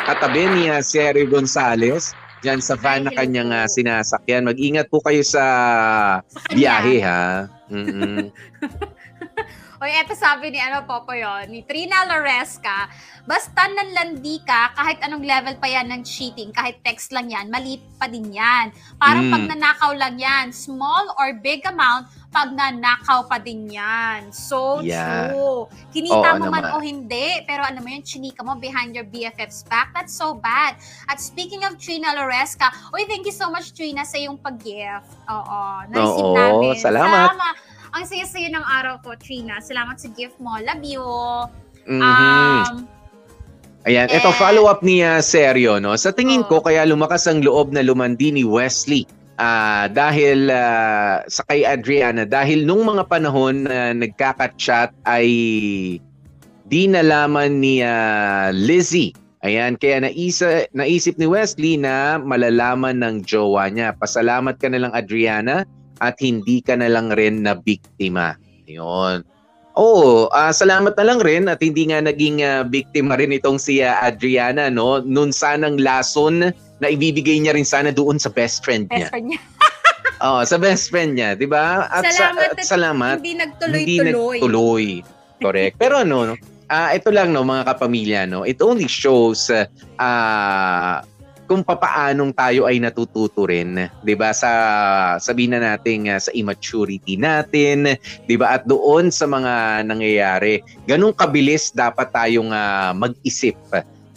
katabi 0.08 0.48
ni 0.48 0.64
Sergio 0.80 1.28
Gonzalez 1.28 2.16
dyan 2.40 2.60
sa 2.64 2.76
van 2.80 3.08
na 3.08 3.12
kanyang 3.12 3.52
uh, 3.52 3.68
sinasakyan. 3.68 4.48
Mag-ingat 4.48 4.88
po 4.88 5.04
kayo 5.04 5.24
sa 5.24 5.44
Sa 6.24 6.52
biyahe, 6.56 7.04
ha? 7.04 7.48
Mm-mm. 7.70 8.32
O 9.80 9.88
eto 9.88 10.12
sabi 10.12 10.52
ni 10.52 10.60
ano 10.60 10.84
po 10.84 11.08
po 11.08 11.16
yun, 11.16 11.48
ni 11.56 11.64
Trina 11.64 12.04
Loresca, 12.04 12.92
basta 13.24 13.64
nanlandi 13.64 14.44
ka, 14.44 14.76
kahit 14.76 15.00
anong 15.00 15.24
level 15.24 15.56
pa 15.56 15.72
yan 15.72 15.88
ng 15.88 16.04
cheating, 16.04 16.52
kahit 16.52 16.84
text 16.84 17.16
lang 17.16 17.32
yan, 17.32 17.48
mali 17.48 17.80
pa 17.96 18.12
din 18.12 18.28
yan. 18.28 18.76
Parang 19.00 19.32
Mm. 19.32 19.32
pag 19.32 19.44
nanakaw 19.56 19.96
lang 19.96 20.20
yan, 20.20 20.52
small 20.52 21.08
or 21.16 21.32
big 21.40 21.64
amount, 21.64 22.12
pag 22.30 22.54
nanakaw 22.54 23.26
pa 23.26 23.42
din 23.42 23.74
yan. 23.74 24.30
So 24.30 24.86
Yeah. 24.86 25.34
true. 25.34 25.66
Kinita 25.90 26.38
Oo 26.38 26.46
mo 26.46 26.54
man 26.54 26.66
o 26.74 26.78
hindi, 26.78 27.42
pero 27.50 27.66
alam 27.66 27.82
mo 27.82 27.90
yun, 27.90 28.06
chinika 28.06 28.46
mo 28.46 28.54
behind 28.54 28.94
your 28.94 29.06
BFF's 29.06 29.66
back, 29.66 29.90
that's 29.98 30.14
so 30.14 30.38
bad. 30.38 30.78
At 31.10 31.18
speaking 31.18 31.66
of 31.66 31.82
Trina 31.82 32.14
Loresca, 32.14 32.70
uy, 32.94 33.10
thank 33.10 33.26
you 33.26 33.34
so 33.34 33.50
much 33.50 33.74
Trina 33.74 34.06
sa 34.06 34.22
iyong 34.22 34.38
pag-gift. 34.38 35.10
Oo, 35.26 35.60
na-receive 35.90 36.30
Oo, 36.30 36.38
namin. 36.38 36.78
salamat. 36.78 37.34
Salamat. 37.34 37.56
Ang 37.90 38.04
saya-saya 38.06 38.48
ng 38.54 38.66
araw 38.66 38.96
ko, 39.02 39.18
Trina. 39.18 39.58
Salamat 39.58 39.98
sa 39.98 40.14
gift 40.14 40.38
mo. 40.38 40.54
Love 40.62 40.86
you. 40.86 41.06
Mhm. 41.90 42.02
Um, 42.06 42.74
Ayan, 43.90 44.12
ito 44.12 44.30
follow-up 44.38 44.86
ni 44.86 45.02
uh, 45.02 45.24
Sergio, 45.24 45.82
no? 45.82 45.98
Sa 45.98 46.14
tingin 46.14 46.46
ko, 46.46 46.62
kaya 46.62 46.86
lumakas 46.86 47.26
ang 47.26 47.42
loob 47.42 47.74
na 47.74 47.82
lumandi 47.82 48.30
ni 48.30 48.46
Wesley 48.46 49.10
ah, 49.40 49.88
dahil 49.88 50.52
ah, 50.52 51.24
sa 51.26 51.42
kay 51.48 51.64
Adriana, 51.64 52.28
dahil 52.28 52.68
nung 52.68 52.86
mga 52.86 53.08
panahon 53.08 53.66
na 53.66 53.96
nagkaka-chat 53.96 54.94
ay 55.08 55.28
di 56.70 56.84
nalaman 56.86 57.64
ni 57.64 57.82
ah, 57.82 58.52
Lizzie. 58.54 59.16
Ayan, 59.40 59.80
kaya 59.80 60.04
naisa, 60.04 60.68
naisip 60.76 61.16
ni 61.16 61.24
Wesley 61.24 61.80
na 61.80 62.20
malalaman 62.20 63.00
ng 63.00 63.24
jowa 63.24 63.72
niya. 63.72 63.96
Pasalamat 63.96 64.60
ka 64.60 64.68
na 64.68 64.84
lang 64.84 64.92
Adriana 64.92 65.64
at 66.04 66.20
hindi 66.20 66.60
ka 66.60 66.76
na 66.76 66.92
lang 66.92 67.16
rin 67.16 67.48
na 67.48 67.56
biktima. 67.56 68.36
Ayun. 68.68 69.24
Oo, 69.80 70.28
ah, 70.36 70.52
salamat 70.52 70.92
na 71.00 71.08
lang 71.08 71.24
rin 71.24 71.48
at 71.48 71.64
hindi 71.64 71.88
nga 71.88 72.04
naging 72.04 72.44
ah, 72.44 72.68
biktima 72.68 73.16
rin 73.16 73.32
itong 73.32 73.56
si 73.56 73.80
ah, 73.80 73.96
Adriana, 74.04 74.68
no? 74.68 75.00
Noon 75.00 75.32
sanang 75.32 75.80
lason 75.80 76.52
na 76.80 76.88
ibibigay 76.88 77.40
niya 77.40 77.56
rin 77.56 77.68
sana 77.68 77.92
doon 77.92 78.18
sa 78.18 78.32
best 78.32 78.64
friend 78.64 78.88
best 78.88 78.98
niya. 78.98 79.08
friend 79.12 79.28
niya. 79.36 79.42
Oo, 80.26 80.44
sa 80.44 80.60
best 80.60 80.92
friend 80.92 81.16
niya, 81.16 81.36
'di 81.36 81.48
ba? 81.48 81.88
At 81.88 82.04
sa- 82.12 82.32
Salamat 82.32 82.48
at 82.52 82.60
at 82.60 82.68
salamat 82.68 83.16
Hindi 83.20 83.32
hindi 83.32 83.40
nagtuloy-tuloy. 83.40 84.38
nagtuloy. 84.40 84.88
Correct. 85.40 85.76
Pero 85.80 86.04
ano, 86.04 86.18
no, 86.28 86.36
ah 86.68 86.92
ito 86.92 87.08
lang 87.10 87.32
no 87.32 87.48
mga 87.48 87.64
kapamilya 87.66 88.28
no. 88.28 88.44
It 88.44 88.60
only 88.60 88.92
shows 88.92 89.48
ah, 89.48 89.66
ah 89.96 91.00
kung 91.50 91.66
papaanong 91.66 92.30
tayo 92.38 92.70
ay 92.70 92.78
natututo 92.78 93.50
rin, 93.50 93.90
'di 94.06 94.14
ba? 94.14 94.30
Sa 94.36 94.52
sabihin 95.18 95.58
na 95.58 95.74
natin 95.74 96.06
ah, 96.06 96.22
sa 96.22 96.30
immaturity 96.30 97.18
natin, 97.18 97.98
'di 98.28 98.36
ba? 98.38 98.60
At 98.60 98.70
doon 98.70 99.10
sa 99.10 99.26
mga 99.26 99.82
nangyayari, 99.82 100.62
ganung 100.86 101.16
kabilis 101.16 101.74
dapat 101.74 102.14
tayong 102.14 102.54
ah, 102.54 102.94
mag-isip, 102.94 103.58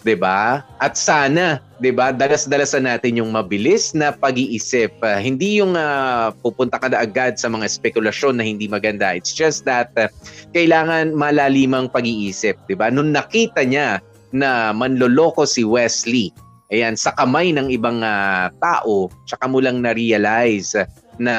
'di 0.02 0.18
ba? 0.18 0.62
At 0.82 0.98
sana, 0.98 1.62
'di 1.78 1.94
ba, 1.94 2.10
dalas-dalasan 2.10 2.86
natin 2.86 3.18
yung 3.22 3.30
mabilis 3.32 3.94
na 3.94 4.10
pag-iisip. 4.12 4.92
Ah, 5.02 5.18
hindi 5.22 5.62
yung 5.62 5.78
ah, 5.78 6.34
pupunta 6.42 6.78
ka 6.78 6.90
na 6.90 7.02
agad 7.02 7.38
sa 7.38 7.48
mga 7.48 7.66
spekulasyon 7.70 8.38
na 8.38 8.44
hindi 8.44 8.66
maganda. 8.66 9.14
It's 9.14 9.32
just 9.32 9.64
that 9.64 9.94
ah, 9.96 10.10
kailangan 10.52 11.14
malalimang 11.14 11.88
pag-iisip, 11.88 12.58
'di 12.66 12.74
ba? 12.76 12.90
Nung 12.90 13.14
nakita 13.14 13.62
niya 13.62 14.02
na 14.34 14.74
manloloko 14.74 15.46
si 15.46 15.62
Wesley, 15.62 16.34
ayan, 16.74 16.98
sa 16.98 17.14
kamay 17.16 17.54
ng 17.54 17.70
ibang 17.70 18.02
ah, 18.02 18.50
tao, 18.60 19.08
tsaka 19.24 19.46
mo 19.48 19.62
lang 19.62 19.80
na-realize 19.80 20.76
na 21.16 21.34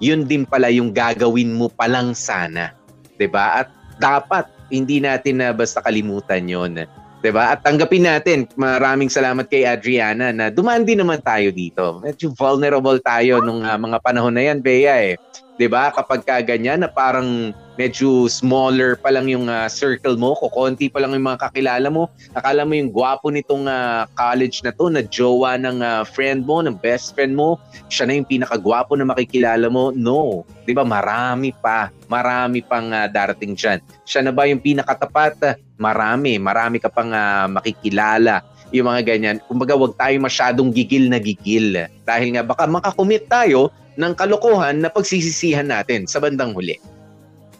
yun 0.00 0.24
din 0.24 0.48
pala 0.48 0.72
yung 0.72 0.96
gagawin 0.96 1.52
mo 1.52 1.68
palang 1.68 2.16
sana. 2.16 2.72
'di 3.20 3.28
ba? 3.28 3.64
At 3.64 3.68
dapat 4.00 4.48
hindi 4.72 4.96
natin 5.02 5.44
na 5.44 5.52
basta 5.52 5.84
kalimutan 5.84 6.48
'yon. 6.48 6.88
'Di 7.20 7.30
ba? 7.30 7.54
At 7.54 7.62
tanggapin 7.62 8.04
natin. 8.08 8.48
Maraming 8.56 9.12
salamat 9.12 9.46
kay 9.46 9.68
Adriana 9.68 10.32
na 10.32 10.48
dumaan 10.48 10.84
din 10.84 11.00
naman 11.00 11.20
tayo 11.20 11.52
dito. 11.52 12.00
Medyo 12.00 12.32
vulnerable 12.32 12.98
tayo 13.04 13.44
nung 13.44 13.62
ah, 13.62 13.76
mga 13.76 14.00
panahon 14.00 14.32
na 14.34 14.42
'yan, 14.48 14.58
Bea 14.64 14.96
eh. 15.14 15.16
'Di 15.60 15.68
ba? 15.68 15.92
Kapag 15.92 16.24
ka 16.24 16.40
ganyan 16.40 16.80
na 16.80 16.88
parang 16.88 17.52
medyo 17.76 18.32
smaller 18.32 18.96
pa 18.96 19.12
lang 19.12 19.28
yung 19.28 19.44
ah, 19.52 19.68
circle 19.68 20.16
mo, 20.16 20.32
kukonti 20.32 20.88
pa 20.88 21.04
lang 21.04 21.12
yung 21.12 21.28
mga 21.28 21.52
kakilala 21.52 21.92
mo, 21.92 22.08
akala 22.32 22.64
mo 22.64 22.72
yung 22.72 22.88
gwapo 22.88 23.28
nitong 23.28 23.68
ah, 23.68 24.08
college 24.16 24.64
na 24.64 24.72
to, 24.72 24.88
na 24.88 25.04
jowa 25.04 25.60
ng 25.60 25.84
ah, 25.84 26.02
friend 26.08 26.48
mo, 26.48 26.64
ng 26.64 26.80
best 26.80 27.12
friend 27.12 27.36
mo, 27.36 27.60
siya 27.92 28.08
na 28.08 28.16
yung 28.16 28.24
pinakagwapo 28.24 28.96
na 28.96 29.04
makikilala 29.04 29.68
mo. 29.68 29.92
No. 29.92 30.48
'Di 30.64 30.72
ba? 30.72 30.80
Marami 30.80 31.52
pa. 31.52 31.92
Marami 32.08 32.64
pang 32.64 32.88
ah, 32.96 33.04
darating 33.04 33.52
diyan. 33.52 33.84
Siya 34.08 34.24
na 34.24 34.32
ba 34.32 34.48
yung 34.48 34.64
pinakatapat? 34.64 35.60
Marami. 35.76 36.40
Marami 36.40 36.80
ka 36.80 36.88
pang 36.88 37.12
ah, 37.12 37.44
makikilala. 37.52 38.40
Yung 38.72 38.88
mga 38.88 39.02
ganyan. 39.04 39.36
Kumbaga, 39.44 39.76
wag 39.76 39.92
tayo 39.98 40.16
masyadong 40.24 40.72
gigil 40.72 41.12
na 41.12 41.20
gigil. 41.20 41.84
Dahil 42.06 42.32
nga 42.32 42.46
baka 42.46 42.64
makakumit 42.64 43.28
tayo 43.28 43.68
ng 44.00 44.16
kalokohan 44.16 44.80
na 44.80 44.88
pagsisisihan 44.88 45.68
natin 45.68 46.08
sa 46.08 46.16
bandang 46.18 46.56
huli. 46.56 46.80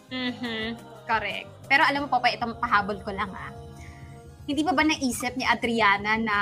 Mhm. 0.08 0.80
Correct. 1.04 1.48
Pero 1.68 1.82
alam 1.84 2.06
mo 2.06 2.08
po 2.08 2.18
pa, 2.18 2.32
itong 2.32 2.56
pahabol 2.56 2.98
ko 3.04 3.12
lang 3.12 3.30
ah. 3.30 3.52
Hindi 4.48 4.66
pa 4.66 4.74
ba 4.74 4.82
naisip 4.82 5.38
ni 5.38 5.46
Adriana 5.46 6.18
na 6.18 6.36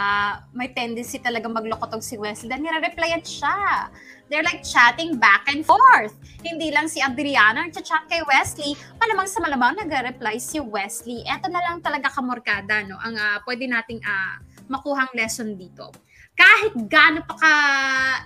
may 0.57 0.73
tendency 0.73 1.21
talaga 1.21 1.45
magloko 1.45 1.85
tong 1.93 2.01
si 2.01 2.17
Wesley? 2.17 2.49
Dahil 2.49 2.65
nire-replyan 2.65 3.21
siya. 3.21 3.93
They're 4.33 4.47
like 4.47 4.65
chatting 4.65 5.21
back 5.21 5.45
and 5.53 5.61
forth. 5.61 6.17
Hindi 6.41 6.73
lang 6.73 6.89
si 6.89 7.05
Adriana 7.05 7.69
nag-chat 7.69 8.09
kay 8.09 8.25
Wesley, 8.25 8.73
malamang 8.97 9.29
sa 9.29 9.45
malamang 9.45 9.77
nag-reply 9.85 10.41
si 10.41 10.57
Wesley. 10.57 11.21
Eto 11.29 11.53
na 11.53 11.61
lang 11.61 11.85
talaga 11.85 12.09
kamorkada, 12.09 12.81
no? 12.89 12.97
Ang 12.97 13.21
ah, 13.21 13.45
pwede 13.45 13.69
nating 13.69 14.01
ah, 14.07 14.41
makuhang 14.73 15.13
lesson 15.13 15.57
dito. 15.61 15.93
Kahit 16.39 16.71
gaano 16.87 17.27
pa 17.27 17.35
ka 17.35 17.55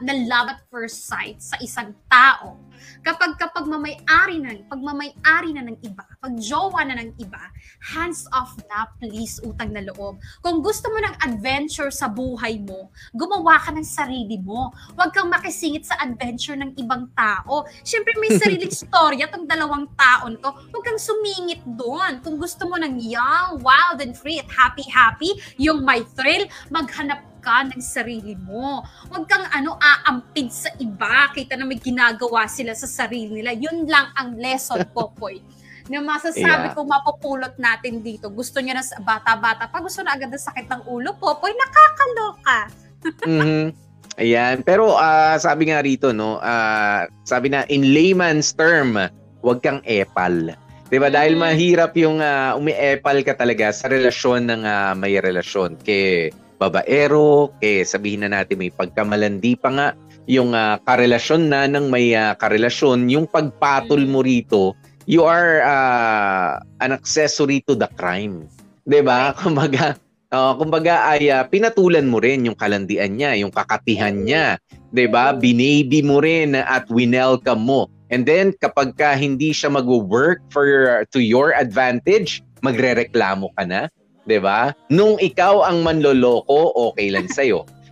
na 0.05 0.13
love 0.29 0.53
at 0.53 0.61
first 0.69 1.09
sight 1.09 1.41
sa 1.41 1.57
isang 1.65 1.97
tao, 2.13 2.61
kapag 3.01 3.41
kapag 3.41 3.65
mamay-ari 3.65 4.37
na, 4.37 4.53
pag 4.69 4.85
mamay-ari 4.85 5.57
na 5.57 5.65
ng 5.65 5.81
iba, 5.81 6.05
pag 6.21 6.37
jowa 6.37 6.85
na 6.85 7.01
ng 7.01 7.17
iba, 7.17 7.41
hands 7.81 8.29
off 8.37 8.53
na 8.69 8.85
please 9.01 9.41
utang 9.41 9.73
na 9.73 9.81
loob. 9.89 10.21
Kung 10.45 10.61
gusto 10.61 10.93
mo 10.93 11.01
ng 11.01 11.25
adventure 11.25 11.89
sa 11.89 12.05
buhay 12.05 12.61
mo, 12.61 12.93
gumawa 13.17 13.57
ka 13.65 13.73
ng 13.73 13.87
sarili 13.87 14.37
mo. 14.37 14.77
Huwag 14.93 15.17
kang 15.17 15.33
makisingit 15.33 15.89
sa 15.89 15.97
adventure 16.05 16.55
ng 16.61 16.77
ibang 16.77 17.09
tao. 17.17 17.65
Siyempre 17.81 18.13
may 18.21 18.37
sariling 18.37 18.77
storya 18.85 19.25
tong 19.33 19.49
dalawang 19.49 19.89
taon 19.97 20.37
to. 20.37 20.53
Huwag 20.53 20.85
kang 20.85 21.01
sumingit 21.01 21.65
doon. 21.65 22.21
Kung 22.21 22.37
gusto 22.37 22.69
mo 22.69 22.77
ng 22.77 23.01
young, 23.01 23.65
wild 23.65 24.05
and 24.05 24.13
free 24.13 24.37
at 24.37 24.53
happy-happy, 24.53 25.33
yung 25.57 25.81
may 25.81 26.05
thrill, 26.13 26.45
maghanap 26.69 27.32
ka 27.43 27.67
ng 27.67 27.83
sarili 27.83 28.39
mo. 28.39 28.81
Huwag 29.11 29.27
kang 29.27 29.45
ano, 29.51 29.75
aampid 29.77 30.49
sa 30.49 30.71
iba. 30.79 31.29
Kita 31.29 31.53
na 31.53 31.67
may 31.67 31.77
ginagawa 31.77 32.47
sila 32.47 32.73
sa 32.73 32.87
sarili 32.87 33.43
nila. 33.43 33.51
Yun 33.53 33.85
lang 33.85 34.15
ang 34.15 34.39
lesson, 34.39 34.81
Popoy. 34.95 35.43
na 35.83 35.99
masasabi 35.99 36.39
Yeah. 36.71 36.73
kong 36.73 36.87
mapupulot 36.87 37.59
natin 37.59 38.01
dito. 38.01 38.31
Gusto 38.31 38.63
niya 38.63 38.79
na 38.79 38.87
sa 38.87 39.03
bata-bata 39.03 39.67
pa, 39.67 39.83
gusto 39.83 39.99
na 40.01 40.15
agad 40.15 40.31
ng 40.31 40.39
sakit 40.41 40.71
ng 40.71 40.83
ulo, 40.87 41.19
Popoy, 41.19 41.51
nakakaloka. 41.53 42.59
Mhm. 43.27 43.75
Ayan. 44.15 44.63
Pero 44.63 44.95
ah, 44.95 45.35
sabi 45.37 45.69
nga 45.69 45.83
rito, 45.83 46.15
no, 46.15 46.39
ah, 46.39 47.05
sabi 47.23 47.51
na, 47.51 47.67
in 47.67 47.91
layman's 47.91 48.55
term, 48.55 48.95
huwag 49.43 49.59
kang 49.59 49.83
epal. 49.83 50.55
'Di 50.87 51.01
ba? 51.01 51.09
Dahil 51.09 51.35
Mm. 51.35 51.41
mahirap 51.41 51.93
yung 51.97 52.21
uh, 52.21 52.55
umi-epal 52.55 53.19
ka 53.21 53.35
talaga 53.35 53.73
sa 53.73 53.89
relasyon 53.89 54.47
ng 54.47 54.63
ah, 54.63 54.93
may 54.93 55.17
relasyon. 55.17 55.81
Kay 55.81 56.31
babaero, 56.63 57.51
kay 57.59 57.83
sabihin 57.83 58.23
na 58.23 58.31
natin 58.31 58.63
may 58.63 58.71
pagkamalandi 58.71 59.59
pa 59.59 59.71
nga, 59.75 59.89
yung 60.31 60.55
ah, 60.55 60.79
karelasyon 60.87 61.51
na 61.51 61.67
ng 61.67 61.91
may 61.91 62.15
ah, 62.15 62.39
karelasyon, 62.39 63.11
yung 63.11 63.27
pagpatol 63.27 64.07
mo 64.07 64.23
rito, 64.23 64.79
you 65.11 65.27
are 65.27 65.59
ah, 65.67 66.63
an 66.79 66.95
accessory 66.95 67.59
to 67.67 67.75
the 67.75 67.91
crime. 67.99 68.47
'Di 68.87 69.03
ba? 69.03 69.35
Kumbaga, 69.35 69.99
Uh, 70.33 70.57
kumbaga 70.57 71.13
ay 71.13 71.29
ah, 71.29 71.45
pinatulan 71.45 72.09
mo 72.09 72.17
rin 72.17 72.49
yung 72.49 72.57
kalandian 72.57 73.21
niya, 73.21 73.37
yung 73.37 73.53
kakatihan 73.53 74.17
niya, 74.17 74.57
'di 74.89 75.05
ba? 75.13 75.37
Binaby 75.37 76.01
mo 76.01 76.25
rin 76.25 76.57
at 76.57 76.89
winelcome 76.89 77.61
mo. 77.61 77.93
And 78.09 78.25
then 78.25 78.57
kapag 78.57 78.97
ka 78.97 79.13
hindi 79.13 79.53
siya 79.53 79.69
magwo-work 79.69 80.41
for 80.49 80.65
your- 80.65 81.05
to 81.13 81.21
your 81.21 81.53
advantage, 81.53 82.41
magrereklamo 82.65 83.53
ka 83.61 83.69
na, 83.69 83.93
'di 84.27 84.39
ba? 84.43 84.75
Nung 84.93 85.19
ikaw 85.19 85.67
ang 85.67 85.83
manloloko, 85.83 86.75
okay 86.91 87.11
lang 87.11 87.27
sa 87.31 87.45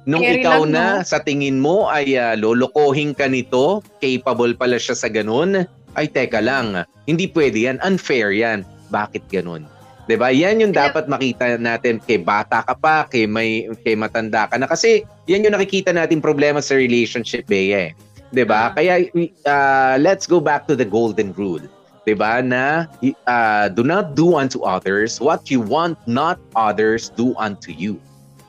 Nung 0.09 0.25
Carry 0.25 0.41
ikaw 0.41 0.65
lang, 0.65 0.73
na 0.73 0.85
no? 1.01 1.05
sa 1.05 1.21
tingin 1.21 1.61
mo 1.61 1.87
ay 1.93 2.17
ah, 2.17 2.33
lolokohin 2.33 3.13
ka 3.13 3.29
nito, 3.29 3.85
capable 4.01 4.57
pala 4.57 4.81
siya 4.81 4.97
sa 4.97 5.13
ganun, 5.13 5.69
ay 5.95 6.07
teka 6.09 6.41
lang, 6.41 6.89
hindi 7.05 7.29
pwede 7.29 7.69
yan, 7.69 7.79
unfair 7.85 8.33
yan. 8.33 8.65
Bakit 8.89 9.29
ganun? 9.29 9.69
'Di 10.11 10.19
ba? 10.19 10.35
Yan 10.35 10.59
yung 10.59 10.75
dapat 10.75 11.07
makita 11.07 11.55
natin 11.61 12.03
kay 12.03 12.19
bata 12.19 12.67
ka 12.67 12.75
pa, 12.75 13.07
kay 13.07 13.31
may 13.31 13.71
kay 13.87 13.95
matanda 13.95 14.51
ka 14.51 14.59
na 14.59 14.67
kasi 14.67 15.07
yan 15.31 15.47
yung 15.47 15.55
nakikita 15.55 15.95
natin 15.95 16.19
problema 16.19 16.59
sa 16.59 16.75
relationship 16.75 17.47
eh. 17.53 17.95
'Di 18.35 18.43
ba? 18.43 18.71
Ah. 18.71 18.75
Kaya 18.75 19.07
uh, 19.47 19.95
let's 20.03 20.27
go 20.27 20.43
back 20.43 20.67
to 20.67 20.75
the 20.75 20.87
golden 20.87 21.31
rule. 21.39 21.63
'Di 22.05 22.15
ba? 22.17 22.41
Na 22.41 22.89
uh, 23.29 23.67
do 23.69 23.85
not 23.85 24.17
do 24.17 24.35
unto 24.37 24.65
others 24.65 25.21
what 25.21 25.49
you 25.53 25.61
want 25.61 25.97
not 26.09 26.41
others 26.57 27.13
do 27.13 27.37
unto 27.37 27.71
you. 27.71 28.01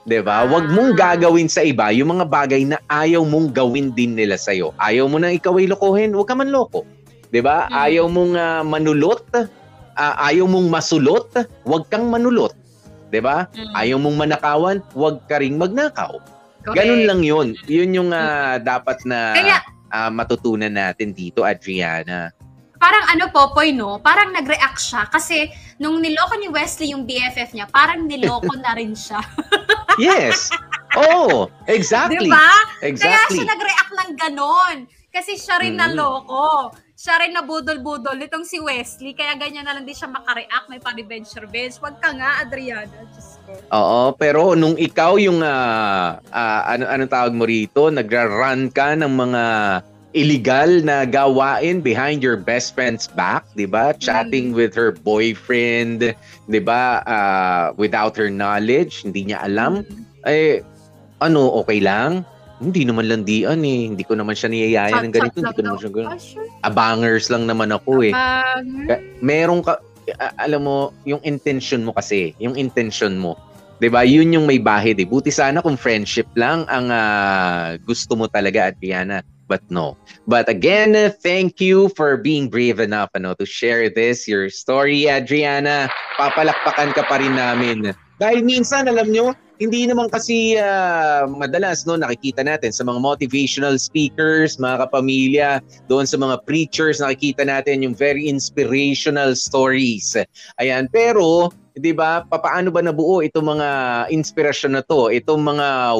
'Di 0.08 0.24
ba? 0.24 0.48
Huwag 0.48 0.72
mong 0.72 0.98
Ah. 0.98 1.14
gagawin 1.14 1.52
sa 1.52 1.62
iba 1.62 1.92
yung 1.94 2.16
mga 2.18 2.26
bagay 2.26 2.64
na 2.66 2.80
ayaw 2.90 3.22
mong 3.28 3.54
gawin 3.54 3.92
din 3.94 4.16
nila 4.18 4.40
sa 4.40 4.56
iyo. 4.56 4.74
Ayaw 4.82 5.06
mo 5.12 5.22
na 5.22 5.30
ikaw 5.36 5.54
ay 5.60 5.68
lokohin, 5.70 6.16
huwag 6.16 6.32
ka 6.32 6.36
man 6.36 6.50
loko. 6.50 6.88
'Di 7.30 7.40
ba? 7.44 7.70
Mm. 7.70 7.76
Ayaw 7.76 8.06
mong 8.10 8.34
ah, 8.36 8.64
manulot, 8.66 9.24
ah, 9.96 10.16
ayaw 10.26 10.48
mong 10.50 10.68
masulot, 10.72 11.30
huwag 11.68 11.86
kang 11.92 12.10
manulot. 12.10 12.56
'Di 13.12 13.20
ba? 13.22 13.46
Mm. 13.52 13.74
Ayaw 13.78 13.98
mong 14.02 14.18
manakawan, 14.18 14.78
huwag 14.96 15.22
ka 15.30 15.38
ring 15.44 15.60
magnakaw. 15.60 16.18
Correct. 16.64 16.78
Ganun 16.78 17.04
lang 17.06 17.22
'yun. 17.22 17.48
'Yun 17.70 17.90
yung 17.94 18.10
ah, 18.16 18.58
dapat 18.58 19.04
na 19.06 19.38
Kaya, 19.38 19.58
ah, 19.92 20.10
matutunan 20.10 20.72
natin 20.72 21.14
dito, 21.14 21.46
Adriana. 21.46 22.34
Parang 22.82 23.06
ano, 23.14 23.30
Popoy, 23.30 23.70
no? 23.70 24.02
Parang 24.02 24.34
nag-react 24.34 24.82
siya 24.82 25.06
kasi 25.06 25.54
nung 25.78 26.02
niloko 26.02 26.34
ni 26.36 26.50
Wesley 26.50 26.98
yung 26.98 27.06
BFF 27.06 27.54
niya, 27.54 27.70
parang 27.70 28.10
niloko 28.10 28.50
na 28.58 28.74
rin 28.74 28.98
siya. 28.98 29.22
Yes. 30.00 30.48
oh, 30.96 31.52
exactly. 31.68 32.26
Di 32.26 32.32
ba? 32.32 32.48
Kaya 32.80 32.90
Exactly. 32.96 33.44
siya 33.44 33.54
nag-react 33.54 33.92
ng 33.92 34.12
ganon. 34.16 34.78
Kasi 35.12 35.36
siya 35.36 35.60
rin 35.60 35.76
Mm. 35.76 35.84
naloko. 35.84 36.72
Siya 36.96 37.20
rin 37.20 37.36
nabudol-budol 37.36 38.16
nitong 38.16 38.48
si 38.48 38.56
Wesley. 38.56 39.12
Kaya 39.12 39.36
ganyan 39.36 39.68
na 39.68 39.76
lang 39.76 39.84
din 39.84 39.92
siya 39.92 40.08
makareact. 40.08 40.72
May 40.72 40.80
pa-revenge-revenge. 40.80 41.76
Huwag 41.84 42.00
ka 42.00 42.16
nga, 42.16 42.40
Adriana. 42.40 43.04
Diyos 43.12 43.36
ko. 43.44 43.52
Oo, 43.68 44.02
pero 44.16 44.56
nung 44.56 44.80
ikaw 44.80 45.20
yung 45.20 45.44
ah, 45.44 46.24
ah, 46.32 46.62
ano 46.72 46.88
ano 46.88 47.04
tawag 47.04 47.36
mo 47.36 47.44
rito, 47.44 47.92
nagra-run 47.92 48.72
ka 48.72 48.96
ng 48.96 49.12
mga 49.12 49.44
illegal 50.12 50.84
na 50.84 51.08
gawain 51.08 51.80
behind 51.80 52.20
your 52.20 52.36
best 52.36 52.76
friend's 52.76 53.08
back, 53.08 53.48
'di 53.56 53.68
ba? 53.68 53.96
Chatting 53.96 54.52
with 54.52 54.76
her 54.76 54.92
boyfriend, 54.92 56.16
'di 56.48 56.62
ba? 56.64 57.04
Ah, 57.08 57.66
without 57.80 58.16
her 58.20 58.28
knowledge, 58.28 59.04
hindi 59.08 59.32
niya 59.32 59.44
alam. 59.48 59.84
Mm. 59.88 60.04
Eh 60.28 60.56
ano, 61.24 61.64
okay 61.64 61.80
lang? 61.80 62.26
Hindi 62.62 62.86
naman 62.86 63.10
landian 63.10 63.66
eh. 63.66 63.90
Hindi 63.90 64.06
ko 64.06 64.14
naman 64.14 64.38
siya 64.38 64.54
niyayaya 64.54 65.02
ng 65.02 65.14
ganito. 65.14 65.42
Hindi 65.42 65.56
ko 65.58 65.64
naman 65.66 65.80
siya 65.82 65.92
ganito. 65.94 66.18
Ah. 66.62 66.70
Abangers 66.70 67.26
lang 67.34 67.50
naman 67.50 67.74
ako 67.74 68.06
eh. 68.06 68.14
Abang- 68.14 68.86
Ka- 68.86 69.04
meron 69.22 69.62
ka 69.66 69.82
alam 70.38 70.66
mo 70.66 70.78
yung 71.06 71.22
intention 71.24 71.86
mo 71.86 71.94
kasi 71.94 72.34
yung 72.42 72.58
intention 72.58 73.16
mo 73.16 73.38
'di 73.82 73.90
ba 73.90 74.06
yun 74.06 74.30
yung 74.34 74.46
may 74.46 74.62
bahid 74.62 75.02
eh 75.02 75.08
buti 75.08 75.34
sana 75.34 75.62
kung 75.62 75.78
friendship 75.78 76.30
lang 76.38 76.66
ang 76.70 76.94
ah, 76.94 77.78
gusto 77.82 78.14
mo 78.14 78.30
talaga 78.30 78.70
Adriana 78.74 79.26
but 79.52 79.60
no. 79.68 80.00
But 80.24 80.48
again 80.48 80.96
thank 81.20 81.60
you 81.60 81.92
for 82.00 82.16
being 82.16 82.48
brave 82.48 82.80
enough 82.80 83.12
ano 83.12 83.36
to 83.36 83.44
share 83.44 83.92
this 83.92 84.32
your 84.32 84.48
story 84.48 85.12
Adriana. 85.12 85.92
Papalakpakan 86.16 86.96
ka 86.96 87.04
pa 87.04 87.20
rin 87.20 87.36
namin. 87.36 87.92
Dahil 88.16 88.48
minsan 88.48 88.88
alam 88.88 89.12
nyo 89.12 89.36
hindi 89.62 89.86
naman 89.86 90.10
kasi 90.10 90.58
ah, 90.58 91.30
madalas 91.30 91.86
no 91.86 91.94
nakikita 91.94 92.42
natin 92.42 92.74
sa 92.74 92.82
mga 92.82 92.98
motivational 92.98 93.78
speakers 93.78 94.58
mga 94.58 94.90
kapamilya 94.90 95.50
doon 95.86 96.10
sa 96.10 96.18
mga 96.18 96.42
preachers, 96.50 96.98
nakikita 96.98 97.46
natin 97.46 97.86
yung 97.86 97.94
very 97.94 98.26
inspirational 98.26 99.38
stories. 99.38 100.18
Ayan, 100.58 100.90
pero 100.90 101.54
'di 101.78 101.94
ba, 101.96 102.26
papaano 102.28 102.74
ba 102.74 102.84
nabuo 102.84 103.24
itong 103.24 103.56
mga 103.58 103.70
inspirasyon 104.12 104.76
na 104.76 104.84
to, 104.84 105.08
itong 105.14 105.40
mga 105.40 105.96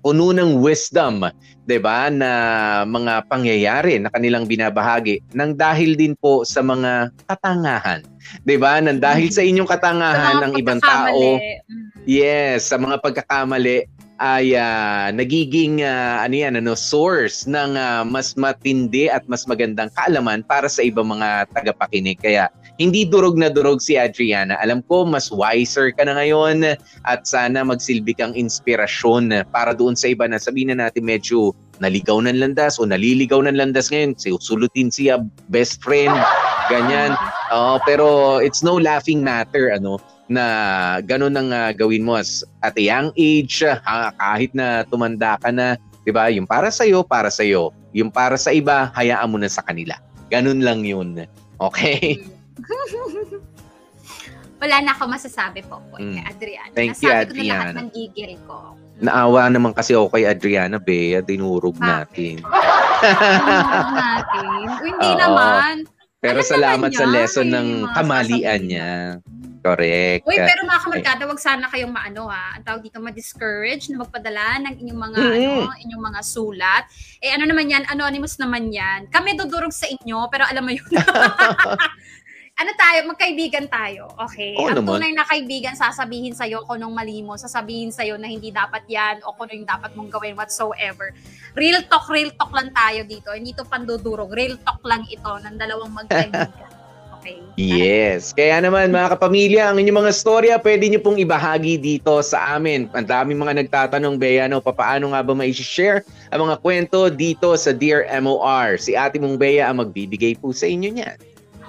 puno 0.00 0.32
ng 0.32 0.62
wisdom, 0.62 1.26
'di 1.68 1.78
ba, 1.82 2.08
na 2.08 2.30
mga 2.88 3.26
pangyayari 3.28 4.00
na 4.00 4.08
kanilang 4.08 4.48
binabahagi 4.48 5.20
nang 5.36 5.52
dahil 5.52 5.98
din 5.98 6.16
po 6.16 6.46
sa 6.46 6.64
mga 6.64 7.12
katangahan, 7.28 8.00
'di 8.46 8.56
ba? 8.56 8.80
Nang 8.80 9.02
dahil 9.02 9.28
sa 9.28 9.44
inyong 9.44 9.68
katangahan 9.68 10.38
ng 10.48 10.52
ibang 10.62 10.80
tao, 10.80 11.42
Mm. 11.42 11.81
Yes, 12.02 12.66
sa 12.66 12.82
mga 12.82 12.98
pagkakamali 12.98 13.86
ay 14.22 14.54
ah, 14.54 15.10
nagiging 15.14 15.82
ah, 15.82 16.22
ano 16.22 16.34
yan, 16.34 16.54
ano, 16.58 16.74
source 16.74 17.46
ng 17.46 17.78
ah, 17.78 18.02
mas 18.02 18.34
matindi 18.34 19.06
at 19.06 19.22
mas 19.30 19.46
magandang 19.46 19.90
kaalaman 19.94 20.42
para 20.46 20.66
sa 20.66 20.82
ibang 20.82 21.10
mga 21.10 21.46
tagapakinig. 21.54 22.18
Kaya 22.18 22.50
hindi 22.78 23.06
durog 23.06 23.38
na 23.38 23.50
durog 23.50 23.78
si 23.78 23.94
Adriana. 23.94 24.58
Alam 24.58 24.82
ko 24.86 25.06
mas 25.06 25.30
wiser 25.30 25.94
ka 25.94 26.02
na 26.02 26.18
ngayon 26.18 26.74
at 27.06 27.20
sana 27.22 27.62
magsilbi 27.62 28.18
kang 28.18 28.34
inspirasyon 28.34 29.46
para 29.54 29.70
doon 29.70 29.94
sa 29.94 30.10
iba 30.10 30.26
na 30.26 30.42
sabihin 30.42 30.74
na 30.74 30.86
natin 30.86 31.06
medyo 31.06 31.54
naligaw 31.78 32.18
ng 32.22 32.38
landas 32.38 32.78
o 32.78 32.86
naliligaw 32.86 33.42
ng 33.46 33.58
landas 33.58 33.90
ngayon. 33.90 34.14
Sulutin 34.18 34.90
siya, 34.90 35.22
best 35.50 35.82
friend, 35.82 36.14
ganyan. 36.66 37.14
Oo, 37.54 37.78
pero 37.86 38.38
it's 38.42 38.62
no 38.62 38.78
laughing 38.78 39.22
matter 39.22 39.70
ano 39.70 40.02
na 40.30 40.44
ganun 41.02 41.34
ang 41.34 41.50
ah, 41.50 41.70
gawin 41.70 42.02
mo 42.02 42.14
as 42.14 42.42
at 42.62 42.74
a 42.74 42.82
young 42.82 43.10
age 43.14 43.62
ha, 43.64 44.10
kahit 44.14 44.54
na 44.54 44.86
tumanda 44.86 45.34
ka 45.36 45.50
na 45.50 45.74
'di 46.02 46.10
ba 46.10 46.30
yung 46.30 46.46
para 46.46 46.70
sa 46.70 46.86
para 47.02 47.28
sa 47.28 47.42
yung 47.42 48.10
para 48.10 48.38
sa 48.38 48.50
iba 48.50 48.90
hayaan 48.94 49.28
mo 49.28 49.36
na 49.36 49.50
sa 49.50 49.62
kanila 49.62 49.98
ganun 50.30 50.62
lang 50.62 50.82
yun 50.82 51.26
okay 51.58 52.18
Wala 54.62 54.78
na 54.78 54.94
ako 54.94 55.10
masasabi 55.10 55.66
po 55.66 55.82
po 55.90 55.98
Mm. 55.98 56.14
kay 56.14 56.22
Adriana. 56.22 56.70
Thank 56.70 56.94
you, 57.02 57.10
Nasabi 57.10 57.26
ko 57.26 57.34
na 57.34 57.42
lahat 57.42 57.66
Adriana. 57.66 57.80
ng 57.82 57.88
gigil 57.90 58.32
ko. 58.46 58.56
naawa 59.02 59.50
naman 59.50 59.74
kasi 59.74 59.98
ako 59.98 60.14
kay 60.14 60.22
Adriana 60.22 60.78
Bea 60.78 61.18
dinurog 61.18 61.74
Bakit? 61.74 61.82
natin 61.82 62.34
Tinawag 63.02 63.90
natin. 63.90 64.46
Hindi 64.78 65.10
Oo. 65.10 65.18
naman. 65.18 65.74
pero 66.22 66.38
Alam 66.38 66.50
salamat 66.54 66.86
naman 66.86 67.00
sa 67.02 67.06
lesson 67.10 67.48
ng 67.50 67.68
kamalian 67.90 68.60
niya 68.62 68.90
Correct. 69.62 70.26
Uy, 70.26 70.34
pero 70.36 70.66
mga 70.66 70.82
kamarkada, 70.82 71.22
wag 71.22 71.38
sana 71.38 71.70
kayong 71.70 71.94
maano 71.94 72.26
ha. 72.26 72.58
Ang 72.58 72.66
tawag 72.66 72.82
dito, 72.82 72.98
ma-discourage 72.98 73.94
na 73.94 74.02
magpadala 74.02 74.58
ng 74.58 74.74
inyong 74.74 75.00
mga 75.00 75.18
Mhm. 75.22 75.34
ano, 75.38 75.70
inyong 75.78 76.02
mga 76.02 76.20
sulat. 76.20 76.84
Eh 77.22 77.30
ano 77.30 77.46
naman 77.46 77.70
yan, 77.70 77.86
anonymous 77.86 78.42
naman 78.42 78.68
yan. 78.68 79.06
Kami 79.06 79.38
dudurog 79.38 79.70
sa 79.70 79.86
inyo, 79.86 80.26
pero 80.26 80.42
alam 80.44 80.66
mo 80.66 80.74
yun. 80.74 80.82
ano 82.52 82.70
tayo, 82.74 82.98
magkaibigan 83.06 83.64
tayo. 83.66 84.10
Okay. 84.28 84.58
Oo 84.58 84.66
Ang 84.66 84.82
naman. 84.82 84.98
tunay 84.98 85.10
na 85.14 85.24
kaibigan, 85.24 85.72
sasabihin 85.72 86.34
sa'yo 86.34 86.66
kung 86.66 86.82
nung 86.82 86.92
mali 86.92 87.22
mo, 87.22 87.38
sasabihin 87.38 87.94
sa'yo 87.94 88.18
na 88.18 88.26
hindi 88.26 88.50
dapat 88.50 88.82
yan 88.86 89.22
o 89.22 89.30
kung 89.32 89.46
ano 89.46 89.62
yung 89.62 89.70
dapat 89.70 89.94
mong 89.94 90.10
gawin 90.10 90.34
whatsoever. 90.34 91.14
Real 91.54 91.86
talk, 91.86 92.10
real 92.10 92.34
talk 92.34 92.50
lang 92.50 92.74
tayo 92.74 93.06
dito. 93.06 93.30
Hindi 93.30 93.54
to 93.54 93.62
pandudurog. 93.62 94.34
Real 94.34 94.58
talk 94.58 94.82
lang 94.82 95.06
ito 95.06 95.32
ng 95.38 95.54
dalawang 95.54 95.94
magkaibigan. 95.94 96.50
Okay. 97.22 97.38
Yes. 97.54 98.34
Kaya 98.34 98.58
naman 98.58 98.90
mga 98.90 99.14
kapamilya, 99.14 99.70
ang 99.70 99.78
inyong 99.78 100.02
mga 100.02 100.10
storya, 100.10 100.54
pwede 100.58 100.90
nyo 100.90 100.98
pong 100.98 101.22
ibahagi 101.22 101.78
dito 101.78 102.18
sa 102.18 102.58
amin. 102.58 102.90
Ang 102.98 103.06
daming 103.06 103.38
mga 103.38 103.62
nagtatanong, 103.62 104.18
Bea, 104.18 104.50
no, 104.50 104.58
paano 104.58 105.14
nga 105.14 105.22
ba 105.22 105.30
mai-share 105.30 106.02
ang 106.34 106.50
mga 106.50 106.58
kwento 106.58 107.06
dito 107.14 107.54
sa 107.54 107.70
Dear 107.70 108.10
MOR? 108.18 108.74
Si 108.74 108.98
ate 108.98 109.22
mong 109.22 109.38
Bea 109.38 109.70
ang 109.70 109.78
magbibigay 109.78 110.34
po 110.34 110.50
sa 110.50 110.66
inyo 110.66 110.90
niyan. 110.90 111.14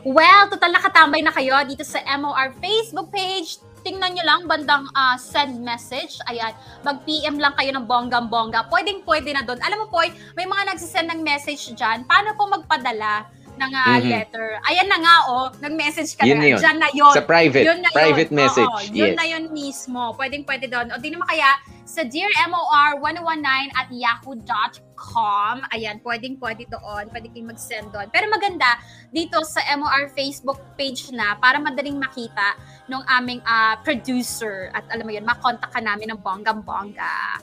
Well, 0.02 0.50
total 0.50 0.74
nakatambay 0.74 1.22
na 1.22 1.30
kayo 1.30 1.54
dito 1.70 1.86
sa 1.86 2.02
MOR 2.18 2.58
Facebook 2.58 3.14
page. 3.14 3.62
Tingnan 3.86 4.18
nyo 4.18 4.24
lang 4.26 4.42
bandang 4.50 4.90
ah, 4.98 5.22
send 5.22 5.62
message. 5.62 6.18
Ayan, 6.34 6.58
mag-PM 6.82 7.38
lang 7.38 7.54
kayo 7.54 7.70
ng 7.78 7.86
bonggang-bongga. 7.86 8.74
Pwedeng 8.74 9.06
pwede 9.06 9.38
na 9.38 9.46
doon. 9.46 9.62
Alam 9.62 9.86
mo 9.86 9.88
po, 9.94 10.02
may 10.34 10.50
mga 10.50 10.74
nagsisend 10.74 11.14
ng 11.14 11.22
message 11.22 11.78
dyan. 11.78 12.10
Paano 12.10 12.34
po 12.34 12.50
magpadala 12.50 13.43
ng 13.56 13.72
ah, 13.72 13.98
Mhm. 13.98 14.10
letter? 14.10 14.48
Ayan 14.66 14.88
na 14.88 14.98
nga, 14.98 15.16
oh. 15.28 15.48
Nag-message 15.58 16.14
ka 16.14 16.24
Yun 16.26 16.38
na. 16.38 16.44
na 16.44 16.50
yun. 16.50 16.60
Dyan 16.60 16.78
na 16.78 16.90
yun. 16.92 17.14
Sa 17.14 17.24
private, 17.24 17.66
Yun 17.66 17.80
na 17.80 17.90
private 17.92 18.32
yun. 18.32 18.40
message. 18.40 18.70
Oo, 18.70 18.80
yun 18.92 19.12
yes. 19.14 19.18
na 19.18 19.26
yun 19.26 19.44
mismo. 19.50 20.02
Pwedeng 20.14 20.44
pwede 20.44 20.66
doon. 20.68 20.88
O 20.90 20.98
di 20.98 21.10
naman 21.10 21.26
kaya 21.26 21.50
sa 21.84 22.02
dearmor1019 22.02 23.48
at 23.72 23.88
yahoo.com. 23.90 25.56
Ayan, 25.70 26.00
pwedeng 26.02 26.36
pwede 26.38 26.66
doon. 26.68 27.08
Pwede 27.08 27.30
kayong 27.30 27.50
mag-send 27.50 27.88
doon. 27.90 28.08
Pero 28.10 28.28
maganda, 28.28 28.80
dito 29.10 29.40
sa 29.44 29.62
MOR 29.74 30.12
Facebook 30.12 30.60
page 30.76 31.12
na 31.12 31.36
para 31.36 31.60
madaling 31.60 31.98
makita 31.98 32.56
ng 32.88 33.04
aming 33.12 33.40
ah, 33.44 33.80
producer. 33.82 34.72
At 34.72 34.88
alam 34.90 35.06
mo 35.06 35.12
yun, 35.12 35.24
makontak 35.24 35.70
ka 35.70 35.80
namin 35.80 36.12
ng 36.12 36.20
bonggang-bongga. 36.20 37.40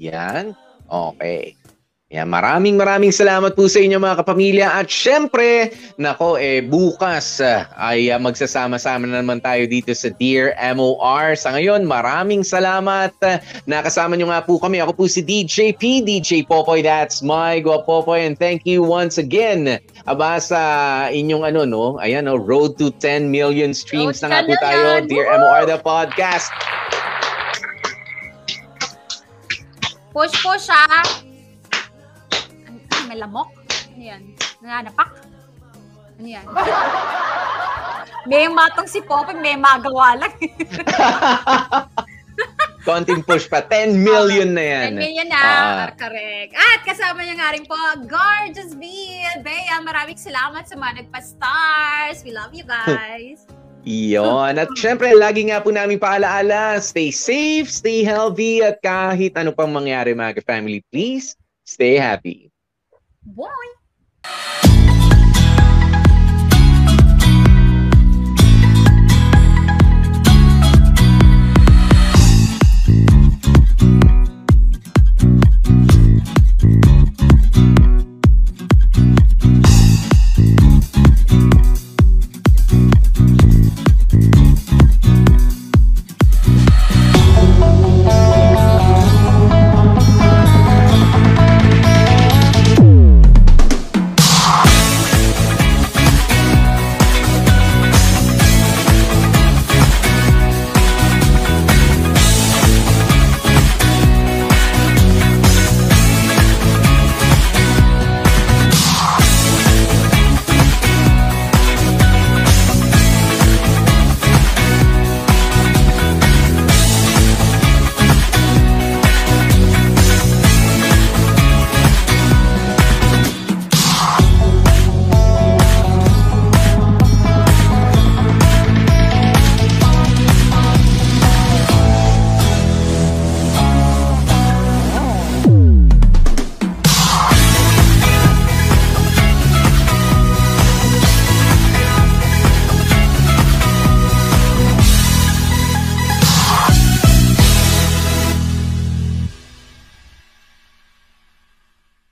Yan. 0.00 0.56
Okay. 0.90 1.54
Yan, 2.10 2.26
maraming 2.26 2.74
maraming 2.74 3.14
salamat 3.14 3.54
po 3.54 3.70
sa 3.70 3.78
inyo 3.78 4.02
mga 4.02 4.26
kapamilya 4.26 4.66
at 4.82 4.90
syempre, 4.90 5.70
nako 5.94 6.34
eh 6.42 6.58
bukas 6.58 7.38
ah, 7.38 7.70
ay 7.78 8.10
ah, 8.10 8.18
magsasama-sama 8.18 9.06
na 9.06 9.22
naman 9.22 9.38
tayo 9.38 9.62
dito 9.70 9.94
sa 9.94 10.10
Dear 10.18 10.50
MOR. 10.74 11.38
Sa 11.38 11.54
ngayon, 11.54 11.86
maraming 11.86 12.42
salamat. 12.42 13.14
Ah, 13.22 13.38
Nakasama 13.70 14.18
nyo 14.18 14.26
nga 14.26 14.42
po 14.42 14.58
kami. 14.58 14.82
Ako 14.82 14.90
po 14.98 15.06
si 15.06 15.22
DJ 15.22 15.70
P, 15.78 16.02
DJ 16.02 16.42
Popoy. 16.50 16.82
That's 16.82 17.22
my 17.22 17.62
go 17.62 17.78
Popoy 17.78 18.26
and 18.26 18.34
thank 18.34 18.66
you 18.66 18.82
once 18.82 19.14
again. 19.14 19.78
Aba 20.10 20.42
sa 20.42 20.58
inyong 21.14 21.46
ano 21.46 21.62
no, 21.62 22.02
ayan 22.02 22.26
no, 22.26 22.34
road 22.34 22.74
to 22.82 22.90
10 22.98 23.30
million 23.30 23.70
streams 23.70 24.18
Road 24.18 24.34
na 24.34 24.42
nga 24.42 24.50
po 24.50 24.52
10 24.58 24.66
tayo. 24.66 24.78
million. 24.82 25.02
Dear 25.06 25.26
Woohoo! 25.30 25.42
MOR 25.46 25.62
the 25.62 25.78
podcast. 25.78 26.50
Push, 30.10 30.34
push, 30.42 30.66
ah! 30.74 31.29
May 33.10 33.18
lamok? 33.18 33.50
Ano 33.90 34.04
yan? 34.06 34.22
Nananapak? 34.62 35.10
Ano 36.14 36.28
yan? 36.30 36.46
may 38.30 38.46
matong 38.46 38.86
si 38.86 39.02
Popoy, 39.02 39.34
may 39.34 39.58
magawa 39.58 40.14
lang. 40.14 40.30
Konting 42.86 43.26
push 43.26 43.50
pa. 43.50 43.66
10 43.66 43.98
million 43.98 44.54
na 44.54 44.62
yan. 44.62 44.94
10 44.94 45.02
million 45.02 45.26
na. 45.26 45.42
Ah. 45.42 45.90
correct. 45.98 46.54
At 46.54 46.86
kasama 46.86 47.26
niya 47.26 47.34
nga 47.34 47.50
rin 47.50 47.66
po, 47.66 47.74
Gorgeous 48.06 48.78
Bea. 48.78 49.42
Bea, 49.42 49.82
maraming 49.82 50.14
salamat 50.14 50.70
sa 50.70 50.78
mga 50.78 51.02
nagpa-stars. 51.02 52.22
We 52.22 52.30
love 52.30 52.54
you 52.54 52.62
guys. 52.62 53.42
Iyon. 53.90 54.54
At 54.54 54.70
syempre, 54.78 55.10
lagi 55.18 55.50
nga 55.50 55.58
po 55.58 55.74
namin 55.74 55.98
paalaala, 55.98 56.78
stay 56.78 57.10
safe, 57.10 57.66
stay 57.66 58.06
healthy, 58.06 58.62
at 58.62 58.78
kahit 58.86 59.34
ano 59.34 59.50
pang 59.50 59.74
mangyari 59.74 60.14
mga 60.14 60.46
family, 60.46 60.78
please 60.94 61.34
stay 61.66 61.98
happy. 61.98 62.49
Bye. 63.26 64.79